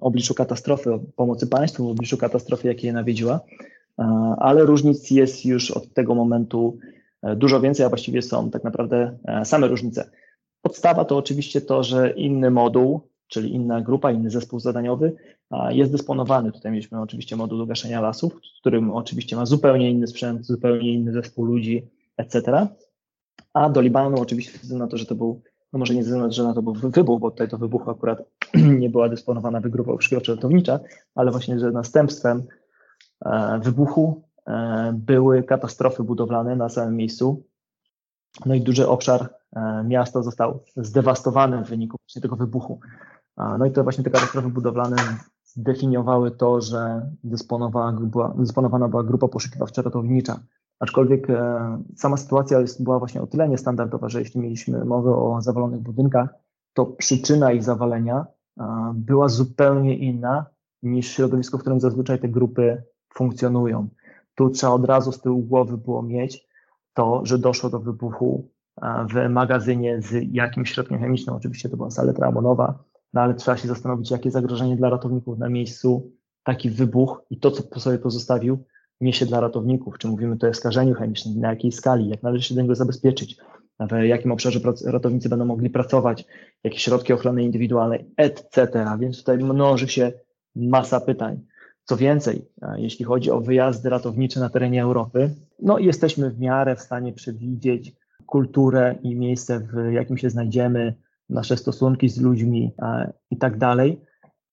obliczu 0.00 0.34
katastrofy, 0.34 0.98
pomocy 1.16 1.46
państwu 1.46 1.88
w 1.88 1.90
obliczu 1.90 2.16
katastrofy, 2.16 2.68
jakiej 2.68 2.86
je 2.86 2.92
nawiedziła, 2.92 3.40
ale 4.38 4.64
różnic 4.64 5.10
jest 5.10 5.44
już 5.44 5.70
od 5.70 5.94
tego 5.94 6.14
momentu 6.14 6.78
dużo 7.36 7.60
więcej, 7.60 7.86
a 7.86 7.88
właściwie 7.88 8.22
są 8.22 8.50
tak 8.50 8.64
naprawdę 8.64 9.18
same 9.44 9.68
różnice. 9.68 10.10
Podstawa 10.62 11.04
to 11.04 11.16
oczywiście 11.16 11.60
to, 11.60 11.82
że 11.82 12.10
inny 12.10 12.50
moduł, 12.50 13.00
czyli 13.28 13.54
inna 13.54 13.80
grupa, 13.80 14.12
inny 14.12 14.30
zespół 14.30 14.60
zadaniowy 14.60 15.16
jest 15.70 15.92
dysponowany. 15.92 16.52
Tutaj 16.52 16.72
mieliśmy 16.72 17.00
oczywiście 17.00 17.36
moduł 17.36 17.58
do 17.58 17.66
gaszenia 17.66 18.00
lasów, 18.00 18.32
w 18.34 18.60
którym 18.60 18.90
oczywiście 18.90 19.36
ma 19.36 19.46
zupełnie 19.46 19.90
inny 19.90 20.06
sprzęt, 20.06 20.46
zupełnie 20.46 20.92
inny 20.92 21.12
zespół 21.12 21.44
ludzi, 21.44 21.88
etc. 22.16 22.66
A 23.54 23.70
do 23.70 23.80
Libanu 23.80 24.20
oczywiście 24.20 24.58
ze 24.62 24.76
na 24.76 24.86
to, 24.86 24.96
że 24.96 25.06
to 25.06 25.14
był, 25.14 25.42
no 25.72 25.78
może 25.78 25.94
nie 25.94 26.04
ze 26.04 26.10
względu 26.10 26.42
na 26.42 26.54
to, 26.54 26.60
że 26.60 26.62
był 26.62 26.90
wybuch, 26.90 27.20
bo 27.20 27.30
tutaj 27.30 27.48
to 27.48 27.58
wybuchu 27.58 27.90
akurat 27.90 28.22
nie 28.82 28.90
była 28.90 29.08
dysponowana 29.08 29.60
grupa 29.60 29.96
przygotowawcza 29.96 30.80
ale 31.14 31.30
właśnie, 31.30 31.58
że 31.58 31.70
następstwem 31.70 32.42
e, 33.24 33.60
wybuchu 33.62 34.22
e, 34.46 34.92
były 34.94 35.42
katastrofy 35.42 36.02
budowlane 36.02 36.56
na 36.56 36.68
samym 36.68 36.96
miejscu, 36.96 37.44
no 38.46 38.54
i 38.54 38.60
duży 38.60 38.88
obszar 38.88 39.39
e, 39.56 39.84
miasta 39.84 40.22
został 40.22 40.60
zdewastowany 40.76 41.64
w 41.64 41.68
wyniku 41.68 41.96
właśnie 42.06 42.22
tego 42.22 42.36
wybuchu. 42.36 42.80
No 43.58 43.66
i 43.66 43.72
to 43.72 43.82
właśnie 43.82 44.04
te 44.04 44.10
katastrofy 44.10 44.48
budowlane 44.48 44.96
zdefiniowały 45.44 46.30
to, 46.30 46.60
że 46.60 47.10
dysponowała, 47.24 47.92
była, 47.92 48.34
dysponowana 48.38 48.88
była 48.88 49.02
grupa 49.04 49.28
poszukiwawcza 49.28 49.82
ratownicza. 49.82 50.40
Aczkolwiek 50.78 51.30
e, 51.30 51.82
sama 51.96 52.16
sytuacja 52.16 52.60
jest, 52.60 52.82
była 52.84 52.98
właśnie 52.98 53.22
o 53.22 53.26
tyle 53.26 53.48
niestandardowa, 53.48 54.08
że 54.08 54.18
jeśli 54.18 54.40
mieliśmy 54.40 54.84
mowę 54.84 55.16
o 55.16 55.40
zawalonych 55.40 55.80
budynkach, 55.80 56.34
to 56.74 56.86
przyczyna 56.86 57.52
ich 57.52 57.62
zawalenia 57.64 58.26
była 58.94 59.28
zupełnie 59.28 59.96
inna 59.96 60.46
niż 60.82 61.08
środowisko, 61.08 61.58
w 61.58 61.60
którym 61.60 61.80
zazwyczaj 61.80 62.18
te 62.18 62.28
grupy 62.28 62.82
funkcjonują. 63.14 63.88
Tu 64.34 64.50
trzeba 64.50 64.72
od 64.72 64.84
razu 64.84 65.12
z 65.12 65.20
tyłu 65.20 65.42
głowy 65.42 65.78
było 65.78 66.02
mieć, 66.02 66.48
to, 66.94 67.20
że 67.24 67.38
doszło 67.38 67.70
do 67.70 67.80
wybuchu 67.80 68.48
w 69.10 69.28
magazynie 69.28 70.02
z 70.02 70.32
jakimś 70.32 70.72
środkiem 70.72 70.98
chemicznym. 70.98 71.36
Oczywiście 71.36 71.68
to 71.68 71.76
była 71.76 71.90
saletra 71.90 72.28
amonowa, 72.28 72.84
no 73.12 73.20
ale 73.20 73.34
trzeba 73.34 73.56
się 73.56 73.68
zastanowić, 73.68 74.10
jakie 74.10 74.30
zagrożenie 74.30 74.76
dla 74.76 74.90
ratowników 74.90 75.38
na 75.38 75.48
miejscu 75.48 76.12
taki 76.44 76.70
wybuch 76.70 77.22
i 77.30 77.38
to, 77.38 77.50
co 77.50 77.62
po 77.62 77.80
sobie 77.80 77.98
pozostawił, 77.98 78.64
niesie 79.00 79.26
dla 79.26 79.40
ratowników. 79.40 79.98
Czy 79.98 80.08
mówimy 80.08 80.34
tutaj 80.34 80.50
o 80.50 80.54
skażeniu 80.54 80.94
chemicznym, 80.94 81.40
na 81.40 81.50
jakiej 81.50 81.72
skali, 81.72 82.08
jak 82.08 82.22
należy 82.22 82.44
się 82.44 82.54
do 82.54 82.62
niego 82.62 82.74
zabezpieczyć, 82.74 83.36
w 83.80 84.02
jakim 84.02 84.32
obszarze 84.32 84.60
ratownicy 84.86 85.28
będą 85.28 85.44
mogli 85.44 85.70
pracować, 85.70 86.24
jakie 86.64 86.78
środki 86.78 87.12
ochrony 87.12 87.42
indywidualnej, 87.42 88.10
etc. 88.16 88.86
Więc 88.98 89.18
tutaj 89.18 89.38
mnoży 89.38 89.88
się 89.88 90.12
masa 90.56 91.00
pytań. 91.00 91.40
Co 91.84 91.96
więcej, 91.96 92.48
jeśli 92.76 93.04
chodzi 93.04 93.30
o 93.30 93.40
wyjazdy 93.40 93.90
ratownicze 93.90 94.40
na 94.40 94.50
terenie 94.50 94.82
Europy, 94.82 95.30
no 95.62 95.78
jesteśmy 95.78 96.30
w 96.30 96.40
miarę 96.40 96.76
w 96.76 96.80
stanie 96.80 97.12
przewidzieć 97.12 97.99
kulturę 98.30 98.94
i 99.02 99.16
miejsce, 99.16 99.60
w 99.60 99.92
jakim 99.92 100.18
się 100.18 100.30
znajdziemy, 100.30 100.94
nasze 101.28 101.56
stosunki 101.56 102.08
z 102.08 102.20
ludźmi 102.20 102.74
i 103.30 103.36
tak 103.36 103.58
dalej. 103.58 104.00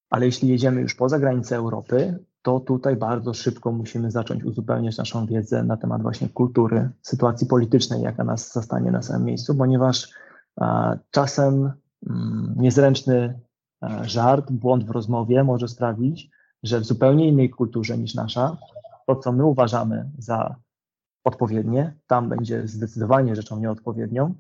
Ale 0.09 0.25
jeśli 0.25 0.49
jedziemy 0.49 0.81
już 0.81 0.95
poza 0.95 1.19
granice 1.19 1.55
Europy, 1.55 2.19
to 2.41 2.59
tutaj 2.59 2.95
bardzo 2.95 3.33
szybko 3.33 3.71
musimy 3.71 4.11
zacząć 4.11 4.43
uzupełniać 4.43 4.97
naszą 4.97 5.25
wiedzę 5.25 5.63
na 5.63 5.77
temat 5.77 6.01
właśnie 6.01 6.29
kultury, 6.29 6.89
sytuacji 7.01 7.47
politycznej, 7.47 8.01
jaka 8.01 8.23
nas 8.23 8.53
zastanie 8.53 8.91
na 8.91 9.01
samym 9.01 9.23
miejscu, 9.23 9.55
ponieważ 9.55 10.09
czasem 11.11 11.71
mm, 12.09 12.55
niezręczny 12.57 13.39
żart, 14.01 14.51
błąd 14.51 14.85
w 14.85 14.89
rozmowie 14.89 15.43
może 15.43 15.67
sprawić, 15.67 16.29
że 16.63 16.79
w 16.79 16.85
zupełnie 16.85 17.27
innej 17.27 17.49
kulturze 17.49 17.97
niż 17.97 18.15
nasza, 18.15 18.57
to 19.07 19.15
co 19.15 19.31
my 19.31 19.45
uważamy 19.45 20.09
za 20.17 20.55
odpowiednie, 21.27 21.93
tam 22.07 22.29
będzie 22.29 22.67
zdecydowanie 22.67 23.35
rzeczą 23.35 23.59
nieodpowiednią. 23.59 24.35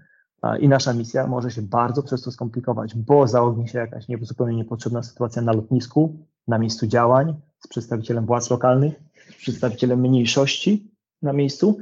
I 0.59 0.67
nasza 0.67 0.93
misja 0.93 1.27
może 1.27 1.51
się 1.51 1.61
bardzo 1.61 2.03
przez 2.03 2.21
to 2.21 2.31
skomplikować, 2.31 2.95
bo 2.95 3.27
zaognie 3.27 3.67
się 3.67 3.79
jakaś 3.79 4.07
nie, 4.07 4.17
zupełnie 4.21 4.55
niepotrzebna 4.55 5.03
sytuacja 5.03 5.41
na 5.41 5.53
lotnisku, 5.53 6.17
na 6.47 6.57
miejscu 6.57 6.87
działań, 6.87 7.35
z 7.59 7.67
przedstawicielem 7.67 8.25
władz 8.25 8.49
lokalnych, 8.49 8.93
z 9.31 9.35
przedstawicielem 9.35 9.99
mniejszości 9.99 10.91
na 11.21 11.33
miejscu. 11.33 11.77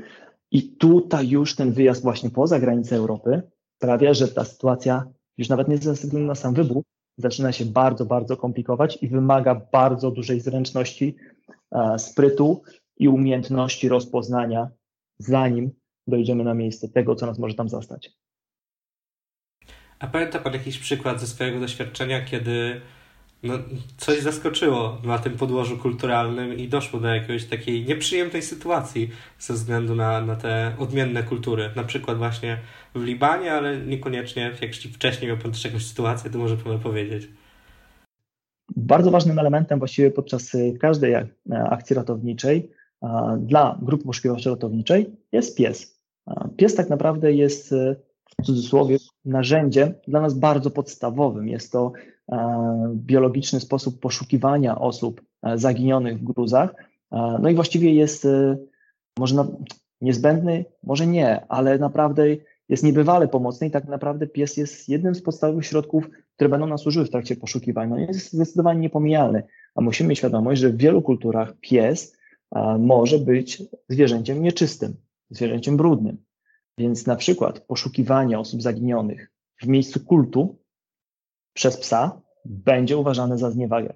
I 0.52 0.76
tutaj 0.78 1.30
już 1.30 1.56
ten 1.56 1.72
wyjazd 1.72 2.04
właśnie 2.04 2.30
poza 2.30 2.60
granice 2.60 2.96
Europy 2.96 3.42
sprawia, 3.78 4.14
że 4.14 4.28
ta 4.28 4.46
sytuacja 4.46 5.06
już 5.38 5.50
nawet 5.50 5.68
nie 5.68 5.78
ze 5.78 5.94
względu 5.94 6.28
na 6.28 6.36
sam 6.36 6.54
wybuch, 6.54 6.84
zaczyna 7.18 7.52
się 7.52 7.66
bardzo, 7.66 8.06
bardzo 8.06 8.38
komplikować 8.38 8.98
i 9.02 9.08
wymaga 9.08 9.62
bardzo 9.72 10.12
dużej 10.12 10.40
zręczności, 10.40 11.16
sprytu 11.98 12.62
i 12.98 13.08
umiejętności 13.08 13.90
rozpoznania, 13.90 14.70
zanim 15.18 15.72
dojdziemy 16.08 16.44
na 16.44 16.54
miejsce 16.54 16.90
tego, 16.90 17.16
co 17.16 17.26
nas 17.26 17.40
może 17.40 17.56
tam 17.56 17.70
zastać. 17.70 18.12
A 20.00 20.08
pamięta 20.08 20.40
Pan 20.40 20.54
jakiś 20.54 20.80
przykład 20.80 21.22
ze 21.22 21.28
swojego 21.28 21.60
doświadczenia, 21.60 22.26
kiedy 22.26 22.82
no, 23.44 23.54
coś 23.98 24.20
zaskoczyło 24.20 25.02
na 25.04 25.18
tym 25.18 25.38
podłożu 25.38 25.78
kulturalnym 25.78 26.54
i 26.54 26.68
doszło 26.68 27.00
do 27.00 27.08
jakiejś 27.08 27.46
takiej 27.46 27.86
nieprzyjemnej 27.86 28.42
sytuacji 28.42 29.10
ze 29.40 29.54
względu 29.54 29.96
na, 29.96 30.22
na 30.22 30.36
te 30.36 30.76
odmienne 30.80 31.24
kultury. 31.24 31.70
Na 31.76 31.84
przykład 31.84 32.18
właśnie 32.18 32.58
w 32.96 33.04
Libanie, 33.04 33.54
ale 33.54 33.78
niekoniecznie, 33.78 34.52
jeśli 34.62 34.92
wcześniej 34.92 35.28
miał 35.28 35.38
Pan 35.38 35.52
też 35.52 35.66
jakąś 35.66 35.86
sytuację, 35.86 36.32
to 36.32 36.38
może 36.38 36.58
Pan 36.58 36.74
opowiedzieć. 36.74 37.28
Bardzo 38.76 39.12
ważnym 39.12 39.40
elementem 39.40 39.80
właściwie 39.80 40.12
podczas 40.12 40.52
każdej 40.80 41.16
akcji 41.70 41.96
ratowniczej 41.96 42.72
dla 43.40 43.80
grupy 43.82 44.04
poszukiwawczo-ratowniczej 44.04 45.06
jest 45.32 45.58
pies. 45.58 46.00
Pies 46.58 46.76
tak 46.76 46.90
naprawdę 46.90 47.34
jest 47.34 47.74
w 48.42 48.46
cudzysłowie 48.46 48.98
narzędziem 49.26 49.94
dla 50.08 50.22
nas 50.22 50.34
bardzo 50.34 50.72
podstawowym. 50.72 51.48
Jest 51.48 51.72
to 51.72 51.92
biologiczny 52.94 53.60
sposób 53.60 54.00
poszukiwania 54.00 54.80
osób 54.80 55.22
zaginionych 55.56 56.20
w 56.20 56.24
gruzach. 56.24 56.76
No 57.12 57.50
i 57.50 57.56
właściwie 57.56 57.94
jest 57.94 58.28
może 59.20 59.46
niezbędny, 60.02 60.66
może 60.84 61.08
nie, 61.08 61.46
ale 61.48 61.80
naprawdę 61.80 62.24
jest 62.70 62.84
niebywale 62.84 63.28
pomocny 63.28 63.68
i 63.68 63.72
tak 63.72 63.88
naprawdę 63.88 64.28
pies 64.28 64.58
jest 64.58 64.90
jednym 64.90 65.16
z 65.16 65.22
podstawowych 65.22 65.66
środków, 65.66 66.10
które 66.36 66.50
będą 66.50 66.68
nas 66.68 66.82
służyły 66.82 67.06
w 67.06 67.10
trakcie 67.10 67.36
poszukiwań. 67.36 67.90
No 67.90 67.98
jest 67.98 68.34
zdecydowanie 68.34 68.80
niepomijalny, 68.80 69.44
a 69.76 69.82
musimy 69.82 70.10
mieć 70.10 70.18
świadomość, 70.18 70.62
że 70.62 70.70
w 70.70 70.78
wielu 70.78 71.02
kulturach 71.02 71.54
pies 71.62 72.18
może 72.80 73.20
być 73.20 73.64
zwierzęciem 73.90 74.44
nieczystym, 74.44 74.96
zwierzęciem 75.30 75.78
brudnym. 75.78 76.26
Więc 76.78 77.06
na 77.06 77.16
przykład 77.16 77.60
poszukiwanie 77.60 78.40
osób 78.40 78.62
zaginionych 78.62 79.32
w 79.62 79.68
miejscu 79.68 80.00
kultu 80.00 80.60
przez 81.54 81.78
psa 81.78 82.22
będzie 82.46 82.98
uważane 82.98 83.38
za 83.38 83.52
zniewagę. 83.52 83.94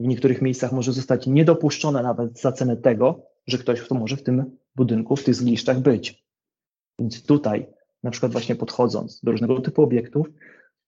W 0.00 0.06
niektórych 0.06 0.42
miejscach 0.42 0.72
może 0.72 0.92
zostać 0.92 1.26
niedopuszczone 1.26 2.02
nawet 2.02 2.40
za 2.40 2.52
cenę 2.52 2.76
tego, 2.76 3.22
że 3.46 3.58
ktoś 3.58 3.80
kto 3.80 3.94
może 3.94 4.16
w 4.16 4.22
tym 4.22 4.58
budynku, 4.76 5.16
w 5.16 5.24
tych 5.24 5.34
zgliszczach 5.34 5.80
być. 5.80 6.24
Więc 6.98 7.22
tutaj, 7.26 7.66
na 8.02 8.10
przykład 8.10 8.32
właśnie 8.32 8.54
podchodząc 8.54 9.20
do 9.20 9.32
różnego 9.32 9.60
typu 9.60 9.82
obiektów, 9.82 10.26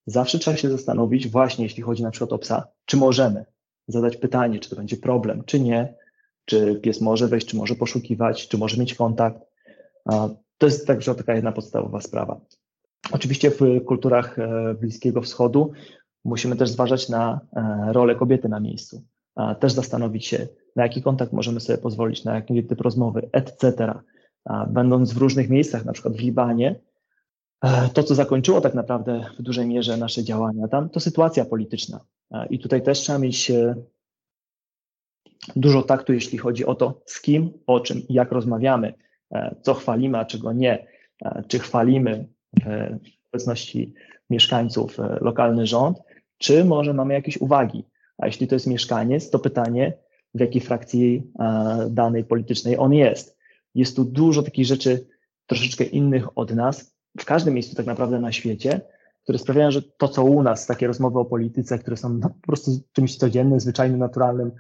zawsze 0.07 0.39
trzeba 0.39 0.57
się 0.57 0.71
zastanowić, 0.71 1.29
właśnie 1.29 1.65
jeśli 1.65 1.83
chodzi 1.83 2.03
na 2.03 2.11
przykład 2.11 2.33
o 2.33 2.39
psa, 2.39 2.69
czy 2.85 2.97
możemy 2.97 3.45
zadać 3.89 4.17
pytanie, 4.17 4.61
czy 4.61 4.71
to 4.71 4.77
będzie 4.77 4.97
problem, 4.97 5.45
czy 5.45 5.61
nie, 5.61 5.95
czy 6.45 6.81
pies 6.83 7.01
może 7.01 7.29
wejść, 7.29 7.47
czy 7.47 7.57
może 7.57 7.75
poszukiwać, 7.75 8.49
czy 8.49 8.59
może 8.59 8.77
mieć 8.77 8.95
kontakt. 8.95 9.39
To 10.59 10.67
jest 10.67 10.87
także 10.87 11.15
taka 11.15 11.35
jedna 11.35 11.53
podstawowa 11.53 12.01
sprawa. 12.01 12.41
Oczywiście 13.13 13.51
w 13.51 13.85
kulturach 13.85 14.39
e, 14.39 14.75
Bliskiego 14.81 15.21
Wschodu 15.23 15.73
Musimy 16.25 16.57
też 16.57 16.71
zważać 16.71 17.09
na 17.09 17.41
e, 17.57 17.93
rolę 17.93 18.15
kobiety 18.15 18.49
na 18.49 18.61
miejscu, 18.61 19.03
też 19.61 19.73
zastanowić 19.73 20.27
się, 20.27 20.49
na 20.77 20.83
jaki 20.83 21.03
kontakt 21.03 21.33
możemy 21.33 21.61
sobie 21.61 21.79
pozwolić, 21.79 22.25
na 22.25 22.35
jaki 22.35 22.65
typ 22.65 22.81
rozmowy, 22.81 23.29
etc. 23.33 23.95
Będąc 24.69 25.13
w 25.13 25.17
różnych 25.17 25.51
miejscach, 25.51 25.85
na 25.85 25.93
przykład 25.93 26.17
w 26.17 26.21
Libanie, 26.21 26.81
e, 27.65 27.89
to, 27.89 28.03
co 28.03 28.15
zakończyło 28.15 28.61
tak 28.61 28.75
naprawdę 28.75 29.25
w 29.39 29.43
dużej 29.43 29.67
mierze 29.67 29.97
nasze 29.97 30.25
działania 30.25 30.69
tam, 30.69 30.89
to 30.89 31.01
sytuacja 31.01 31.45
polityczna. 31.45 32.01
I 32.51 32.59
tutaj 32.59 32.83
też 32.83 32.99
trzeba 32.99 33.19
mieć 33.19 33.53
dużo 35.57 35.83
taktu, 35.83 36.13
jeśli 36.13 36.39
chodzi 36.39 36.67
o 36.67 36.75
to, 36.75 37.01
z 37.07 37.21
kim, 37.21 37.53
o 37.67 37.81
czym 37.81 38.09
i 38.09 38.15
jak 38.15 38.33
rozmawiamy, 38.33 38.95
co 39.63 39.75
chwalimy, 39.75 40.19
a 40.19 40.25
czego 40.25 40.53
nie, 40.53 40.87
czy 41.49 41.59
chwalimy 41.59 42.29
w 42.65 42.99
obecności 43.33 43.95
mieszkańców 44.31 44.99
lokalny 45.21 45.67
rząd, 45.67 45.99
czy 46.39 46.65
może 46.65 46.95
mamy 46.95 47.15
jakieś 47.15 47.37
uwagi. 47.37 47.85
A 48.19 48.27
jeśli 48.27 48.49
to 48.49 48.55
jest 48.55 48.67
mieszkaniec, 48.67 49.31
to 49.31 49.39
pytanie, 49.39 49.93
w 50.35 50.41
jakiej 50.41 50.63
frakcji 50.63 51.23
e, 51.41 51.87
danej 51.91 52.25
politycznej 52.25 52.79
on 52.79 52.93
jest. 52.93 53.39
Jest 53.75 53.97
tu 53.97 54.05
dużo 54.05 54.43
takich 54.43 54.67
rzeczy 54.67 55.07
troszeczkę 55.47 55.85
innych 55.85 56.39
od 56.39 56.55
nas, 56.55 56.95
w 57.19 57.25
każdym 57.25 57.55
miejscu 57.55 57.77
tak 57.77 57.87
naprawdę 57.87 58.21
na 58.21 58.33
świecie, 58.33 58.81
które 59.23 59.39
sprawiają, 59.39 59.71
że 59.71 59.83
to, 59.83 60.09
co 60.09 60.25
u 60.25 60.43
nas, 60.43 60.67
takie 60.67 60.87
rozmowy 60.87 61.19
o 61.19 61.25
polityce, 61.25 61.79
które 61.79 61.97
są 61.97 62.21
po 62.21 62.47
prostu 62.47 62.71
czymś 62.93 63.17
codziennym, 63.17 63.61
zwyczajnym, 63.61 63.99
naturalnym 63.99 64.51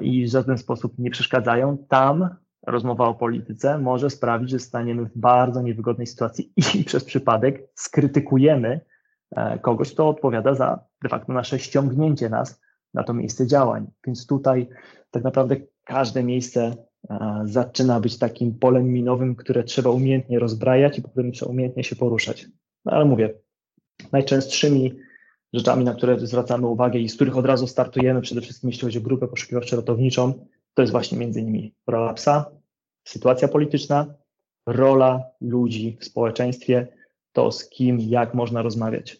i 0.00 0.26
w 0.26 0.30
żaden 0.30 0.58
sposób 0.58 0.98
nie 0.98 1.10
przeszkadzają, 1.10 1.78
tam 1.88 2.28
rozmowa 2.66 3.08
o 3.08 3.14
polityce 3.14 3.78
może 3.78 4.10
sprawić, 4.10 4.50
że 4.50 4.58
staniemy 4.58 5.04
w 5.04 5.18
bardzo 5.18 5.62
niewygodnej 5.62 6.06
sytuacji 6.06 6.52
i 6.56 6.84
przez 6.88 7.04
przypadek 7.04 7.68
skrytykujemy 7.74 8.80
E, 9.36 9.58
kogoś, 9.58 9.92
kto 9.92 10.08
odpowiada 10.08 10.54
za 10.54 10.84
de 11.02 11.08
facto 11.08 11.32
nasze 11.32 11.58
ściągnięcie 11.58 12.28
nas 12.28 12.60
na 12.94 13.04
to 13.04 13.14
miejsce 13.14 13.46
działań. 13.46 13.86
Więc 14.06 14.26
tutaj 14.26 14.68
tak 15.10 15.24
naprawdę 15.24 15.56
każde 15.84 16.22
miejsce 16.22 16.76
e, 17.10 17.40
zaczyna 17.44 18.00
być 18.00 18.18
takim 18.18 18.58
polem 18.58 18.92
minowym, 18.92 19.36
które 19.36 19.64
trzeba 19.64 19.90
umiejętnie 19.90 20.38
rozbrajać 20.38 20.98
i 20.98 21.02
po 21.02 21.08
którym 21.08 21.32
trzeba 21.32 21.50
umiejętnie 21.50 21.84
się 21.84 21.96
poruszać. 21.96 22.46
No 22.84 22.92
ale 22.92 23.04
mówię, 23.04 23.34
najczęstszymi 24.12 24.98
rzeczami, 25.52 25.84
na 25.84 25.94
które 25.94 26.26
zwracamy 26.26 26.66
uwagę 26.66 26.98
i 26.98 27.08
z 27.08 27.14
których 27.14 27.36
od 27.36 27.46
razu 27.46 27.66
startujemy, 27.66 28.20
przede 28.20 28.40
wszystkim 28.40 28.70
jeśli 28.70 28.84
chodzi 28.84 28.98
o 28.98 29.02
grupę 29.02 29.26
poszukiwawczo-ratowniczą, 29.26 30.32
to 30.74 30.82
jest 30.82 30.92
właśnie 30.92 31.18
między 31.18 31.40
innymi 31.40 31.74
rola 31.86 32.14
psa, 32.14 32.50
sytuacja 33.04 33.48
polityczna, 33.48 34.14
rola 34.66 35.22
ludzi 35.40 35.96
w 36.00 36.04
społeczeństwie, 36.04 36.88
to, 37.32 37.52
z 37.52 37.68
kim, 37.68 38.00
jak 38.00 38.34
można 38.34 38.62
rozmawiać. 38.62 39.16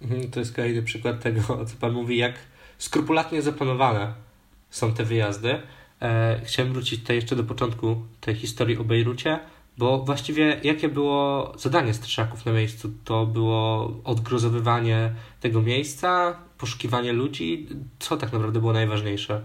Mhm, 0.00 0.30
to 0.30 0.40
jest 0.40 0.54
kolejny 0.54 0.82
przykład 0.82 1.22
tego, 1.22 1.40
co 1.66 1.76
Pan 1.80 1.92
mówi, 1.92 2.16
jak 2.16 2.34
skrupulatnie 2.78 3.42
zaplanowane 3.42 4.14
są 4.70 4.94
te 4.94 5.04
wyjazdy. 5.04 5.62
E, 6.02 6.40
chciałem 6.44 6.72
wrócić 6.72 7.00
tutaj 7.00 7.16
jeszcze 7.16 7.36
do 7.36 7.44
początku 7.44 7.96
tej 8.20 8.34
historii 8.34 8.78
o 8.78 8.84
Bejrucie, 8.84 9.38
bo 9.78 10.04
właściwie 10.04 10.60
jakie 10.64 10.88
było 10.88 11.52
zadanie 11.58 11.94
strażaków 11.94 12.46
na 12.46 12.52
miejscu? 12.52 12.88
To 13.04 13.26
było 13.26 13.90
odgruzowywanie 14.04 15.12
tego 15.40 15.62
miejsca, 15.62 16.36
poszukiwanie 16.58 17.12
ludzi? 17.12 17.68
Co 17.98 18.16
tak 18.16 18.32
naprawdę 18.32 18.60
było 18.60 18.72
najważniejsze? 18.72 19.44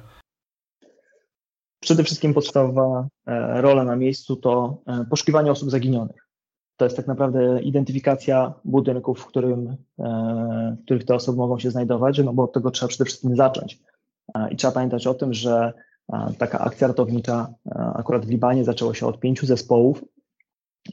Przede 1.80 2.04
wszystkim 2.04 2.34
podstawowa 2.34 3.08
e, 3.28 3.62
rola 3.62 3.84
na 3.84 3.96
miejscu 3.96 4.36
to 4.36 4.78
e, 4.88 5.06
poszukiwanie 5.10 5.52
osób 5.52 5.72
zaginionych. 5.72 6.28
To 6.78 6.86
jest 6.86 6.98
tak 6.98 7.08
naprawdę 7.08 7.62
identyfikacja 7.62 8.54
budynków, 8.66 9.20
w, 9.20 9.26
którym, 9.26 9.78
e, 10.00 10.78
w 10.82 10.86
których 10.86 11.06
te 11.06 11.16
osoby 11.16 11.38
mogą 11.38 11.60
się 11.60 11.72
znajdować, 11.72 12.20
no 12.24 12.34
bo 12.34 12.44
od 12.44 12.54
tego 12.54 12.72
trzeba 12.72 12.88
przede 12.88 13.06
wszystkim 13.06 13.36
zacząć. 13.36 13.80
I 14.52 14.56
trzeba 14.56 14.74
pamiętać 14.74 15.08
o 15.08 15.14
tym, 15.14 15.34
że 15.34 15.74
taka 16.38 16.60
akcja 16.60 16.88
ratownicza 16.88 17.54
akurat 17.96 18.26
w 18.26 18.30
Libanie 18.30 18.64
zaczęła 18.64 18.94
się 18.94 19.08
od 19.08 19.20
pięciu 19.20 19.46
zespołów. 19.46 20.06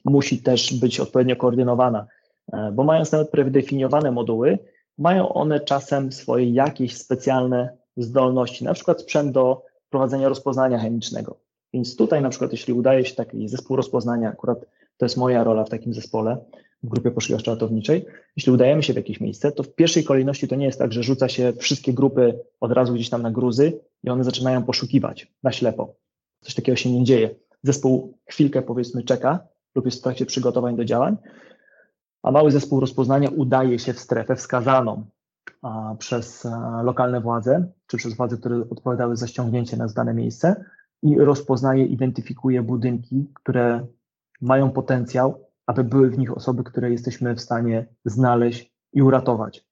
Musi 0.04 0.42
też 0.42 0.74
być 0.74 1.00
odpowiednio 1.00 1.36
koordynowana, 1.36 2.06
e, 2.52 2.72
bo 2.72 2.84
mając 2.84 3.12
nawet 3.12 3.30
predefiniowane 3.30 4.10
moduły, 4.10 4.58
mają 4.98 5.32
one 5.32 5.60
czasem 5.60 6.12
swoje 6.12 6.50
jakieś 6.50 6.96
specjalne 6.96 7.76
zdolności, 7.96 8.64
na 8.64 8.74
przykład 8.74 9.00
sprzęt 9.00 9.32
do 9.32 9.62
prowadzenia 9.90 10.28
rozpoznania 10.28 10.78
chemicznego. 10.78 11.36
Więc 11.72 11.96
tutaj 11.96 12.22
na 12.22 12.30
przykład, 12.30 12.52
jeśli 12.52 12.72
udaje 12.72 13.04
się 13.04 13.14
taki 13.14 13.48
zespół 13.48 13.76
rozpoznania 13.76 14.28
akurat 14.28 14.58
to 14.96 15.04
jest 15.04 15.16
moja 15.16 15.44
rola 15.44 15.64
w 15.64 15.70
takim 15.70 15.94
zespole, 15.94 16.36
w 16.82 16.88
grupie 16.88 17.10
poszukiwawczo 17.10 17.50
ratowniczej. 17.50 18.06
Jeśli 18.36 18.52
udajemy 18.52 18.82
się 18.82 18.92
w 18.92 18.96
jakieś 18.96 19.20
miejsce, 19.20 19.52
to 19.52 19.62
w 19.62 19.74
pierwszej 19.74 20.04
kolejności 20.04 20.48
to 20.48 20.56
nie 20.56 20.66
jest 20.66 20.78
tak, 20.78 20.92
że 20.92 21.02
rzuca 21.02 21.28
się 21.28 21.52
wszystkie 21.52 21.92
grupy 21.92 22.38
od 22.60 22.72
razu 22.72 22.94
gdzieś 22.94 23.10
tam 23.10 23.22
na 23.22 23.30
gruzy 23.30 23.80
i 24.04 24.10
one 24.10 24.24
zaczynają 24.24 24.62
poszukiwać 24.62 25.32
na 25.42 25.52
ślepo. 25.52 25.94
Coś 26.40 26.54
takiego 26.54 26.76
się 26.76 26.90
nie 26.90 27.04
dzieje. 27.04 27.30
Zespół 27.62 28.18
chwilkę 28.26 28.62
powiedzmy 28.62 29.02
czeka 29.02 29.46
lub 29.74 29.84
jest 29.84 29.98
w 29.98 30.02
trakcie 30.02 30.26
przygotowań 30.26 30.76
do 30.76 30.84
działań, 30.84 31.16
a 32.22 32.30
mały 32.30 32.50
zespół 32.50 32.80
rozpoznania 32.80 33.30
udaje 33.30 33.78
się 33.78 33.92
w 33.92 34.00
strefę 34.00 34.36
wskazaną 34.36 35.06
przez 35.98 36.46
lokalne 36.82 37.20
władze, 37.20 37.72
czy 37.86 37.96
przez 37.96 38.16
władze, 38.16 38.36
które 38.36 38.56
odpowiadały 38.70 39.16
za 39.16 39.26
ściągnięcie 39.26 39.76
nas 39.76 39.92
w 39.92 39.94
dane 39.94 40.14
miejsce 40.14 40.64
i 41.02 41.18
rozpoznaje, 41.18 41.84
identyfikuje 41.84 42.62
budynki, 42.62 43.30
które 43.34 43.86
mają 44.40 44.70
potencjał, 44.70 45.46
aby 45.66 45.84
były 45.84 46.10
w 46.10 46.18
nich 46.18 46.36
osoby, 46.36 46.64
które 46.64 46.90
jesteśmy 46.90 47.34
w 47.34 47.40
stanie 47.40 47.86
znaleźć 48.04 48.72
i 48.92 49.02
uratować. 49.02 49.66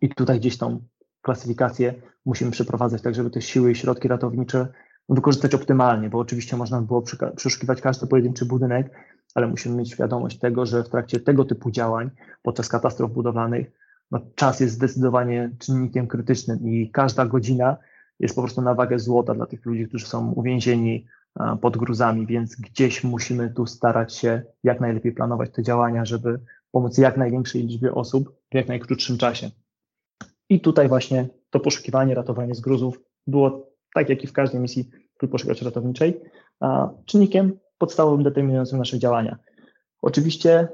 I 0.00 0.08
tutaj 0.08 0.40
gdzieś 0.40 0.58
tą 0.58 0.80
klasyfikację 1.22 1.94
musimy 2.26 2.50
przeprowadzać 2.50 3.02
tak, 3.02 3.14
żeby 3.14 3.30
te 3.30 3.42
siły 3.42 3.70
i 3.70 3.74
środki 3.74 4.08
ratownicze 4.08 4.68
wykorzystać 5.08 5.54
optymalnie, 5.54 6.10
bo 6.10 6.18
oczywiście 6.18 6.56
można 6.56 6.80
było 6.80 7.02
przeszukiwać 7.36 7.80
każdy 7.80 8.06
pojedynczy 8.06 8.46
budynek, 8.46 8.90
ale 9.34 9.46
musimy 9.46 9.76
mieć 9.76 9.90
świadomość 9.90 10.38
tego, 10.38 10.66
że 10.66 10.84
w 10.84 10.88
trakcie 10.88 11.20
tego 11.20 11.44
typu 11.44 11.70
działań, 11.70 12.10
podczas 12.42 12.68
katastrof 12.68 13.12
budowlanych, 13.12 13.72
no, 14.10 14.20
czas 14.34 14.60
jest 14.60 14.74
zdecydowanie 14.74 15.50
czynnikiem 15.58 16.06
krytycznym 16.06 16.68
i 16.68 16.90
każda 16.90 17.26
godzina 17.26 17.76
jest 18.20 18.34
po 18.34 18.42
prostu 18.42 18.62
na 18.62 18.74
wagę 18.74 18.98
złota 18.98 19.34
dla 19.34 19.46
tych 19.46 19.66
ludzi, 19.66 19.88
którzy 19.88 20.06
są 20.06 20.32
uwięzieni 20.32 21.06
pod 21.60 21.76
gruzami, 21.76 22.26
więc 22.26 22.56
gdzieś 22.56 23.04
musimy 23.04 23.50
tu 23.50 23.66
starać 23.66 24.14
się 24.14 24.42
jak 24.64 24.80
najlepiej 24.80 25.12
planować 25.12 25.50
te 25.50 25.62
działania, 25.62 26.04
żeby 26.04 26.40
pomóc 26.70 26.98
jak 26.98 27.16
największej 27.16 27.62
liczbie 27.62 27.94
osób 27.94 28.36
w 28.52 28.54
jak 28.54 28.68
najkrótszym 28.68 29.18
czasie. 29.18 29.50
I 30.48 30.60
tutaj 30.60 30.88
właśnie 30.88 31.28
to 31.50 31.60
poszukiwanie, 31.60 32.14
ratowanie 32.14 32.54
z 32.54 32.60
gruzów 32.60 33.00
było, 33.26 33.70
tak 33.94 34.08
jak 34.08 34.24
i 34.24 34.26
w 34.26 34.32
każdej 34.32 34.60
misji 34.60 34.90
poszukiwacz 35.30 35.62
ratowniczej, 35.62 36.20
czynnikiem 37.06 37.58
podstawowym 37.84 38.22
determinującym 38.22 38.78
nasze 38.78 38.98
działania. 38.98 39.38
Oczywiście 40.02 40.68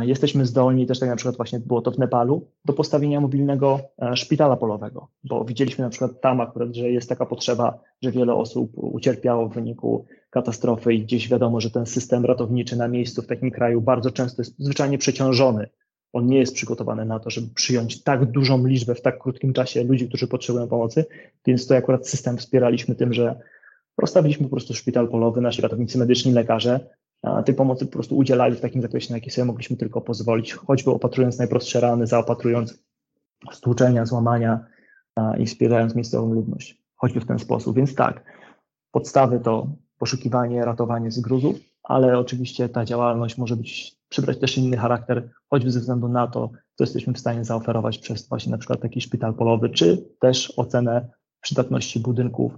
Jesteśmy 0.00 0.46
zdolni, 0.46 0.86
też 0.86 0.98
tak 0.98 1.08
na 1.08 1.16
przykład 1.16 1.36
właśnie 1.36 1.60
było 1.60 1.82
to 1.82 1.90
w 1.90 1.98
Nepalu, 1.98 2.48
do 2.64 2.72
postawienia 2.72 3.20
mobilnego 3.20 3.80
e, 4.02 4.16
szpitala 4.16 4.56
polowego, 4.56 5.08
bo 5.24 5.44
widzieliśmy 5.44 5.84
na 5.84 5.90
przykład 5.90 6.20
tam 6.20 6.40
akurat, 6.40 6.74
że 6.74 6.90
jest 6.90 7.08
taka 7.08 7.26
potrzeba, 7.26 7.78
że 8.02 8.12
wiele 8.12 8.34
osób 8.34 8.70
ucierpiało 8.74 9.48
w 9.48 9.54
wyniku 9.54 10.06
katastrofy 10.30 10.94
i 10.94 11.02
gdzieś 11.02 11.28
wiadomo, 11.28 11.60
że 11.60 11.70
ten 11.70 11.86
system 11.86 12.24
ratowniczy 12.24 12.76
na 12.76 12.88
miejscu 12.88 13.22
w 13.22 13.26
takim 13.26 13.50
kraju 13.50 13.80
bardzo 13.80 14.10
często 14.10 14.42
jest 14.42 14.54
zwyczajnie 14.58 14.98
przeciążony. 14.98 15.66
On 16.12 16.26
nie 16.26 16.38
jest 16.38 16.54
przygotowany 16.54 17.04
na 17.04 17.20
to, 17.20 17.30
żeby 17.30 17.46
przyjąć 17.54 18.02
tak 18.02 18.30
dużą 18.30 18.66
liczbę 18.66 18.94
w 18.94 19.02
tak 19.02 19.18
krótkim 19.18 19.52
czasie 19.52 19.84
ludzi, 19.84 20.08
którzy 20.08 20.26
potrzebują 20.26 20.68
pomocy, 20.68 21.04
więc 21.46 21.66
to 21.66 21.76
akurat 21.76 22.08
system 22.08 22.36
wspieraliśmy 22.36 22.94
tym, 22.94 23.12
że 23.12 23.40
rozstawiliśmy 23.98 24.44
po 24.44 24.50
prostu 24.50 24.74
szpital 24.74 25.08
polowy, 25.08 25.40
nasi 25.40 25.62
ratownicy 25.62 25.98
medyczni, 25.98 26.32
lekarze 26.32 26.80
tej 27.44 27.54
pomocy 27.54 27.86
po 27.86 27.92
prostu 27.92 28.16
udzielali 28.16 28.56
w 28.56 28.60
takim 28.60 28.82
zakresie, 28.82 29.12
na 29.12 29.16
jaki 29.16 29.30
sobie 29.30 29.44
mogliśmy 29.44 29.76
tylko 29.76 30.00
pozwolić, 30.00 30.52
choćby 30.52 30.90
opatrując 30.90 31.38
najprostsze 31.38 31.80
rany, 31.80 32.06
zaopatrując 32.06 32.84
stłuczenia, 33.52 34.06
złamania 34.06 34.66
i 35.38 35.46
wspierając 35.46 35.94
miejscową 35.94 36.32
ludność, 36.32 36.82
choćby 36.96 37.20
w 37.20 37.26
ten 37.26 37.38
sposób. 37.38 37.76
Więc 37.76 37.94
tak, 37.94 38.24
podstawy 38.90 39.40
to 39.40 39.66
poszukiwanie, 39.98 40.64
ratowanie 40.64 41.10
z 41.10 41.20
gruzów, 41.20 41.56
ale 41.82 42.18
oczywiście 42.18 42.68
ta 42.68 42.84
działalność 42.84 43.38
może 43.38 43.56
być, 43.56 43.96
przybrać 44.08 44.38
też 44.38 44.58
inny 44.58 44.76
charakter, 44.76 45.30
choćby 45.50 45.70
ze 45.70 45.80
względu 45.80 46.08
na 46.08 46.26
to, 46.26 46.50
co 46.74 46.84
jesteśmy 46.84 47.12
w 47.12 47.18
stanie 47.18 47.44
zaoferować 47.44 47.98
przez 47.98 48.28
właśnie 48.28 48.52
na 48.52 48.58
przykład 48.58 48.80
taki 48.80 49.00
szpital 49.00 49.34
polowy, 49.34 49.70
czy 49.70 50.04
też 50.20 50.52
ocenę 50.56 51.08
przydatności 51.40 52.00
budynków 52.00 52.52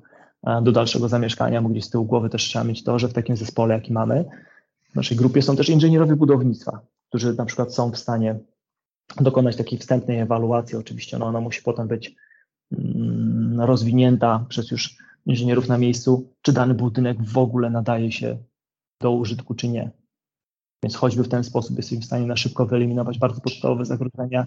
do 0.63 0.73
dalszego 0.73 1.09
zamieszkania, 1.09 1.63
bo 1.63 1.69
gdzieś 1.69 1.85
z 1.85 1.91
tyłu 1.91 2.05
głowy 2.05 2.31
też 2.31 2.45
trzeba 2.45 2.65
mieć 2.65 2.85
to, 2.85 2.99
że 2.99 3.09
w 3.09 3.13
takim 3.13 3.37
zespole, 3.37 3.75
jaki 3.75 3.93
mamy, 3.93 4.25
w 4.93 4.95
naszej 4.95 5.17
grupie 5.17 5.43
są 5.43 5.57
też 5.57 5.69
inżynierowie 5.69 6.17
budownictwa, 6.17 6.81
którzy 7.09 7.35
na 7.35 7.45
przykład 7.45 7.75
są 7.75 7.91
w 7.91 7.99
stanie 7.99 8.39
dokonać 9.21 9.57
takiej 9.57 9.79
wstępnej 9.79 10.19
ewaluacji. 10.19 10.79
Oczywiście 10.79 11.19
no, 11.19 11.27
ona 11.27 11.41
musi 11.41 11.63
potem 11.63 11.89
być 11.89 12.15
mm, 12.73 13.61
rozwinięta 13.61 14.47
przez 14.49 14.71
już 14.71 14.97
inżynierów 15.27 15.69
na 15.69 15.79
miejscu, 15.79 16.33
czy 16.43 16.53
dany 16.53 16.75
budynek 16.75 17.23
w 17.23 17.39
ogóle 17.39 17.71
nadaje 17.71 18.13
się 18.13 18.39
do 19.01 19.11
użytku, 19.11 19.55
czy 19.55 19.69
nie. 19.69 19.91
Więc 20.83 20.97
choćby 20.97 21.25
w 21.25 21.29
ten 21.29 21.45
sposób 21.45 21.77
jesteśmy 21.77 22.03
w 22.03 22.05
stanie 22.05 22.27
na 22.27 22.37
szybko 22.37 22.67
wyeliminować 22.67 23.19
bardzo 23.19 23.41
podstawowe 23.41 23.85
zagrożenia 23.85 24.47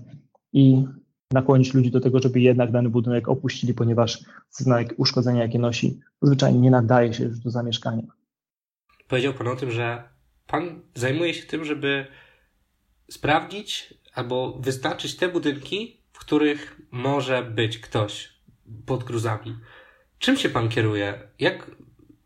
i 0.53 0.85
nakłonić 1.33 1.73
ludzi 1.73 1.91
do 1.91 1.99
tego, 1.99 2.19
żeby 2.19 2.39
jednak 2.39 2.71
dany 2.71 2.89
budynek 2.89 3.29
opuścili, 3.29 3.73
ponieważ 3.73 4.19
znak 4.51 4.93
uszkodzenia, 4.97 5.41
jakie 5.41 5.59
nosi, 5.59 5.99
zwyczajnie 6.21 6.59
nie 6.59 6.71
nadaje 6.71 7.13
się 7.13 7.23
już 7.23 7.39
do 7.39 7.49
zamieszkania. 7.49 8.03
Powiedział 9.07 9.33
Pan 9.33 9.47
o 9.47 9.55
tym, 9.55 9.71
że 9.71 10.03
Pan 10.47 10.81
zajmuje 10.95 11.33
się 11.33 11.47
tym, 11.47 11.65
żeby 11.65 12.05
sprawdzić 13.11 13.93
albo 14.13 14.59
wyznaczyć 14.59 15.15
te 15.15 15.29
budynki, 15.29 15.97
w 16.13 16.19
których 16.19 16.81
może 16.91 17.43
być 17.43 17.77
ktoś 17.77 18.33
pod 18.85 19.03
gruzami. 19.03 19.55
Czym 20.19 20.37
się 20.37 20.49
Pan 20.49 20.69
kieruje? 20.69 21.27
Jak 21.39 21.71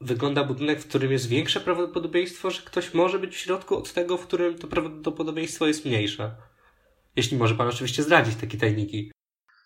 wygląda 0.01 0.43
budynek, 0.43 0.79
w 0.79 0.87
którym 0.87 1.11
jest 1.11 1.27
większe 1.27 1.59
prawdopodobieństwo, 1.59 2.51
że 2.51 2.61
ktoś 2.61 2.93
może 2.93 3.19
być 3.19 3.35
w 3.35 3.39
środku, 3.39 3.77
od 3.77 3.93
tego, 3.93 4.17
w 4.17 4.27
którym 4.27 4.57
to 4.57 4.67
prawdopodobieństwo 4.67 5.67
jest 5.67 5.85
mniejsze? 5.85 6.35
Jeśli 7.17 7.37
może 7.37 7.55
Pan 7.55 7.67
oczywiście 7.67 8.03
zdradzić 8.03 8.35
takie 8.35 8.57
tajniki. 8.57 9.11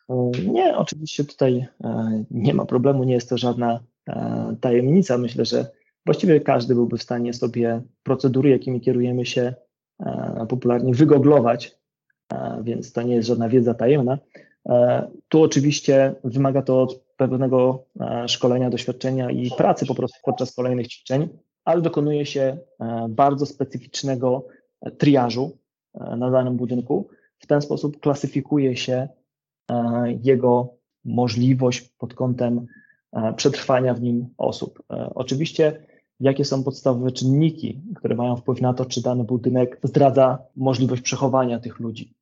E, 0.10 0.32
nie, 0.47 0.78
oczywiście 0.78 1.24
tutaj 1.24 1.68
e, 1.84 2.24
nie 2.32 2.54
ma 2.54 2.66
problemu, 2.66 3.04
nie 3.04 3.14
jest 3.14 3.30
to 3.30 3.38
żadna 3.38 3.80
e, 4.08 4.56
tajemnica. 4.62 5.18
Myślę, 5.18 5.45
że 5.45 5.72
właściwie 6.06 6.39
każdy 6.39 6.76
byłby 6.76 6.97
w 6.97 7.04
stanie 7.04 7.34
sobie 7.34 7.82
procedury, 8.04 8.49
jakimi 8.49 8.82
kierujemy 8.82 9.26
się, 9.26 9.54
popularnie 10.49 10.93
wygoglować, 10.93 11.78
więc 12.64 12.91
to 12.91 13.02
nie 13.02 13.16
jest 13.16 13.28
żadna 13.28 13.49
wiedza 13.49 13.74
tajemna. 13.74 14.18
Tu 15.30 15.41
oczywiście 15.41 16.16
wymaga 16.24 16.62
to 16.62 16.88
pewnego 17.18 17.84
szkolenia, 18.28 18.70
doświadczenia 18.70 19.32
i 19.32 19.52
pracy 19.58 19.86
po 19.86 19.95
prostu 19.95 20.18
podczas 20.26 20.56
kolejnych 20.56 20.88
ćwiczeń, 20.88 21.30
ale 21.66 21.82
dokonuje 21.82 22.26
się 22.26 22.58
bardzo 23.10 23.45
specyficznego 23.45 24.47
triażu 24.97 25.58
na 26.18 26.32
danym 26.32 26.58
budynku, 26.58 27.10
w 27.41 27.47
ten 27.47 27.61
sposób 27.61 27.99
klasyfikuje 27.99 28.77
się 28.77 29.07
e, 29.71 30.19
jego 30.23 30.73
możliwość 31.05 31.81
pod 31.81 32.13
kątem 32.13 32.65
e, 33.13 33.33
przetrwania 33.33 33.93
w 33.93 34.01
nim 34.01 34.27
osób. 34.37 34.83
E, 34.93 35.11
oczywiście, 35.15 35.85
jakie 36.19 36.45
są 36.45 36.63
podstawowe 36.63 37.11
czynniki, 37.11 37.81
które 37.95 38.15
mają 38.15 38.35
wpływ 38.35 38.61
na 38.61 38.73
to, 38.73 38.85
czy 38.85 39.01
dany 39.01 39.23
budynek 39.23 39.79
zdradza 39.83 40.39
możliwość 40.55 41.01
przechowania 41.01 41.59
tych 41.59 41.79
ludzi. 41.79 42.13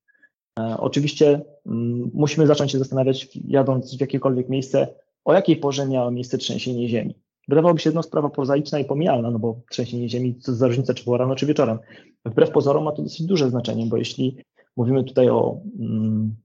Oczywiście 0.77 1.41
mm, 1.65 2.11
musimy 2.13 2.47
zacząć 2.47 2.71
się 2.71 2.79
zastanawiać, 2.79 3.37
jadąc 3.47 3.97
w 3.97 4.01
jakiekolwiek 4.01 4.49
miejsce, 4.49 4.87
o 5.25 5.33
jakiej 5.33 5.57
porze 5.57 5.87
miało 5.87 6.11
miejsce 6.11 6.37
trzęsienie 6.37 6.89
ziemi. 6.89 7.15
Wydawałoby 7.47 7.79
się 7.79 7.89
jedno 7.89 8.03
sprawa 8.03 8.29
prozaiczna 8.29 8.79
i 8.79 8.85
pomijalna, 8.85 9.31
no 9.31 9.39
bo 9.39 9.61
trzęsienie 9.69 10.09
ziemi, 10.09 10.35
to 10.35 10.53
za 10.53 10.67
różnica, 10.67 10.93
czy 10.93 11.03
było 11.03 11.17
rano, 11.17 11.35
czy 11.35 11.45
wieczorem. 11.45 11.79
Wbrew 12.25 12.51
pozorom 12.51 12.83
ma 12.83 12.91
to 12.91 13.01
dosyć 13.01 13.23
duże 13.23 13.49
znaczenie, 13.49 13.85
bo 13.85 13.97
jeśli 13.97 14.37
mówimy 14.79 15.03
tutaj 15.03 15.29
o 15.29 15.61
mm, 15.79 16.35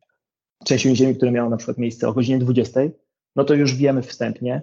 trzęsieniu 0.64 0.94
ziemi, 0.94 1.14
które 1.16 1.30
miało 1.30 1.50
na 1.50 1.56
przykład 1.56 1.78
miejsce 1.78 2.08
o 2.08 2.12
godzinie 2.12 2.38
20, 2.38 2.80
no 3.36 3.44
to 3.44 3.54
już 3.54 3.74
wiemy 3.74 4.02
wstępnie, 4.02 4.62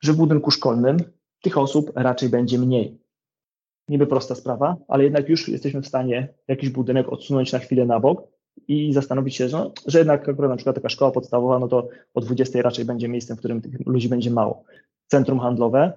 że 0.00 0.12
w 0.12 0.16
budynku 0.16 0.50
szkolnym 0.50 0.96
tych 1.42 1.58
osób 1.58 1.92
raczej 1.94 2.28
będzie 2.28 2.58
mniej. 2.58 3.00
Niby 3.88 4.06
prosta 4.06 4.34
sprawa, 4.34 4.76
ale 4.88 5.04
jednak 5.04 5.28
już 5.28 5.48
jesteśmy 5.48 5.82
w 5.82 5.86
stanie 5.86 6.28
jakiś 6.48 6.70
budynek 6.70 7.08
odsunąć 7.08 7.52
na 7.52 7.58
chwilę 7.58 7.86
na 7.86 8.00
bok 8.00 8.22
i 8.68 8.92
zastanowić 8.92 9.36
się, 9.36 9.48
że, 9.48 9.56
no, 9.56 9.72
że 9.86 9.98
jednak 9.98 10.28
akurat 10.28 10.50
na 10.50 10.56
przykład 10.56 10.76
taka 10.76 10.88
szkoła 10.88 11.10
podstawowa, 11.10 11.58
no 11.58 11.68
to 11.68 11.88
o 12.14 12.20
20 12.20 12.62
raczej 12.62 12.84
będzie 12.84 13.08
miejscem, 13.08 13.36
w 13.36 13.38
którym 13.38 13.60
tych 13.60 13.86
ludzi 13.86 14.08
będzie 14.08 14.30
mało. 14.30 14.64
Centrum 15.06 15.40
handlowe, 15.40 15.92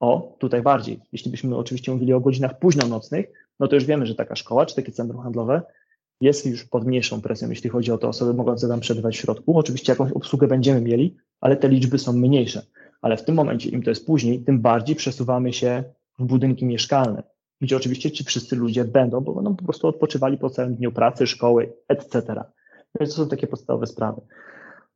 o, 0.00 0.36
tutaj 0.38 0.62
bardziej. 0.62 1.00
Jeśli 1.12 1.30
byśmy 1.30 1.56
oczywiście 1.56 1.92
mówili 1.92 2.12
o 2.12 2.20
godzinach 2.20 2.58
późno 2.58 2.88
nocnych, 2.88 3.26
no 3.60 3.68
to 3.68 3.74
już 3.74 3.84
wiemy, 3.84 4.06
że 4.06 4.14
taka 4.14 4.36
szkoła 4.36 4.66
czy 4.66 4.76
takie 4.76 4.92
centrum 4.92 5.22
handlowe 5.22 5.62
jest 6.20 6.46
już 6.46 6.64
pod 6.64 6.86
mniejszą 6.86 7.20
presją, 7.20 7.50
jeśli 7.50 7.70
chodzi 7.70 7.92
o 7.92 7.98
te 7.98 8.08
osoby 8.08 8.34
mogące 8.34 8.68
tam 8.68 8.80
przebywać 8.80 9.16
w 9.16 9.20
środku. 9.20 9.58
Oczywiście 9.58 9.92
jakąś 9.92 10.12
obsługę 10.12 10.46
będziemy 10.46 10.80
mieli, 10.80 11.16
ale 11.40 11.56
te 11.56 11.68
liczby 11.68 11.98
są 11.98 12.12
mniejsze. 12.12 12.66
Ale 13.02 13.16
w 13.16 13.24
tym 13.24 13.34
momencie, 13.34 13.70
im 13.70 13.82
to 13.82 13.90
jest 13.90 14.06
później, 14.06 14.44
tym 14.44 14.60
bardziej 14.60 14.96
przesuwamy 14.96 15.52
się 15.52 15.84
w 16.18 16.24
budynki 16.24 16.66
mieszkalne, 16.66 17.22
gdzie 17.60 17.76
oczywiście 17.76 18.10
ci 18.10 18.24
wszyscy 18.24 18.56
ludzie 18.56 18.84
będą, 18.84 19.20
bo 19.20 19.34
będą 19.34 19.56
po 19.56 19.64
prostu 19.64 19.88
odpoczywali 19.88 20.38
po 20.38 20.50
całym 20.50 20.74
dniu 20.74 20.92
pracy, 20.92 21.26
szkoły, 21.26 21.72
etc. 21.88 22.44
Więc 23.00 23.14
to 23.14 23.22
są 23.22 23.28
takie 23.28 23.46
podstawowe 23.46 23.86
sprawy. 23.86 24.20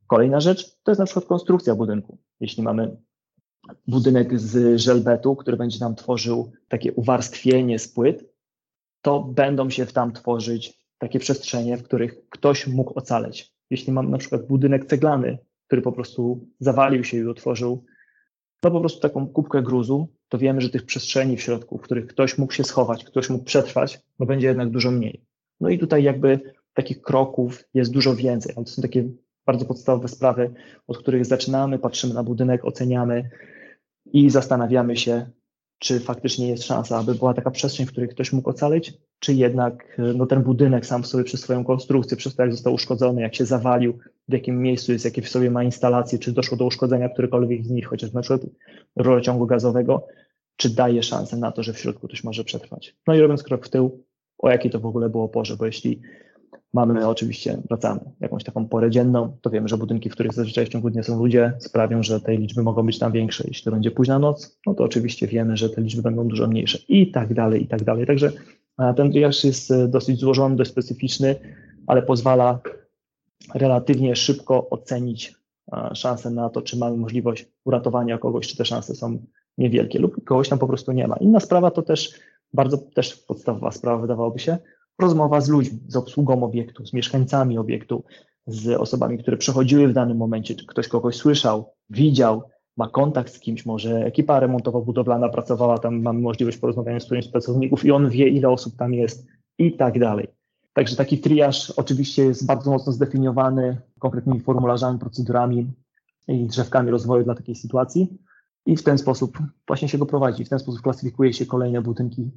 Kolejna 0.07 0.41
rzecz 0.41 0.83
to 0.83 0.91
jest 0.91 0.99
na 0.99 1.05
przykład 1.05 1.25
konstrukcja 1.25 1.75
budynku. 1.75 2.19
Jeśli 2.41 2.63
mamy 2.63 2.97
budynek 3.87 4.41
z 4.41 4.81
żelbetu, 4.81 5.37
który 5.37 5.57
będzie 5.57 5.79
nam 5.81 5.95
tworzył 5.95 6.53
takie 6.69 6.93
uwarstwienie 6.93 7.79
z 7.79 7.89
płyt, 7.89 8.25
to 9.03 9.21
będą 9.21 9.71
się 9.71 9.87
tam 9.87 10.13
tworzyć 10.13 10.82
takie 11.03 11.19
przestrzenie, 11.19 11.77
w 11.77 11.83
których 11.83 12.29
ktoś 12.29 12.67
mógł 12.67 12.99
ocaleć. 12.99 13.53
Jeśli 13.71 13.93
mam 13.93 14.11
na 14.11 14.19
przykład 14.19 14.47
budynek 14.47 14.87
ceglany, 14.87 15.39
który 15.67 15.83
po 15.83 15.93
prostu 15.93 16.49
zawalił 16.61 17.05
się 17.05 17.17
i 17.17 17.27
otworzył 17.27 17.85
no 18.65 18.71
po 18.71 18.81
prostu 18.81 19.01
taką 19.01 19.27
kubkę 19.27 19.63
gruzu, 19.63 20.09
to 20.29 20.39
wiemy, 20.39 20.61
że 20.61 20.71
tych 20.71 20.87
przestrzeni 20.87 21.37
w 21.37 21.43
środku, 21.43 21.79
w 21.79 21.81
których 21.81 22.07
ktoś 22.07 22.39
mógł 22.39 22.53
się 22.53 22.65
schować, 22.65 23.05
ktoś 23.05 23.31
mógł 23.31 23.45
przetrwać, 23.45 24.01
no 24.19 24.27
będzie 24.27 24.47
jednak 24.47 24.71
dużo 24.71 24.91
mniej. 24.91 25.25
No 25.61 25.69
i 25.69 25.79
tutaj 25.79 26.03
jakby 26.03 26.41
takich 26.75 27.03
kroków 27.03 27.65
jest 27.75 27.93
dużo 27.93 28.17
więcej, 28.17 28.55
to 28.55 28.67
są 28.67 28.83
takie 28.83 29.09
bardzo 29.47 29.65
podstawowe 29.65 30.09
sprawy, 30.09 30.55
od 30.87 30.99
których 30.99 31.27
zaczynamy, 31.27 31.79
patrzymy 31.79 32.15
na 32.15 32.23
budynek, 32.23 32.65
oceniamy 32.65 33.31
i 34.13 34.31
zastanawiamy 34.31 34.97
się, 34.97 35.31
czy 35.83 36.01
faktycznie 36.01 36.49
jest 36.49 36.65
szansa, 36.65 36.99
aby 36.99 37.15
była 37.15 37.35
taka 37.35 37.51
przestrzeń, 37.51 37.87
w 37.87 37.93
której 37.93 38.09
ktoś 38.09 38.33
mógł 38.33 38.51
ocalić, 38.51 38.95
czy 39.19 39.35
jednak 39.35 40.01
no, 40.15 40.27
ten 40.27 40.43
budynek 40.43 40.87
sam 40.87 41.03
w 41.03 41.07
sobie 41.07 41.25
przez 41.25 41.41
swoją 41.41 41.65
konstrukcję, 41.65 42.17
przez 42.17 42.37
to 42.37 42.43
jak 42.43 42.53
został 42.53 42.75
uszkodzony, 42.75 43.23
jak 43.23 43.35
się 43.35 43.45
zawalił, 43.45 43.99
w 44.29 44.33
jakim 44.33 44.63
miejscu 44.63 44.93
jest, 44.93 45.05
jakie 45.05 45.23
w 45.23 45.29
sobie 45.29 45.51
ma 45.51 45.65
instalacje, 45.65 46.19
czy 46.19 46.33
doszło 46.33 46.57
do 46.57 46.65
uszkodzenia 46.65 47.09
którykolwiek 47.09 47.65
z 47.65 47.71
nich, 47.71 47.87
chociaż 47.87 48.13
na 48.13 48.21
przykład 48.21 48.41
rurociągu 48.97 49.47
gazowego, 49.47 50.07
czy 50.57 50.71
daje 50.71 51.03
szansę 51.03 51.37
na 51.37 51.53
to, 51.53 51.63
że 51.63 51.73
w 51.73 51.79
środku 51.79 52.09
ktoś 52.09 52.25
może 52.25 52.45
przetrwać. 52.45 52.97
No 53.07 53.15
i 53.15 53.21
robiąc 53.21 53.43
krok 53.43 53.67
w 53.67 53.71
tył, 53.71 54.05
o 54.39 54.51
jakiej 54.51 54.71
to 54.71 54.81
w 54.81 54.87
ogóle 54.87 55.09
było 55.09 55.29
porze, 55.29 55.57
bo 55.57 55.67
jeśli 55.67 56.01
Mamy 56.73 57.09
oczywiście, 57.09 57.59
wracamy, 57.69 58.01
jakąś 58.21 58.45
taką 58.45 58.69
porę 58.69 58.91
dzienną, 58.91 59.37
to 59.41 59.51
wiemy, 59.51 59.69
że 59.69 59.77
budynki, 59.79 60.11
w 60.11 60.13
których 60.13 60.33
zazwyczaj 60.33 60.67
w 60.67 60.69
ciągu 60.69 60.91
dnia 60.91 61.03
są 61.03 61.19
ludzie, 61.19 61.53
sprawią, 61.59 62.03
że 62.03 62.21
te 62.21 62.37
liczby 62.37 62.63
mogą 62.63 62.87
być 62.87 62.99
tam 62.99 63.13
większe. 63.13 63.45
Jeśli 63.49 63.65
to 63.65 63.71
będzie 63.71 63.91
późna 63.91 64.19
noc, 64.19 64.59
no 64.67 64.75
to 64.75 64.85
oczywiście 64.85 65.27
wiemy, 65.27 65.57
że 65.57 65.71
te 65.71 65.81
liczby 65.81 66.03
będą 66.03 66.29
dużo 66.29 66.47
mniejsze 66.47 66.79
i 66.89 67.11
tak 67.11 67.35
dalej, 67.35 67.63
i 67.63 67.67
tak 67.67 67.85
dalej. 67.85 68.07
Także 68.07 68.33
ten 68.97 69.13
triaż 69.13 69.45
jest 69.45 69.71
e, 69.71 69.89
dosyć 69.89 70.21
złożony, 70.21 70.57
dość 70.57 70.71
specyficzny, 70.71 71.37
ale 71.87 72.03
pozwala 72.03 72.61
relatywnie 73.55 74.17
szybko 74.17 74.71
ocenić 74.71 75.35
szansę 75.95 76.31
na 76.31 76.51
to, 76.51 76.63
czy 76.63 76.77
mamy 76.77 76.97
możliwość 76.97 77.49
uratowania 77.65 78.19
kogoś, 78.19 78.49
czy 78.49 78.57
te 78.57 78.65
szanse 78.65 78.95
są 78.95 79.19
niewielkie 79.59 79.99
lub 79.99 80.25
kogoś 80.25 80.49
tam 80.49 80.59
po 80.59 80.67
prostu 80.67 80.93
nie 80.93 81.09
ma. 81.09 81.17
Inna 81.17 81.41
sprawa 81.41 81.71
to 81.71 81.83
też 81.83 82.13
bardzo 82.53 82.79
też 82.79 83.17
podstawowa 83.17 83.71
sprawa, 83.71 84.03
wydawałoby 84.03 84.39
się, 84.39 84.59
rozmowa 84.99 85.41
z 85.41 85.49
ludźmi, 85.49 85.79
z 85.89 85.97
obsługą 85.97 86.43
obiektu, 86.43 86.87
z 86.87 86.93
mieszkańcami 86.93 87.59
obiektu, 87.59 88.05
z 88.47 88.69
osobami, 88.69 89.19
które 89.19 89.37
przechodziły 89.37 89.89
w 89.89 89.93
danym 89.93 90.17
momencie, 90.17 90.55
czy 90.55 90.67
ktoś 90.67 90.89
kogoś 90.89 91.17
słyszał, 91.17 91.73
widział, 91.91 92.43
ma 92.77 92.89
kontakt 92.89 93.33
z 93.33 93.41
kimś, 93.41 93.67
może 93.67 94.05
ekipa 94.05 94.41
remontowo-budowlana 94.41 95.31
pracowała 95.31 95.79
tam, 95.79 96.03
mamy 96.03 96.21
możliwość 96.21 96.59
porozmawiania 96.59 97.01
z 97.01 97.05
którymś 97.05 97.27
z 97.27 97.31
pracowników 97.31 97.85
i 97.85 97.91
on 97.91 98.11
wie, 98.11 98.29
ile 98.29 98.49
osób 98.49 98.77
tam 98.77 98.95
jest 98.95 99.27
i 99.59 99.77
tak 99.77 99.99
dalej. 99.99 100.29
Także 100.73 100.97
taki 100.97 101.19
triaż 101.19 101.71
oczywiście 101.71 102.25
jest 102.25 102.47
bardzo 102.47 102.71
mocno 102.71 102.93
zdefiniowany 102.93 103.81
konkretnymi 103.99 104.41
formularzami, 104.41 104.99
procedurami 104.99 105.73
i 106.29 106.47
drzewkami 106.47 106.91
rozwoju 106.91 107.25
dla 107.25 107.35
takiej 107.35 107.55
sytuacji 107.55 108.19
i 108.67 108.77
w 108.77 108.83
ten 108.83 108.99
sposób 108.99 109.39
właśnie 109.67 109.89
się 109.89 109.99
go 109.99 110.07
prowadzi. 110.07 110.45
W 110.45 110.49
ten 110.49 110.59
sposób 110.59 110.83
klasyfikuje 110.83 111.33
się 111.33 111.47
kolejne 111.47 111.83
budynki 111.83 112.31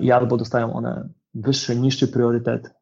i 0.00 0.12
albo 0.12 0.36
dostają 0.36 0.72
one 0.72 1.08
wyższy, 1.36 1.76
niższy 1.76 2.08
priorytet 2.08 2.74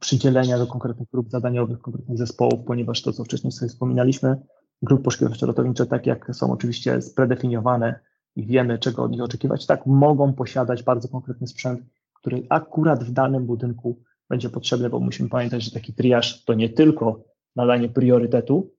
przydzielenia 0.00 0.58
do 0.58 0.66
konkretnych 0.66 1.08
grup 1.12 1.30
zadaniowych, 1.30 1.78
konkretnych 1.78 2.18
zespołów, 2.18 2.64
ponieważ 2.66 3.02
to, 3.02 3.12
co 3.12 3.24
wcześniej 3.24 3.52
sobie 3.52 3.68
wspominaliśmy, 3.68 4.36
grupy 4.82 5.02
poszukiwawczo-ratownicze, 5.02 5.86
tak 5.86 6.06
jak 6.06 6.30
są 6.32 6.52
oczywiście 6.52 7.02
spredefiniowane 7.02 8.00
i 8.36 8.46
wiemy, 8.46 8.78
czego 8.78 9.02
od 9.02 9.10
nich 9.10 9.22
oczekiwać, 9.22 9.66
tak 9.66 9.86
mogą 9.86 10.32
posiadać 10.32 10.82
bardzo 10.82 11.08
konkretny 11.08 11.46
sprzęt, 11.46 11.80
który 12.14 12.46
akurat 12.50 13.04
w 13.04 13.12
danym 13.12 13.46
budynku 13.46 14.02
będzie 14.30 14.50
potrzebny, 14.50 14.90
bo 14.90 15.00
musimy 15.00 15.28
pamiętać, 15.28 15.62
że 15.62 15.70
taki 15.70 15.94
triaż 15.94 16.44
to 16.44 16.54
nie 16.54 16.68
tylko 16.68 17.24
nadanie 17.56 17.88
priorytetu 17.88 18.70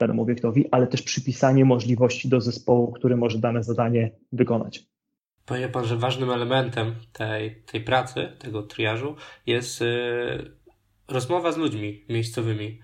danemu 0.00 0.22
obiektowi, 0.22 0.68
ale 0.70 0.86
też 0.86 1.02
przypisanie 1.02 1.64
możliwości 1.64 2.28
do 2.28 2.40
zespołu, 2.40 2.92
który 2.92 3.16
może 3.16 3.38
dane 3.38 3.62
zadanie 3.62 4.10
wykonać. 4.32 4.97
Powie 5.48 5.68
pan, 5.68 5.84
że 5.84 5.96
ważnym 5.96 6.30
elementem 6.30 6.94
tej, 7.12 7.62
tej 7.62 7.80
pracy, 7.80 8.32
tego 8.38 8.62
triażu 8.62 9.16
jest 9.46 9.80
yy, 9.80 10.52
rozmowa 11.08 11.52
z 11.52 11.56
ludźmi 11.56 12.04
miejscowymi. 12.08 12.80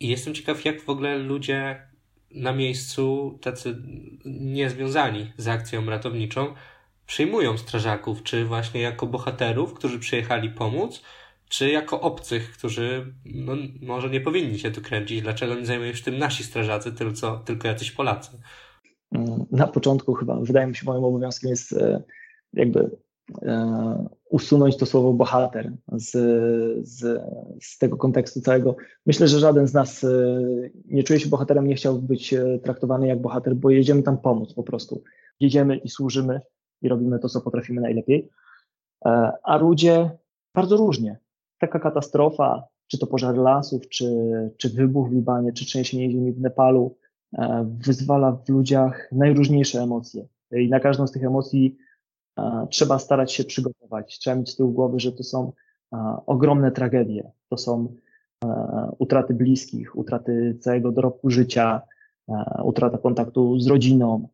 I 0.00 0.08
jestem 0.08 0.34
ciekaw, 0.34 0.64
jak 0.64 0.82
w 0.82 0.88
ogóle 0.88 1.18
ludzie 1.18 1.88
na 2.30 2.52
miejscu, 2.52 3.38
tacy 3.42 3.82
niezwiązani 4.24 5.32
z 5.36 5.48
akcją 5.48 5.86
ratowniczą, 5.86 6.54
przyjmują 7.06 7.58
strażaków, 7.58 8.22
czy 8.22 8.44
właśnie 8.44 8.80
jako 8.80 9.06
bohaterów, 9.06 9.74
którzy 9.74 9.98
przyjechali 9.98 10.50
pomóc, 10.50 11.02
czy 11.48 11.70
jako 11.70 12.00
obcych, 12.00 12.52
którzy 12.52 13.12
no, 13.24 13.52
może 13.82 14.10
nie 14.10 14.20
powinni 14.20 14.58
się 14.58 14.70
tu 14.70 14.82
kręcić? 14.82 15.22
Dlaczego 15.22 15.54
nie 15.54 15.66
zajmują 15.66 15.94
się 15.94 16.04
tym 16.04 16.18
nasi 16.18 16.44
strażacy, 16.44 16.92
tylko, 16.92 17.38
tylko 17.38 17.68
jacyś 17.68 17.90
Polacy? 17.90 18.40
Na 19.50 19.66
początku 19.66 20.14
chyba, 20.14 20.40
wydaje 20.40 20.66
mi 20.66 20.76
się, 20.76 20.86
moim 20.86 21.04
obowiązkiem 21.04 21.50
jest 21.50 21.72
e, 21.72 22.02
jakby 22.52 22.90
e, 23.42 24.08
usunąć 24.30 24.76
to 24.76 24.86
słowo 24.86 25.12
bohater 25.12 25.72
z, 25.92 26.10
z, 26.88 27.22
z 27.62 27.78
tego 27.78 27.96
kontekstu 27.96 28.40
całego. 28.40 28.76
Myślę, 29.06 29.28
że 29.28 29.38
żaden 29.38 29.66
z 29.66 29.74
nas 29.74 30.04
e, 30.04 30.08
nie 30.84 31.02
czuje 31.02 31.20
się 31.20 31.28
bohaterem, 31.28 31.66
nie 31.66 31.74
chciał 31.74 31.98
być 31.98 32.34
traktowany 32.62 33.06
jak 33.06 33.20
bohater, 33.20 33.56
bo 33.56 33.70
jedziemy 33.70 34.02
tam 34.02 34.18
pomóc 34.18 34.54
po 34.54 34.62
prostu. 34.62 35.02
Jedziemy 35.40 35.76
i 35.76 35.88
służymy 35.88 36.40
i 36.82 36.88
robimy 36.88 37.18
to, 37.18 37.28
co 37.28 37.40
potrafimy 37.40 37.80
najlepiej. 37.80 38.30
A 39.44 39.56
ludzie 39.56 40.10
bardzo 40.54 40.76
różnie. 40.76 41.18
Taka 41.58 41.78
katastrofa, 41.78 42.64
czy 42.86 42.98
to 42.98 43.06
pożar 43.06 43.36
lasów, 43.36 43.88
czy, 43.88 44.04
czy 44.56 44.68
wybuch 44.68 45.08
w 45.08 45.12
Libanie, 45.12 45.52
czy 45.52 45.64
trzęsienie 45.64 46.10
ziemi 46.10 46.32
w 46.32 46.40
Nepalu, 46.40 46.96
wyzwala 47.64 48.32
w 48.32 48.48
ludziach 48.48 49.08
najróżniejsze 49.12 49.82
emocje. 49.82 50.26
I 50.52 50.68
na 50.68 50.80
każdą 50.80 51.06
z 51.06 51.12
tych 51.12 51.24
emocji 51.24 51.76
e, 52.38 52.66
trzeba 52.70 52.98
starać 52.98 53.32
się 53.32 53.44
przygotować. 53.44 54.18
Trzeba 54.18 54.36
mieć 54.36 54.50
z 54.50 54.56
tyłu 54.56 54.72
głowy, 54.72 55.00
że 55.00 55.12
to 55.12 55.22
są 55.22 55.52
e, 55.92 56.16
ogromne 56.26 56.72
tragedie. 56.72 57.30
To 57.48 57.56
są 57.56 57.94
utraty 58.98 59.34
bliskich, 59.34 59.96
utraty 59.96 60.58
całego 60.60 60.92
dorobku 60.92 61.30
życia, 61.30 61.82
utrata 62.64 62.98
kontaktu 62.98 63.60
z 63.60 63.66
rodziną. 63.66 64.28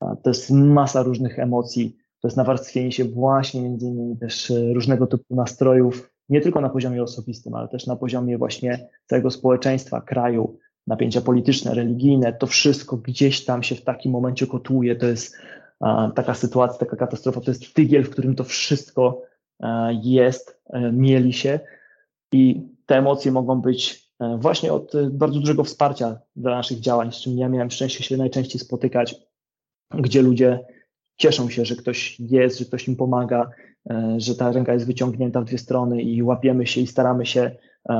To 0.00 0.30
jest 0.30 0.50
masa 0.50 1.02
różnych 1.02 1.38
emocji. 1.38 1.96
To 2.20 2.28
jest 2.28 2.36
nawarstwienie 2.36 2.92
się 2.92 3.04
właśnie 3.04 3.62
między 3.62 3.86
innymi 3.86 4.16
też 4.16 4.52
różnego 4.74 5.06
typu 5.06 5.34
nastrojów, 5.34 6.10
nie 6.28 6.40
tylko 6.40 6.60
na 6.60 6.68
poziomie 6.68 7.02
osobistym, 7.02 7.54
ale 7.54 7.68
też 7.68 7.86
na 7.86 7.96
poziomie 7.96 8.38
właśnie 8.38 8.88
całego 9.06 9.30
społeczeństwa, 9.30 10.00
kraju, 10.00 10.58
napięcia 10.86 11.20
polityczne, 11.20 11.74
religijne, 11.74 12.32
to 12.32 12.46
wszystko 12.46 12.96
gdzieś 12.96 13.44
tam 13.44 13.62
się 13.62 13.74
w 13.74 13.82
takim 13.82 14.12
momencie 14.12 14.46
kotuje. 14.46 14.96
To 14.96 15.06
jest 15.06 15.36
taka 16.14 16.34
sytuacja, 16.34 16.78
taka 16.78 16.96
katastrofa, 16.96 17.40
to 17.40 17.50
jest 17.50 17.74
tygiel, 17.74 18.04
w 18.04 18.10
którym 18.10 18.34
to 18.34 18.44
wszystko 18.44 19.22
jest, 20.02 20.60
e, 20.70 20.92
mieli 20.92 21.32
się 21.32 21.60
i 22.32 22.62
te 22.86 22.96
emocje 22.96 23.32
mogą 23.32 23.60
być 23.60 24.10
e, 24.20 24.38
właśnie 24.38 24.72
od 24.72 24.94
e, 24.94 25.10
bardzo 25.10 25.40
dużego 25.40 25.64
wsparcia 25.64 26.18
dla 26.36 26.50
naszych 26.50 26.80
działań, 26.80 27.12
z 27.12 27.16
czym 27.16 27.38
ja 27.38 27.48
miałem 27.48 27.70
szczęście 27.70 28.04
się 28.04 28.16
najczęściej 28.16 28.60
spotykać, 28.60 29.14
gdzie 29.94 30.22
ludzie 30.22 30.60
cieszą 31.16 31.50
się, 31.50 31.64
że 31.64 31.76
ktoś 31.76 32.20
jest, 32.20 32.58
że 32.58 32.64
ktoś 32.64 32.88
im 32.88 32.96
pomaga, 32.96 33.50
że 34.16 34.34
ta 34.34 34.52
ręka 34.52 34.72
jest 34.72 34.86
wyciągnięta 34.86 35.40
w 35.40 35.44
dwie 35.44 35.58
strony 35.58 36.02
i 36.02 36.22
łapiemy 36.22 36.66
się 36.66 36.80
i 36.80 36.86
staramy 36.86 37.26
się 37.26 37.56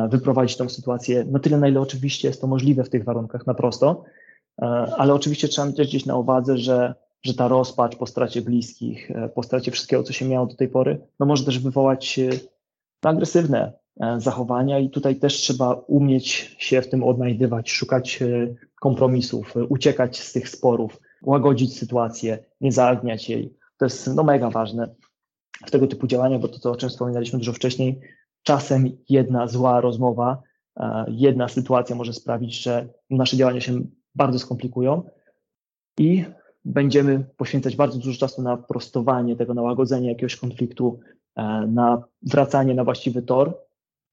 wyprowadzić 0.08 0.56
tę 0.56 0.68
sytuację 0.68 1.24
na 1.24 1.38
tyle, 1.38 1.58
na 1.58 1.68
ile 1.68 1.80
oczywiście 1.80 2.28
jest 2.28 2.40
to 2.40 2.46
możliwe 2.46 2.84
w 2.84 2.90
tych 2.90 3.04
warunkach 3.04 3.46
na 3.46 3.54
prosto, 3.54 4.04
e, 4.62 4.64
ale 4.96 5.14
oczywiście 5.14 5.48
trzeba 5.48 5.66
mieć 5.66 5.76
też 5.76 5.88
gdzieś 5.88 6.06
na 6.06 6.16
uwadze, 6.16 6.58
że, 6.58 6.94
że 7.22 7.34
ta 7.34 7.48
rozpacz 7.48 7.96
po 7.96 8.06
stracie 8.06 8.42
bliskich, 8.42 9.10
e, 9.10 9.28
po 9.28 9.42
stracie 9.42 9.70
wszystkiego, 9.70 10.02
co 10.02 10.12
się 10.12 10.28
miało 10.28 10.46
do 10.46 10.54
tej 10.54 10.68
pory, 10.68 10.98
no 11.20 11.26
może 11.26 11.44
też 11.44 11.58
wywołać 11.58 12.20
agresywne 13.02 13.72
zachowania 14.18 14.78
i 14.78 14.90
tutaj 14.90 15.16
też 15.16 15.34
trzeba 15.34 15.72
umieć 15.72 16.56
się 16.58 16.82
w 16.82 16.88
tym 16.88 17.04
odnajdywać, 17.04 17.70
szukać 17.70 18.20
kompromisów, 18.80 19.54
uciekać 19.68 20.18
z 20.18 20.32
tych 20.32 20.48
sporów, 20.48 21.00
łagodzić 21.22 21.78
sytuację, 21.78 22.38
nie 22.60 22.72
zaagniać 22.72 23.28
jej. 23.28 23.54
To 23.78 23.84
jest 23.84 24.14
no, 24.14 24.24
mega 24.24 24.50
ważne 24.50 24.94
w 25.66 25.70
tego 25.70 25.86
typu 25.86 26.06
działania, 26.06 26.38
bo 26.38 26.48
to, 26.48 26.58
co, 26.58 26.70
o 26.70 26.76
czym 26.76 26.88
wspominaliśmy 26.88 27.38
dużo 27.38 27.52
wcześniej, 27.52 28.00
czasem 28.46 28.90
jedna 29.08 29.46
zła 29.46 29.80
rozmowa, 29.80 30.42
e, 30.76 31.04
jedna 31.08 31.48
sytuacja 31.48 31.96
może 31.96 32.12
sprawić, 32.12 32.62
że 32.62 32.88
nasze 33.10 33.36
działania 33.36 33.60
się 33.60 33.80
bardzo 34.14 34.38
skomplikują 34.38 35.02
i 35.98 36.24
będziemy 36.64 37.24
poświęcać 37.36 37.76
bardzo 37.76 37.98
dużo 37.98 38.20
czasu 38.20 38.42
na 38.42 38.56
prostowanie 38.56 39.36
tego, 39.36 39.54
na 39.54 39.62
łagodzenie 39.62 40.08
jakiegoś 40.08 40.36
konfliktu, 40.36 41.00
e, 41.36 41.42
na 41.66 42.02
wracanie 42.22 42.74
na 42.74 42.84
właściwy 42.84 43.22
tor, 43.22 43.58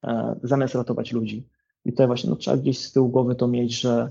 e, 0.03 0.35
zamiast 0.43 0.75
ratować 0.75 1.11
ludzi. 1.11 1.47
I 1.85 1.91
tutaj 1.91 2.07
właśnie 2.07 2.29
no, 2.29 2.35
trzeba 2.35 2.57
gdzieś 2.57 2.79
z 2.79 2.91
tyłu 2.91 3.09
głowy 3.09 3.35
to 3.35 3.47
mieć, 3.47 3.81
że 3.81 4.07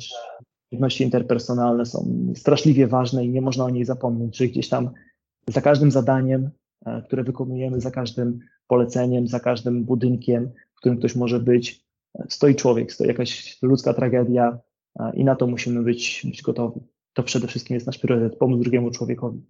jedności 0.71 1.05
interpersonalne 1.05 1.87
są 1.87 2.27
straszliwie 2.37 2.87
ważne 2.87 3.25
i 3.25 3.31
nie 3.31 3.43
można 3.43 3.65
o 3.65 3.71
niej 3.71 3.85
zapomnieć, 3.85 4.37
że 4.37 4.47
gdzieś 4.47 4.69
tam 4.69 4.91
za 5.49 5.61
każdym 5.61 5.91
zadaniem, 5.91 6.51
które 7.05 7.25
wykonujemy, 7.25 7.81
za 7.81 7.91
każdym 7.91 8.41
poleceniem, 8.73 9.27
za 9.27 9.41
każdym 9.41 9.85
budynkiem, 9.85 10.51
w 10.75 10.79
którym 10.79 10.99
ktoś 10.99 11.17
może 11.17 11.41
być, 11.41 11.85
stoi 12.29 12.55
człowiek, 12.55 12.93
stoi 12.93 13.09
jakaś 13.09 13.63
ludzka 13.63 13.95
tragedia 13.95 14.59
i 15.15 15.25
na 15.25 15.37
to 15.37 15.47
musimy 15.47 15.83
być, 15.83 16.23
być 16.25 16.43
gotowi. 16.43 16.81
To 17.13 17.23
przede 17.23 17.47
wszystkim 17.47 17.75
jest 17.75 17.87
nasz 17.87 17.99
priorytet, 17.99 18.39
pomóc 18.39 18.63
drugiemu 18.63 18.91
człowiekowi. 18.91 19.43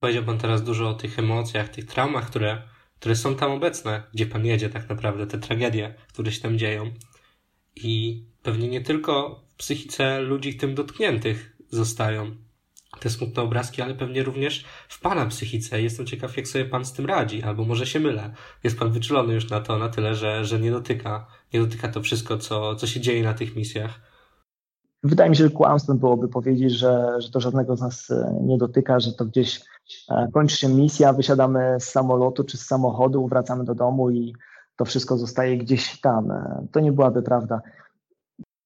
Powiedział 0.00 0.24
Pan 0.24 0.38
teraz 0.38 0.62
dużo 0.62 0.88
o 0.88 0.94
tych 0.94 1.18
emocjach, 1.18 1.68
tych 1.68 1.84
traumach, 1.86 2.26
które, 2.26 2.62
które 2.96 3.16
są 3.16 3.34
tam 3.34 3.52
obecne, 3.52 4.02
gdzie 4.14 4.26
Pan 4.26 4.46
jedzie 4.46 4.68
tak 4.70 4.88
naprawdę, 4.88 5.26
te 5.26 5.38
tragedie, 5.38 5.94
które 6.12 6.32
się 6.32 6.40
tam 6.42 6.58
dzieją. 6.58 6.90
I 7.76 8.24
pewnie 8.42 8.68
nie 8.68 8.80
tylko 8.80 9.44
w 9.48 9.54
psychice 9.54 10.20
ludzi 10.20 10.56
tym 10.56 10.74
dotkniętych 10.74 11.56
zostają 11.70 12.36
te 13.00 13.10
smutne 13.10 13.42
obrazki, 13.42 13.82
ale 13.82 13.94
pewnie 13.94 14.22
również 14.22 14.64
w 14.88 15.00
Pana 15.00 15.26
psychice. 15.26 15.82
Jestem 15.82 16.06
ciekaw, 16.06 16.36
jak 16.36 16.48
sobie 16.48 16.64
Pan 16.64 16.84
z 16.84 16.92
tym 16.92 17.06
radzi, 17.06 17.42
albo 17.42 17.64
może 17.64 17.86
się 17.86 18.00
mylę. 18.00 18.30
Jest 18.64 18.78
Pan 18.78 18.92
wyczulony 18.92 19.34
już 19.34 19.50
na 19.50 19.60
to, 19.60 19.78
na 19.78 19.88
tyle, 19.88 20.14
że, 20.14 20.44
że 20.44 20.60
nie 20.60 20.70
dotyka, 20.70 21.26
nie 21.52 21.60
dotyka 21.60 21.88
to 21.88 22.02
wszystko, 22.02 22.38
co, 22.38 22.76
co 22.76 22.86
się 22.86 23.00
dzieje 23.00 23.22
na 23.22 23.34
tych 23.34 23.56
misjach. 23.56 24.00
Wydaje 25.04 25.30
mi 25.30 25.36
się, 25.36 25.44
że 25.44 25.50
kłamstwem 25.50 25.98
byłoby 25.98 26.28
powiedzieć, 26.28 26.72
że, 26.72 27.16
że 27.18 27.30
to 27.30 27.40
żadnego 27.40 27.76
z 27.76 27.80
nas 27.80 28.10
e, 28.10 28.38
nie 28.42 28.58
dotyka, 28.58 29.00
że 29.00 29.12
to 29.12 29.24
gdzieś 29.24 29.60
e, 30.10 30.28
kończy 30.32 30.56
się 30.56 30.68
misja, 30.68 31.12
wysiadamy 31.12 31.76
z 31.80 31.84
samolotu 31.84 32.44
czy 32.44 32.56
z 32.56 32.66
samochodu, 32.66 33.26
wracamy 33.26 33.64
do 33.64 33.74
domu 33.74 34.10
i 34.10 34.34
to 34.76 34.84
wszystko 34.84 35.16
zostaje 35.18 35.58
gdzieś 35.58 36.00
tam. 36.00 36.30
E, 36.30 36.66
to 36.72 36.80
nie 36.80 36.92
byłaby 36.92 37.22
prawda. 37.22 37.60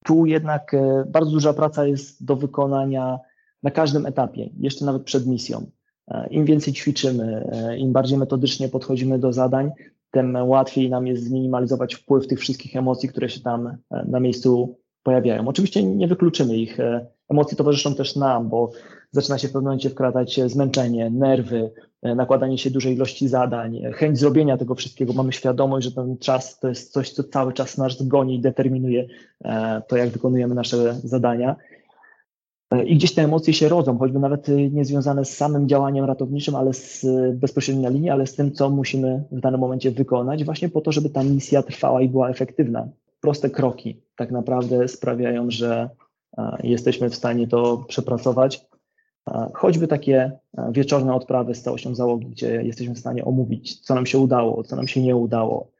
Tu 0.05 0.25
jednak 0.25 0.75
bardzo 1.07 1.31
duża 1.31 1.53
praca 1.53 1.85
jest 1.85 2.25
do 2.25 2.35
wykonania 2.35 3.19
na 3.63 3.71
każdym 3.71 4.05
etapie, 4.05 4.49
jeszcze 4.59 4.85
nawet 4.85 5.03
przed 5.03 5.27
misją. 5.27 5.65
E, 6.07 6.27
Im 6.29 6.45
więcej 6.45 6.73
ćwiczymy, 6.73 7.49
e, 7.51 7.77
im 7.77 7.93
bardziej 7.93 8.17
metodycznie 8.17 8.69
podchodzimy 8.69 9.19
do 9.19 9.33
zadań, 9.33 9.71
tym 10.11 10.37
łatwiej 10.43 10.89
nam 10.89 11.07
jest 11.07 11.23
zminimalizować 11.23 11.95
wpływ 11.95 12.27
tych 12.27 12.39
wszystkich 12.39 12.75
emocji, 12.75 13.09
które 13.09 13.29
się 13.29 13.39
tam 13.39 13.67
e, 13.67 13.77
na 14.07 14.19
miejscu 14.19 14.77
pojawiają. 15.03 15.47
Oczywiście 15.47 15.83
nie 15.83 16.07
wykluczymy 16.07 16.57
ich. 16.57 16.77
Emocje 17.29 17.57
towarzyszą 17.57 17.95
też 17.95 18.15
nam, 18.15 18.49
bo 18.49 18.71
zaczyna 19.11 19.37
się 19.37 19.47
w 19.47 19.51
pewnym 19.51 19.63
momencie 19.63 19.89
wkradać 19.89 20.39
zmęczenie, 20.45 21.09
nerwy, 21.09 21.71
nakładanie 22.03 22.57
się 22.57 22.71
dużej 22.71 22.93
ilości 22.93 23.27
zadań, 23.27 23.81
chęć 23.93 24.19
zrobienia 24.19 24.57
tego 24.57 24.75
wszystkiego. 24.75 25.13
Mamy 25.13 25.33
świadomość, 25.33 25.85
że 25.85 25.91
ten 25.91 26.17
czas 26.17 26.59
to 26.59 26.67
jest 26.67 26.93
coś, 26.93 27.11
co 27.11 27.23
cały 27.23 27.53
czas 27.53 27.77
nas 27.77 28.07
goni 28.07 28.35
i 28.35 28.41
determinuje 28.41 29.07
to, 29.87 29.97
jak 29.97 30.09
wykonujemy 30.09 30.55
nasze 30.55 30.93
zadania. 31.03 31.55
E, 32.71 32.83
I 32.83 32.95
gdzieś 32.95 33.13
te 33.13 33.21
emocje 33.21 33.53
się 33.53 33.69
rodzą, 33.69 33.97
choćby 33.97 34.19
nawet 34.19 34.49
y, 34.49 34.71
nie 34.71 34.85
związane 34.85 35.25
z 35.25 35.37
samym 35.37 35.69
działaniem 35.69 36.05
ratowniczym, 36.05 36.55
ale 36.55 36.73
z 36.73 37.05
bezpośrednio 37.33 37.83
na 37.83 37.89
linii, 37.89 38.09
ale 38.09 38.27
z 38.27 38.35
tym, 38.35 38.51
co 38.51 38.69
musimy 38.69 39.23
w 39.31 39.39
danym 39.39 39.59
momencie 39.59 39.91
wykonać, 39.91 40.43
właśnie 40.43 40.69
po 40.69 40.81
to, 40.81 40.91
żeby 40.91 41.09
ta 41.09 41.23
misja 41.23 41.63
trwała 41.63 42.01
i 42.01 42.09
była 42.09 42.29
efektywna. 42.29 42.87
Proste 43.21 43.49
kroki 43.49 44.01
tak 44.15 44.31
naprawdę 44.31 44.87
sprawiają, 44.87 45.51
że 45.51 45.89
jesteśmy 46.63 47.09
w 47.09 47.15
stanie 47.15 47.47
to 47.47 47.85
przepracować. 47.87 48.65
Choćby 49.53 49.87
takie 49.87 50.31
wieczorne 50.71 51.15
odprawy 51.15 51.55
z 51.55 51.61
całością 51.61 51.95
załogi, 51.95 52.25
gdzie 52.25 52.63
jesteśmy 52.63 52.95
w 52.95 52.99
stanie 52.99 53.25
omówić, 53.25 53.79
co 53.79 53.95
nam 53.95 54.05
się 54.05 54.19
udało, 54.19 54.63
co 54.63 54.75
nam 54.75 54.87
się 54.87 55.01
nie 55.01 55.15
udało, 55.15 55.71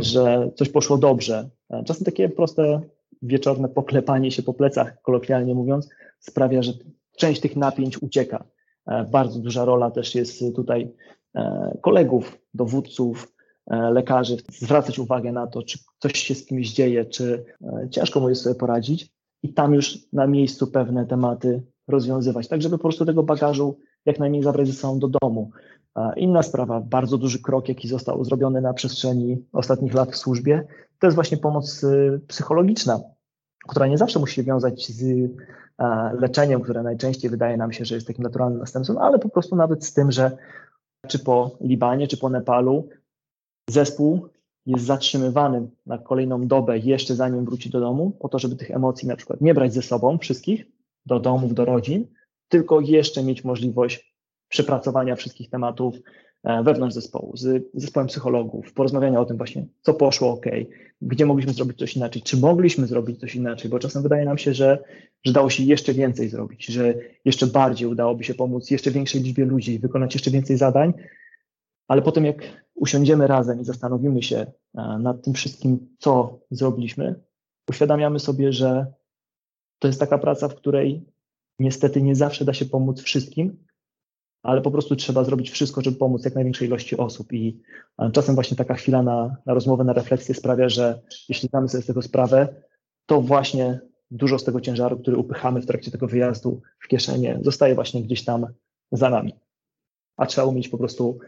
że 0.00 0.50
coś 0.54 0.68
poszło 0.68 0.98
dobrze. 0.98 1.48
Czasem 1.84 2.04
takie 2.04 2.28
proste 2.28 2.80
wieczorne 3.22 3.68
poklepanie 3.68 4.30
się 4.30 4.42
po 4.42 4.54
plecach, 4.54 5.02
kolokwialnie 5.02 5.54
mówiąc, 5.54 5.88
sprawia, 6.18 6.62
że 6.62 6.72
część 7.16 7.40
tych 7.40 7.56
napięć 7.56 8.02
ucieka. 8.02 8.44
E, 8.86 9.04
bardzo 9.04 9.38
duża 9.38 9.64
rola 9.64 9.90
też 9.90 10.14
jest 10.14 10.44
tutaj 10.56 10.92
e, 11.34 11.78
kolegów, 11.82 12.38
dowódców, 12.54 13.34
e, 13.66 13.90
lekarzy, 13.90 14.36
zwracać 14.52 14.98
uwagę 14.98 15.32
na 15.32 15.46
to, 15.46 15.62
czy 15.62 15.78
coś 15.98 16.12
się 16.12 16.34
z 16.34 16.46
kimś 16.46 16.72
dzieje, 16.72 17.04
czy 17.04 17.44
ciężko 17.90 18.20
mu 18.20 18.28
jest 18.28 18.42
sobie 18.42 18.54
poradzić 18.54 19.08
i 19.42 19.54
tam 19.54 19.74
już 19.74 19.98
na 20.12 20.26
miejscu 20.26 20.66
pewne 20.66 21.06
tematy 21.06 21.62
rozwiązywać, 21.88 22.48
tak 22.48 22.62
żeby 22.62 22.78
po 22.78 22.82
prostu 22.82 23.04
tego 23.04 23.22
bagażu 23.22 23.78
jak 24.06 24.18
najmniej 24.18 24.42
zabrać 24.42 24.66
ze 24.66 24.72
sobą 24.72 24.98
do 24.98 25.08
domu. 25.08 25.50
Inna 26.16 26.42
sprawa, 26.42 26.80
bardzo 26.80 27.18
duży 27.18 27.42
krok, 27.42 27.68
jaki 27.68 27.88
został 27.88 28.24
zrobiony 28.24 28.60
na 28.60 28.74
przestrzeni 28.74 29.44
ostatnich 29.52 29.94
lat 29.94 30.12
w 30.12 30.16
służbie, 30.16 30.66
to 30.98 31.06
jest 31.06 31.14
właśnie 31.14 31.36
pomoc 31.36 31.84
y, 31.84 32.20
psychologiczna, 32.28 33.00
która 33.68 33.86
nie 33.86 33.98
zawsze 33.98 34.18
musi 34.18 34.34
się 34.34 34.42
wiązać 34.42 34.86
z 34.86 35.30
leczeniem, 36.20 36.60
które 36.60 36.82
najczęściej 36.82 37.30
wydaje 37.30 37.56
nam 37.56 37.72
się, 37.72 37.84
że 37.84 37.94
jest 37.94 38.06
takim 38.06 38.22
naturalnym 38.22 38.58
następstwem, 38.58 38.98
ale 38.98 39.18
po 39.18 39.28
prostu 39.28 39.56
nawet 39.56 39.84
z 39.84 39.92
tym, 39.92 40.12
że 40.12 40.36
czy 41.08 41.18
po 41.18 41.50
Libanie, 41.60 42.08
czy 42.08 42.16
po 42.16 42.30
Nepalu 42.30 42.88
zespół 43.70 44.28
jest 44.66 44.84
zatrzymywany 44.84 45.68
na 45.86 45.98
kolejną 45.98 46.46
dobę 46.46 46.78
jeszcze 46.78 47.14
zanim 47.14 47.44
wróci 47.44 47.70
do 47.70 47.80
domu, 47.80 48.10
po 48.10 48.28
to, 48.28 48.38
żeby 48.38 48.56
tych 48.56 48.70
emocji 48.70 49.08
na 49.08 49.16
przykład 49.16 49.40
nie 49.40 49.54
brać 49.54 49.74
ze 49.74 49.82
sobą 49.82 50.18
wszystkich 50.18 50.66
do 51.06 51.20
domów, 51.20 51.54
do 51.54 51.64
rodzin, 51.64 52.06
tylko 52.48 52.80
jeszcze 52.80 53.22
mieć 53.22 53.44
możliwość 53.44 54.15
przepracowania 54.48 55.16
wszystkich 55.16 55.50
tematów 55.50 55.94
e, 56.44 56.62
wewnątrz 56.62 56.94
zespołu, 56.94 57.36
z 57.36 57.70
zespołem 57.74 58.06
psychologów, 58.06 58.72
porozmawiania 58.72 59.20
o 59.20 59.24
tym 59.24 59.36
właśnie, 59.36 59.66
co 59.82 59.94
poszło 59.94 60.32
ok, 60.32 60.46
gdzie 61.02 61.26
mogliśmy 61.26 61.52
zrobić 61.52 61.78
coś 61.78 61.96
inaczej, 61.96 62.22
czy 62.22 62.36
mogliśmy 62.36 62.86
zrobić 62.86 63.20
coś 63.20 63.34
inaczej, 63.34 63.70
bo 63.70 63.78
czasem 63.78 64.02
wydaje 64.02 64.24
nam 64.24 64.38
się, 64.38 64.54
że, 64.54 64.78
że 65.24 65.32
dało 65.32 65.50
się 65.50 65.62
jeszcze 65.62 65.94
więcej 65.94 66.28
zrobić, 66.28 66.66
że 66.66 66.94
jeszcze 67.24 67.46
bardziej 67.46 67.88
udałoby 67.88 68.24
się 68.24 68.34
pomóc 68.34 68.70
jeszcze 68.70 68.90
większej 68.90 69.22
liczbie 69.22 69.44
ludzi, 69.44 69.78
wykonać 69.78 70.14
jeszcze 70.14 70.30
więcej 70.30 70.56
zadań, 70.56 70.92
ale 71.88 72.02
potem 72.02 72.24
jak 72.24 72.66
usiądziemy 72.74 73.26
razem 73.26 73.60
i 73.60 73.64
zastanowimy 73.64 74.22
się 74.22 74.36
e, 74.36 74.98
nad 74.98 75.22
tym 75.22 75.34
wszystkim, 75.34 75.96
co 75.98 76.38
zrobiliśmy, 76.50 77.14
uświadamiamy 77.68 78.18
sobie, 78.18 78.52
że 78.52 78.86
to 79.78 79.88
jest 79.88 80.00
taka 80.00 80.18
praca, 80.18 80.48
w 80.48 80.54
której 80.54 81.06
niestety 81.58 82.02
nie 82.02 82.14
zawsze 82.14 82.44
da 82.44 82.54
się 82.54 82.64
pomóc 82.64 83.02
wszystkim, 83.02 83.65
ale 84.46 84.62
po 84.62 84.70
prostu 84.70 84.96
trzeba 84.96 85.24
zrobić 85.24 85.50
wszystko, 85.50 85.82
żeby 85.82 85.96
pomóc 85.96 86.24
jak 86.24 86.34
największej 86.34 86.68
ilości 86.68 86.96
osób. 86.96 87.32
I 87.32 87.60
e, 87.98 88.10
czasem 88.10 88.34
właśnie 88.34 88.56
taka 88.56 88.74
chwila 88.74 89.02
na, 89.02 89.36
na 89.46 89.54
rozmowę, 89.54 89.84
na 89.84 89.92
refleksję 89.92 90.34
sprawia, 90.34 90.68
że 90.68 91.00
jeśli 91.28 91.48
zdamy 91.48 91.68
sobie 91.68 91.82
z 91.82 91.86
tego 91.86 92.02
sprawę, 92.02 92.48
to 93.06 93.20
właśnie 93.20 93.80
dużo 94.10 94.38
z 94.38 94.44
tego 94.44 94.60
ciężaru, 94.60 94.98
który 94.98 95.16
upychamy 95.16 95.60
w 95.60 95.66
trakcie 95.66 95.90
tego 95.90 96.06
wyjazdu 96.06 96.60
w 96.78 96.88
kieszenie, 96.88 97.38
zostaje 97.42 97.74
właśnie 97.74 98.02
gdzieś 98.02 98.24
tam 98.24 98.46
za 98.92 99.10
nami. 99.10 99.34
A 100.16 100.26
trzeba 100.26 100.46
umieć 100.46 100.68
po 100.68 100.78
prostu 100.78 101.18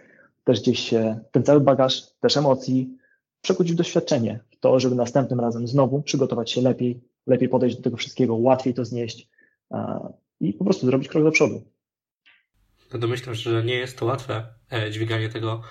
też 0.44 0.60
gdzieś 0.60 0.94
ten 1.32 1.42
cały 1.42 1.60
bagaż, 1.60 2.02
też 2.20 2.36
emocji, 2.36 2.96
przekuć 3.40 3.72
w 3.72 3.74
doświadczenie, 3.74 4.40
w 4.50 4.60
to, 4.60 4.80
żeby 4.80 4.94
następnym 4.94 5.40
razem 5.40 5.68
znowu 5.68 6.02
przygotować 6.02 6.50
się 6.50 6.62
lepiej, 6.62 7.00
lepiej 7.26 7.48
podejść 7.48 7.76
do 7.76 7.82
tego 7.82 7.96
wszystkiego, 7.96 8.36
łatwiej 8.36 8.74
to 8.74 8.84
znieść 8.84 9.28
i 10.40 10.52
po 10.52 10.64
prostu 10.64 10.86
zrobić 10.86 11.08
krok 11.08 11.24
do 11.24 11.30
przodu. 11.30 11.62
No 12.92 12.98
domyślam 12.98 13.34
się, 13.34 13.50
że 13.50 13.64
nie 13.64 13.74
jest 13.74 13.98
to 13.98 14.06
łatwe 14.06 14.46
e, 14.72 14.90
dźwiganie 14.90 15.28
tego, 15.28 15.62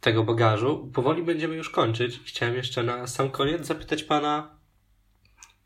tego 0.00 0.24
bagażu. 0.24 0.90
Powoli 0.94 1.22
będziemy 1.22 1.54
już 1.54 1.70
kończyć. 1.70 2.20
Chciałem 2.24 2.54
jeszcze 2.54 2.82
na 2.82 3.06
sam 3.06 3.30
koniec 3.30 3.66
zapytać 3.66 4.02
Pana, 4.02 4.58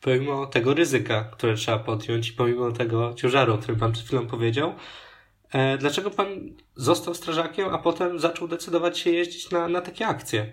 pomimo 0.00 0.46
tego 0.46 0.74
ryzyka, 0.74 1.24
które 1.24 1.54
trzeba 1.54 1.78
podjąć 1.78 2.28
i 2.28 2.32
pomimo 2.32 2.72
tego 2.72 3.14
ciężaru, 3.14 3.54
o 3.54 3.58
którym 3.58 3.80
Pan 3.80 3.92
przed 3.92 4.06
chwilą 4.06 4.26
powiedział, 4.26 4.74
E, 5.52 5.78
dlaczego 5.78 6.10
pan 6.10 6.26
został 6.76 7.14
strażakiem, 7.14 7.68
a 7.68 7.78
potem 7.78 8.18
zaczął 8.18 8.48
decydować 8.48 8.98
się 8.98 9.10
jeździć 9.10 9.50
na, 9.50 9.68
na 9.68 9.80
takie 9.80 10.06
akcje? 10.06 10.52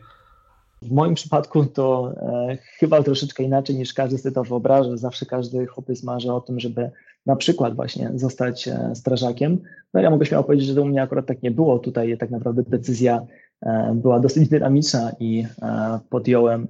W 0.82 0.92
moim 0.92 1.14
przypadku 1.14 1.66
to 1.66 2.14
e, 2.18 2.58
chyba 2.80 3.04
troszeczkę 3.04 3.44
inaczej 3.44 3.76
niż 3.76 3.94
każdy 3.94 4.18
sobie 4.18 4.36
to 4.36 4.44
wyobraża. 4.44 4.98
Zawsze 4.98 5.26
każdy 5.26 5.66
chłopiec 5.66 6.04
marzy 6.04 6.34
o 6.34 6.42
tym, 6.42 6.60
żeby 6.60 6.92
na 7.26 7.36
przykład 7.36 7.76
właśnie 7.76 8.12
zostać 8.16 8.68
e, 8.68 8.92
strażakiem. 8.96 9.62
No 9.94 10.02
ja 10.02 10.10
mogę 10.10 10.26
śmiało 10.26 10.44
powiedzieć, 10.44 10.68
że 10.68 10.76
to 10.76 10.82
u 10.82 10.86
mnie 10.86 11.02
akurat 11.02 11.26
tak 11.26 11.44
nie 11.44 11.52
było. 11.52 11.80
Tutaj 11.80 12.18
tak 12.18 12.32
naprawdę 12.32 12.64
decyzja 12.64 13.26
e, 13.62 13.94
była 13.96 14.20
dosyć 14.20 14.50
dynamiczna 14.50 15.12
i 15.20 15.46
e, 15.62 16.00
podjąłem 16.10 16.68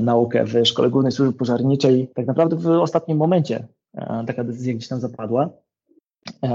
naukę 0.00 0.44
w 0.44 0.66
Szkole 0.66 0.90
Głównej 0.90 1.12
Służby 1.12 1.38
Pożarniczej. 1.38 2.10
Tak 2.14 2.26
naprawdę 2.26 2.56
w 2.56 2.66
ostatnim 2.66 3.18
momencie 3.18 3.66
taka 4.26 4.44
decyzja 4.44 4.74
gdzieś 4.74 4.88
tam 4.88 5.00
zapadła. 5.00 5.50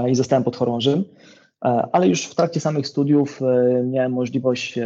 I 0.08 0.14
zostałem 0.14 0.44
podchorążym, 0.44 1.04
e, 1.64 1.68
ale 1.92 2.08
już 2.08 2.26
w 2.26 2.34
trakcie 2.34 2.60
samych 2.60 2.86
studiów 2.86 3.40
miałem 3.84 4.12
możliwość 4.12 4.78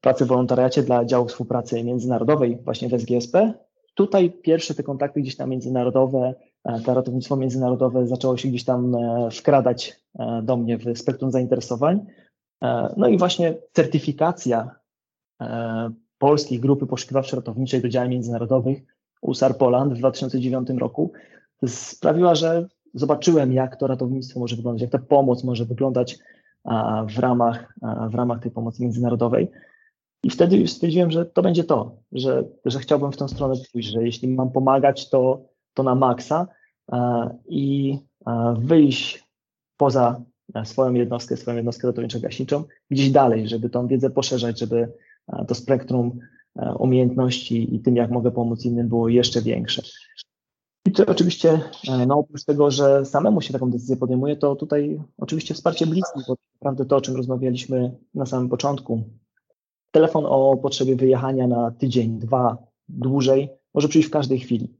pracy 0.00 0.24
w 0.24 0.28
wolontariacie 0.28 0.82
dla 0.82 1.04
działu 1.04 1.28
współpracy 1.28 1.84
międzynarodowej 1.84 2.58
właśnie 2.64 2.88
w 2.88 3.00
SGSP. 3.00 3.52
Tutaj 3.94 4.30
pierwsze 4.30 4.74
te 4.74 4.82
kontakty 4.82 5.20
gdzieś 5.20 5.36
tam 5.36 5.50
międzynarodowe, 5.50 6.34
to 6.84 6.94
ratownictwo 6.94 7.36
międzynarodowe 7.36 8.06
zaczęło 8.06 8.36
się 8.36 8.48
gdzieś 8.48 8.64
tam 8.64 8.96
wkradać 9.38 10.00
do 10.42 10.56
mnie 10.56 10.78
w 10.78 10.98
spektrum 10.98 11.30
zainteresowań. 11.30 12.06
No 12.96 13.08
i 13.08 13.18
właśnie 13.18 13.54
certyfikacja 13.72 14.70
polskiej 16.18 16.60
grupy 16.60 16.86
poszukiwawczo-ratowniczej 16.86 17.82
do 17.82 17.88
działań 17.88 18.10
międzynarodowych 18.10 18.82
USAR 19.22 19.56
Poland 19.56 19.94
w 19.94 19.98
2009 19.98 20.68
roku 20.78 21.12
sprawiła, 21.66 22.34
że 22.34 22.68
zobaczyłem, 22.94 23.52
jak 23.52 23.76
to 23.76 23.86
ratownictwo 23.86 24.40
może 24.40 24.56
wyglądać, 24.56 24.82
jak 24.82 24.90
ta 24.90 24.98
pomoc 24.98 25.44
może 25.44 25.64
wyglądać 25.64 26.18
w 27.08 27.18
ramach, 27.18 27.74
w 28.10 28.14
ramach 28.14 28.42
tej 28.42 28.50
pomocy 28.50 28.82
międzynarodowej. 28.82 29.48
I 30.22 30.30
wtedy 30.30 30.56
już 30.56 30.70
stwierdziłem, 30.70 31.10
że 31.10 31.26
to 31.26 31.42
będzie 31.42 31.64
to, 31.64 31.96
że, 32.12 32.44
że 32.64 32.78
chciałbym 32.78 33.12
w 33.12 33.16
tą 33.16 33.28
stronę 33.28 33.54
pójść, 33.72 33.88
że 33.88 34.02
jeśli 34.02 34.28
mam 34.28 34.50
pomagać, 34.50 35.10
to, 35.10 35.42
to 35.74 35.82
na 35.82 35.94
maksa 35.94 36.46
i 37.48 37.98
wyjść 38.58 39.24
poza 39.76 40.22
swoją 40.64 40.94
jednostkę, 40.94 41.36
swoją 41.36 41.56
jednostkę 41.56 41.88
ratowniczo-gaśniczą, 41.88 42.64
gdzieś 42.90 43.10
dalej, 43.10 43.48
żeby 43.48 43.70
tą 43.70 43.86
wiedzę 43.86 44.10
poszerzać, 44.10 44.58
żeby 44.58 44.92
to 45.48 45.54
spektrum 45.54 46.18
umiejętności 46.78 47.74
i 47.74 47.80
tym, 47.80 47.96
jak 47.96 48.10
mogę 48.10 48.30
pomóc 48.30 48.64
innym, 48.64 48.88
było 48.88 49.08
jeszcze 49.08 49.42
większe. 49.42 49.82
I 50.86 50.92
to 50.92 51.06
oczywiście, 51.06 51.60
e, 51.88 52.06
no 52.06 52.18
oprócz 52.18 52.44
tego, 52.44 52.70
że 52.70 53.04
samemu 53.04 53.40
się 53.40 53.52
taką 53.52 53.70
decyzję 53.70 53.96
podejmuje, 53.96 54.36
to 54.36 54.56
tutaj 54.56 55.00
oczywiście 55.18 55.54
wsparcie 55.54 55.86
bliskich, 55.86 56.22
bo 56.28 56.36
naprawdę 56.54 56.84
to, 56.84 56.96
o 56.96 57.00
czym 57.00 57.16
rozmawialiśmy 57.16 57.96
na 58.14 58.26
samym 58.26 58.48
początku. 58.48 59.02
Telefon 59.90 60.24
o 60.26 60.56
potrzebie 60.56 60.96
wyjechania 60.96 61.46
na 61.46 61.70
tydzień, 61.70 62.18
dwa, 62.18 62.56
dłużej, 62.88 63.48
może 63.74 63.88
przyjść 63.88 64.08
w 64.08 64.12
każdej 64.12 64.38
chwili. 64.38 64.74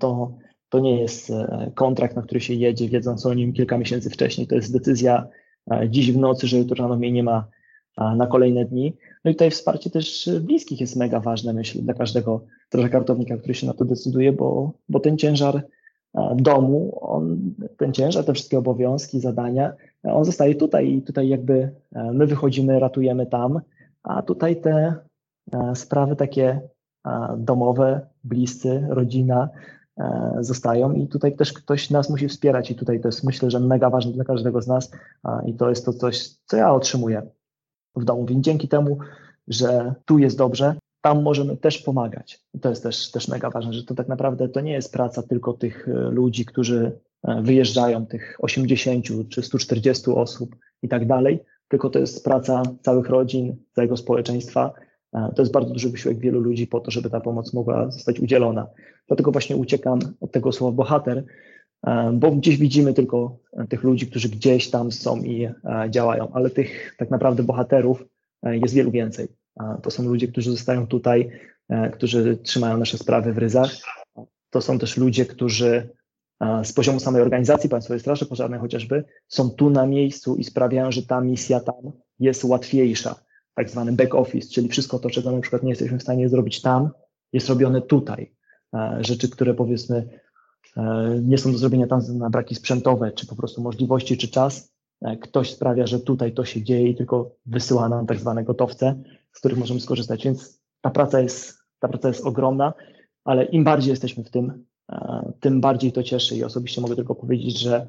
To, 0.00 0.36
to 0.68 0.78
nie 0.78 1.00
jest 1.00 1.30
e, 1.30 1.72
kontrakt, 1.74 2.16
na 2.16 2.22
który 2.22 2.40
się 2.40 2.54
jedzie, 2.54 2.88
wiedząc 2.88 3.26
o 3.26 3.34
nim 3.34 3.52
kilka 3.52 3.78
miesięcy 3.78 4.10
wcześniej. 4.10 4.46
To 4.46 4.54
jest 4.54 4.72
decyzja 4.72 5.26
e, 5.70 5.90
dziś 5.90 6.12
w 6.12 6.18
nocy, 6.18 6.46
że 6.46 6.58
jutro 6.58 6.76
rano 6.76 6.96
mnie 6.96 7.12
nie 7.12 7.22
ma 7.22 7.48
na 8.16 8.26
kolejne 8.26 8.64
dni. 8.64 8.96
No 9.24 9.30
i 9.30 9.34
tutaj 9.34 9.50
wsparcie 9.50 9.90
też 9.90 10.30
bliskich 10.40 10.80
jest 10.80 10.96
mega 10.96 11.20
ważne, 11.20 11.52
myślę, 11.52 11.82
dla 11.82 11.94
każdego 11.94 12.44
trochę 12.68 12.88
kartownika, 12.88 13.36
który 13.36 13.54
się 13.54 13.66
na 13.66 13.74
to 13.74 13.84
decyduje, 13.84 14.32
bo, 14.32 14.72
bo 14.88 15.00
ten 15.00 15.18
ciężar 15.18 15.56
e, 16.14 16.36
domu, 16.36 16.98
on, 17.00 17.54
ten 17.76 17.92
ciężar, 17.92 18.24
te 18.24 18.32
wszystkie 18.32 18.58
obowiązki, 18.58 19.20
zadania, 19.20 19.72
on 20.02 20.24
zostaje 20.24 20.54
tutaj 20.54 20.92
i 20.92 21.02
tutaj 21.02 21.28
jakby 21.28 21.70
e, 21.94 22.12
my 22.12 22.26
wychodzimy, 22.26 22.80
ratujemy 22.80 23.26
tam, 23.26 23.60
a 24.02 24.22
tutaj 24.22 24.60
te 24.60 24.94
e, 25.52 25.74
sprawy 25.74 26.16
takie 26.16 26.60
domowe, 27.38 28.06
bliscy, 28.26 28.86
rodzina 28.88 29.48
zostają 30.40 30.92
i 30.92 31.08
tutaj 31.08 31.36
też 31.36 31.52
ktoś 31.52 31.90
nas 31.90 32.10
musi 32.10 32.28
wspierać 32.28 32.70
i 32.70 32.74
tutaj 32.74 33.00
to 33.00 33.08
jest 33.08 33.24
myślę, 33.24 33.50
że 33.50 33.60
mega 33.60 33.90
ważne 33.90 34.12
dla 34.12 34.24
każdego 34.24 34.62
z 34.62 34.66
nas 34.66 34.90
i 35.46 35.54
to 35.54 35.68
jest 35.68 35.84
to 35.84 35.92
coś, 35.92 36.28
co 36.46 36.56
ja 36.56 36.72
otrzymuję 36.72 37.22
w 37.96 38.04
domu, 38.04 38.26
więc 38.26 38.44
dzięki 38.44 38.68
temu, 38.68 38.98
że 39.48 39.94
tu 40.04 40.18
jest 40.18 40.38
dobrze, 40.38 40.74
tam 41.00 41.22
możemy 41.22 41.56
też 41.56 41.78
pomagać. 41.78 42.40
To 42.60 42.68
jest 42.68 42.82
też, 42.82 43.10
też 43.10 43.28
mega 43.28 43.50
ważne, 43.50 43.72
że 43.72 43.84
to 43.84 43.94
tak 43.94 44.08
naprawdę 44.08 44.48
to 44.48 44.60
nie 44.60 44.72
jest 44.72 44.92
praca 44.92 45.22
tylko 45.22 45.52
tych 45.52 45.88
e, 45.88 45.92
ludzi, 45.92 46.44
którzy 46.44 46.98
e, 47.22 47.42
wyjeżdżają, 47.42 48.06
tych 48.06 48.36
80 48.38 49.04
czy 49.28 49.42
140 49.42 50.10
osób 50.10 50.56
i 50.82 50.88
tak 50.88 51.06
dalej, 51.06 51.40
tylko 51.68 51.90
to 51.90 51.98
jest 51.98 52.24
praca 52.24 52.62
całych 52.82 53.08
rodzin, 53.08 53.56
całego 53.72 53.96
społeczeństwa. 53.96 54.72
E, 55.14 55.32
to 55.36 55.42
jest 55.42 55.52
bardzo 55.52 55.72
duży 55.72 55.90
wysiłek 55.90 56.18
wielu 56.18 56.40
ludzi 56.40 56.66
po 56.66 56.80
to, 56.80 56.90
żeby 56.90 57.10
ta 57.10 57.20
pomoc 57.20 57.52
mogła 57.52 57.90
zostać 57.90 58.20
udzielona. 58.20 58.66
Dlatego 59.06 59.32
właśnie 59.32 59.56
uciekam 59.56 59.98
od 60.20 60.32
tego 60.32 60.52
słowa 60.52 60.76
bohater, 60.76 61.24
bo 62.12 62.30
gdzieś 62.30 62.56
widzimy 62.56 62.94
tylko 62.94 63.38
tych 63.68 63.82
ludzi, 63.82 64.06
którzy 64.06 64.28
gdzieś 64.28 64.70
tam 64.70 64.92
są 64.92 65.16
i 65.22 65.48
działają, 65.90 66.32
ale 66.32 66.50
tych 66.50 66.96
tak 66.98 67.10
naprawdę 67.10 67.42
bohaterów 67.42 68.04
jest 68.42 68.74
wielu 68.74 68.90
więcej. 68.90 69.28
To 69.82 69.90
są 69.90 70.02
ludzie, 70.02 70.28
którzy 70.28 70.50
zostają 70.50 70.86
tutaj, 70.86 71.30
e, 71.68 71.90
którzy 71.90 72.36
trzymają 72.36 72.76
nasze 72.76 72.98
sprawy 72.98 73.32
w 73.32 73.38
ryzach. 73.38 73.70
To 74.50 74.60
są 74.60 74.78
też 74.78 74.96
ludzie, 74.96 75.26
którzy 75.26 75.88
e, 76.40 76.64
z 76.64 76.72
poziomu 76.72 77.00
samej 77.00 77.22
organizacji 77.22 77.70
Państwowej 77.70 78.00
Straży 78.00 78.26
Pożarnej 78.26 78.60
chociażby 78.60 79.04
są 79.28 79.50
tu 79.50 79.70
na 79.70 79.86
miejscu 79.86 80.36
i 80.36 80.44
sprawiają, 80.44 80.92
że 80.92 81.02
ta 81.02 81.20
misja 81.20 81.60
tam 81.60 81.92
jest 82.18 82.44
łatwiejsza. 82.44 83.25
Tak 83.56 83.70
zwany 83.70 83.92
back 83.92 84.14
office, 84.14 84.48
czyli 84.48 84.68
wszystko 84.68 84.98
to, 84.98 85.10
czego 85.10 85.32
na 85.32 85.40
przykład 85.40 85.62
nie 85.62 85.70
jesteśmy 85.70 85.98
w 85.98 86.02
stanie 86.02 86.28
zrobić 86.28 86.62
tam, 86.62 86.90
jest 87.32 87.48
robione 87.48 87.82
tutaj. 87.82 88.32
E, 88.74 88.98
rzeczy, 89.00 89.28
które 89.28 89.54
powiedzmy 89.54 90.08
nie 91.22 91.38
są 91.38 91.52
do 91.52 91.58
zrobienia 91.58 91.86
tam 91.86 92.00
na 92.18 92.30
braki 92.30 92.54
sprzętowe, 92.54 93.12
czy 93.12 93.26
po 93.26 93.36
prostu 93.36 93.62
możliwości, 93.62 94.16
czy 94.16 94.28
czas, 94.28 94.72
ktoś 95.20 95.52
sprawia, 95.52 95.86
że 95.86 96.00
tutaj 96.00 96.32
to 96.32 96.44
się 96.44 96.62
dzieje 96.62 96.88
i 96.88 96.94
tylko 96.94 97.30
wysyła 97.46 97.88
nam 97.88 98.06
tak 98.06 98.20
zwane 98.20 98.44
gotowce, 98.44 99.02
z 99.32 99.38
których 99.38 99.58
możemy 99.58 99.80
skorzystać. 99.80 100.24
Więc 100.24 100.60
ta 100.80 100.90
praca 100.90 101.20
jest, 101.20 101.58
ta 101.78 101.88
praca 101.88 102.08
jest 102.08 102.24
ogromna, 102.24 102.72
ale 103.24 103.44
im 103.44 103.64
bardziej 103.64 103.90
jesteśmy 103.90 104.24
w 104.24 104.30
tym, 104.30 104.64
e, 104.92 105.32
tym 105.40 105.60
bardziej 105.60 105.92
to 105.92 106.02
cieszy 106.02 106.36
i 106.36 106.44
osobiście 106.44 106.80
mogę 106.80 106.96
tylko 106.96 107.14
powiedzieć, 107.14 107.58
że 107.58 107.86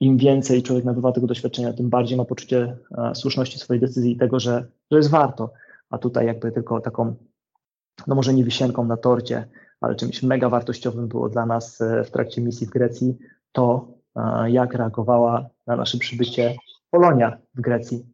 im 0.00 0.16
więcej 0.16 0.62
człowiek 0.62 0.84
nabywa 0.84 1.12
tego 1.12 1.26
doświadczenia, 1.26 1.72
tym 1.72 1.90
bardziej 1.90 2.18
ma 2.18 2.24
poczucie 2.24 2.76
e, 2.98 3.14
słuszności 3.14 3.58
swojej 3.58 3.80
decyzji 3.80 4.12
i 4.12 4.16
tego, 4.16 4.40
że, 4.40 4.66
że 4.90 4.96
jest 4.96 5.10
warto. 5.10 5.52
a 5.90 5.98
tutaj 5.98 6.26
jakby 6.26 6.52
tylko 6.52 6.80
taką, 6.80 7.14
no 8.06 8.14
może 8.14 8.34
nie 8.34 8.44
wisienką 8.44 8.84
na 8.84 8.96
torcie, 8.96 9.48
ale 9.80 9.94
czymś 9.94 10.22
mega 10.22 10.48
wartościowym 10.48 11.08
było 11.08 11.28
dla 11.28 11.46
nas 11.46 11.80
e, 11.80 12.04
w 12.04 12.10
trakcie 12.10 12.42
misji 12.42 12.66
w 12.66 12.70
Grecji 12.70 13.18
to, 13.52 13.88
jak 14.46 14.74
reagowała 14.74 15.48
na 15.66 15.76
nasze 15.76 15.98
przybycie 15.98 16.56
Polonia 16.90 17.38
w 17.54 17.60
Grecji. 17.60 18.06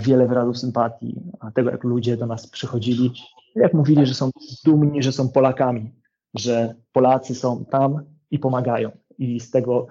Wiele 0.00 0.26
wyrazów 0.26 0.58
sympatii, 0.58 1.20
tego 1.54 1.70
jak 1.70 1.84
ludzie 1.84 2.16
do 2.16 2.26
nas 2.26 2.46
przychodzili, 2.46 3.12
jak 3.54 3.74
mówili, 3.74 4.06
że 4.06 4.14
są 4.14 4.30
dumni, 4.64 5.02
że 5.02 5.12
są 5.12 5.28
Polakami, 5.28 5.92
że 6.34 6.74
Polacy 6.92 7.34
są 7.34 7.64
tam 7.64 8.04
i 8.30 8.38
pomagają. 8.38 8.90
I 9.18 9.40
z 9.40 9.50
tego, 9.50 9.86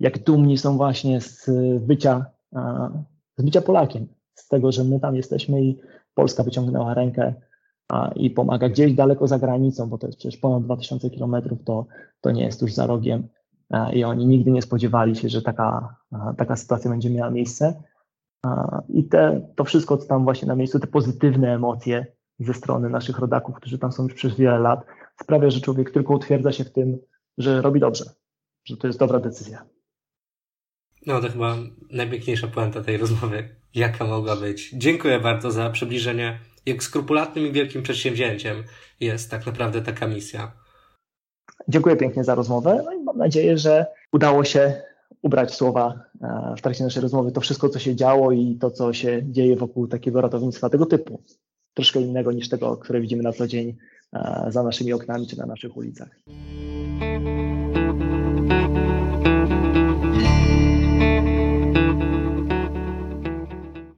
jak 0.00 0.24
dumni 0.24 0.58
są 0.58 0.76
właśnie 0.76 1.20
z 1.20 1.50
bycia, 1.80 2.26
z 3.36 3.42
bycia 3.42 3.62
Polakiem, 3.62 4.06
z 4.34 4.48
tego, 4.48 4.72
że 4.72 4.84
my 4.84 5.00
tam 5.00 5.16
jesteśmy 5.16 5.62
i 5.62 5.78
Polska 6.14 6.42
wyciągnęła 6.42 6.94
rękę 6.94 7.34
i 8.16 8.30
pomaga 8.30 8.68
gdzieś 8.68 8.94
daleko 8.94 9.28
za 9.28 9.38
granicą, 9.38 9.88
bo 9.88 9.98
to 9.98 10.06
jest 10.06 10.18
przecież 10.18 10.40
ponad 10.40 10.64
2000 10.64 11.10
kilometrów, 11.10 11.64
to, 11.64 11.86
to 12.20 12.30
nie 12.30 12.44
jest 12.44 12.60
tuż 12.60 12.72
za 12.72 12.86
rogiem 12.86 13.28
i 13.92 14.04
oni 14.04 14.26
nigdy 14.26 14.50
nie 14.50 14.62
spodziewali 14.62 15.16
się, 15.16 15.28
że 15.28 15.42
taka, 15.42 15.96
taka 16.36 16.56
sytuacja 16.56 16.90
będzie 16.90 17.10
miała 17.10 17.30
miejsce. 17.30 17.82
I 18.88 19.04
te, 19.04 19.48
to 19.56 19.64
wszystko, 19.64 19.96
co 19.96 20.06
tam 20.06 20.24
właśnie 20.24 20.48
na 20.48 20.54
miejscu, 20.54 20.80
te 20.80 20.86
pozytywne 20.86 21.54
emocje 21.54 22.06
ze 22.38 22.54
strony 22.54 22.90
naszych 22.90 23.18
rodaków, 23.18 23.56
którzy 23.56 23.78
tam 23.78 23.92
są 23.92 24.02
już 24.02 24.14
przez 24.14 24.34
wiele 24.34 24.58
lat, 24.58 24.84
sprawia, 25.22 25.50
że 25.50 25.60
człowiek 25.60 25.90
tylko 25.90 26.14
utwierdza 26.14 26.52
się 26.52 26.64
w 26.64 26.72
tym, 26.72 26.98
że 27.38 27.62
robi 27.62 27.80
dobrze, 27.80 28.04
że 28.64 28.76
to 28.76 28.86
jest 28.86 28.98
dobra 28.98 29.20
decyzja. 29.20 29.64
No 31.06 31.20
to 31.20 31.28
chyba 31.28 31.56
najpiękniejsza 31.90 32.46
puenta 32.46 32.82
tej 32.82 32.96
rozmowy, 32.96 33.48
jaka 33.74 34.04
mogła 34.04 34.36
być. 34.36 34.70
Dziękuję 34.72 35.20
bardzo 35.20 35.50
za 35.50 35.70
przybliżenie, 35.70 36.38
jak 36.66 36.82
skrupulatnym 36.82 37.46
i 37.46 37.52
wielkim 37.52 37.82
przedsięwzięciem 37.82 38.64
jest 39.00 39.30
tak 39.30 39.46
naprawdę 39.46 39.82
taka 39.82 40.06
misja. 40.06 40.52
Dziękuję 41.68 41.96
pięknie 41.96 42.24
za 42.24 42.34
rozmowę 42.34 42.82
no 42.84 42.92
i 42.92 43.04
mam 43.04 43.18
nadzieję, 43.18 43.58
że 43.58 43.86
udało 44.12 44.44
się 44.44 44.82
ubrać 45.22 45.54
słowa 45.54 46.00
e, 46.22 46.54
w 46.56 46.62
trakcie 46.62 46.84
naszej 46.84 47.02
rozmowy 47.02 47.32
to 47.32 47.40
wszystko, 47.40 47.68
co 47.68 47.78
się 47.78 47.96
działo 47.96 48.32
i 48.32 48.58
to, 48.60 48.70
co 48.70 48.92
się 48.92 49.22
dzieje 49.24 49.56
wokół 49.56 49.88
takiego 49.88 50.20
ratownictwa 50.20 50.70
tego 50.70 50.86
typu. 50.86 51.22
Troszkę 51.74 52.00
innego 52.00 52.32
niż 52.32 52.48
tego, 52.48 52.76
które 52.76 53.00
widzimy 53.00 53.22
na 53.22 53.32
co 53.32 53.46
dzień 53.46 53.76
e, 54.12 54.46
za 54.48 54.62
naszymi 54.62 54.92
oknami 54.92 55.26
czy 55.26 55.38
na 55.38 55.46
naszych 55.46 55.76
ulicach. 55.76 56.20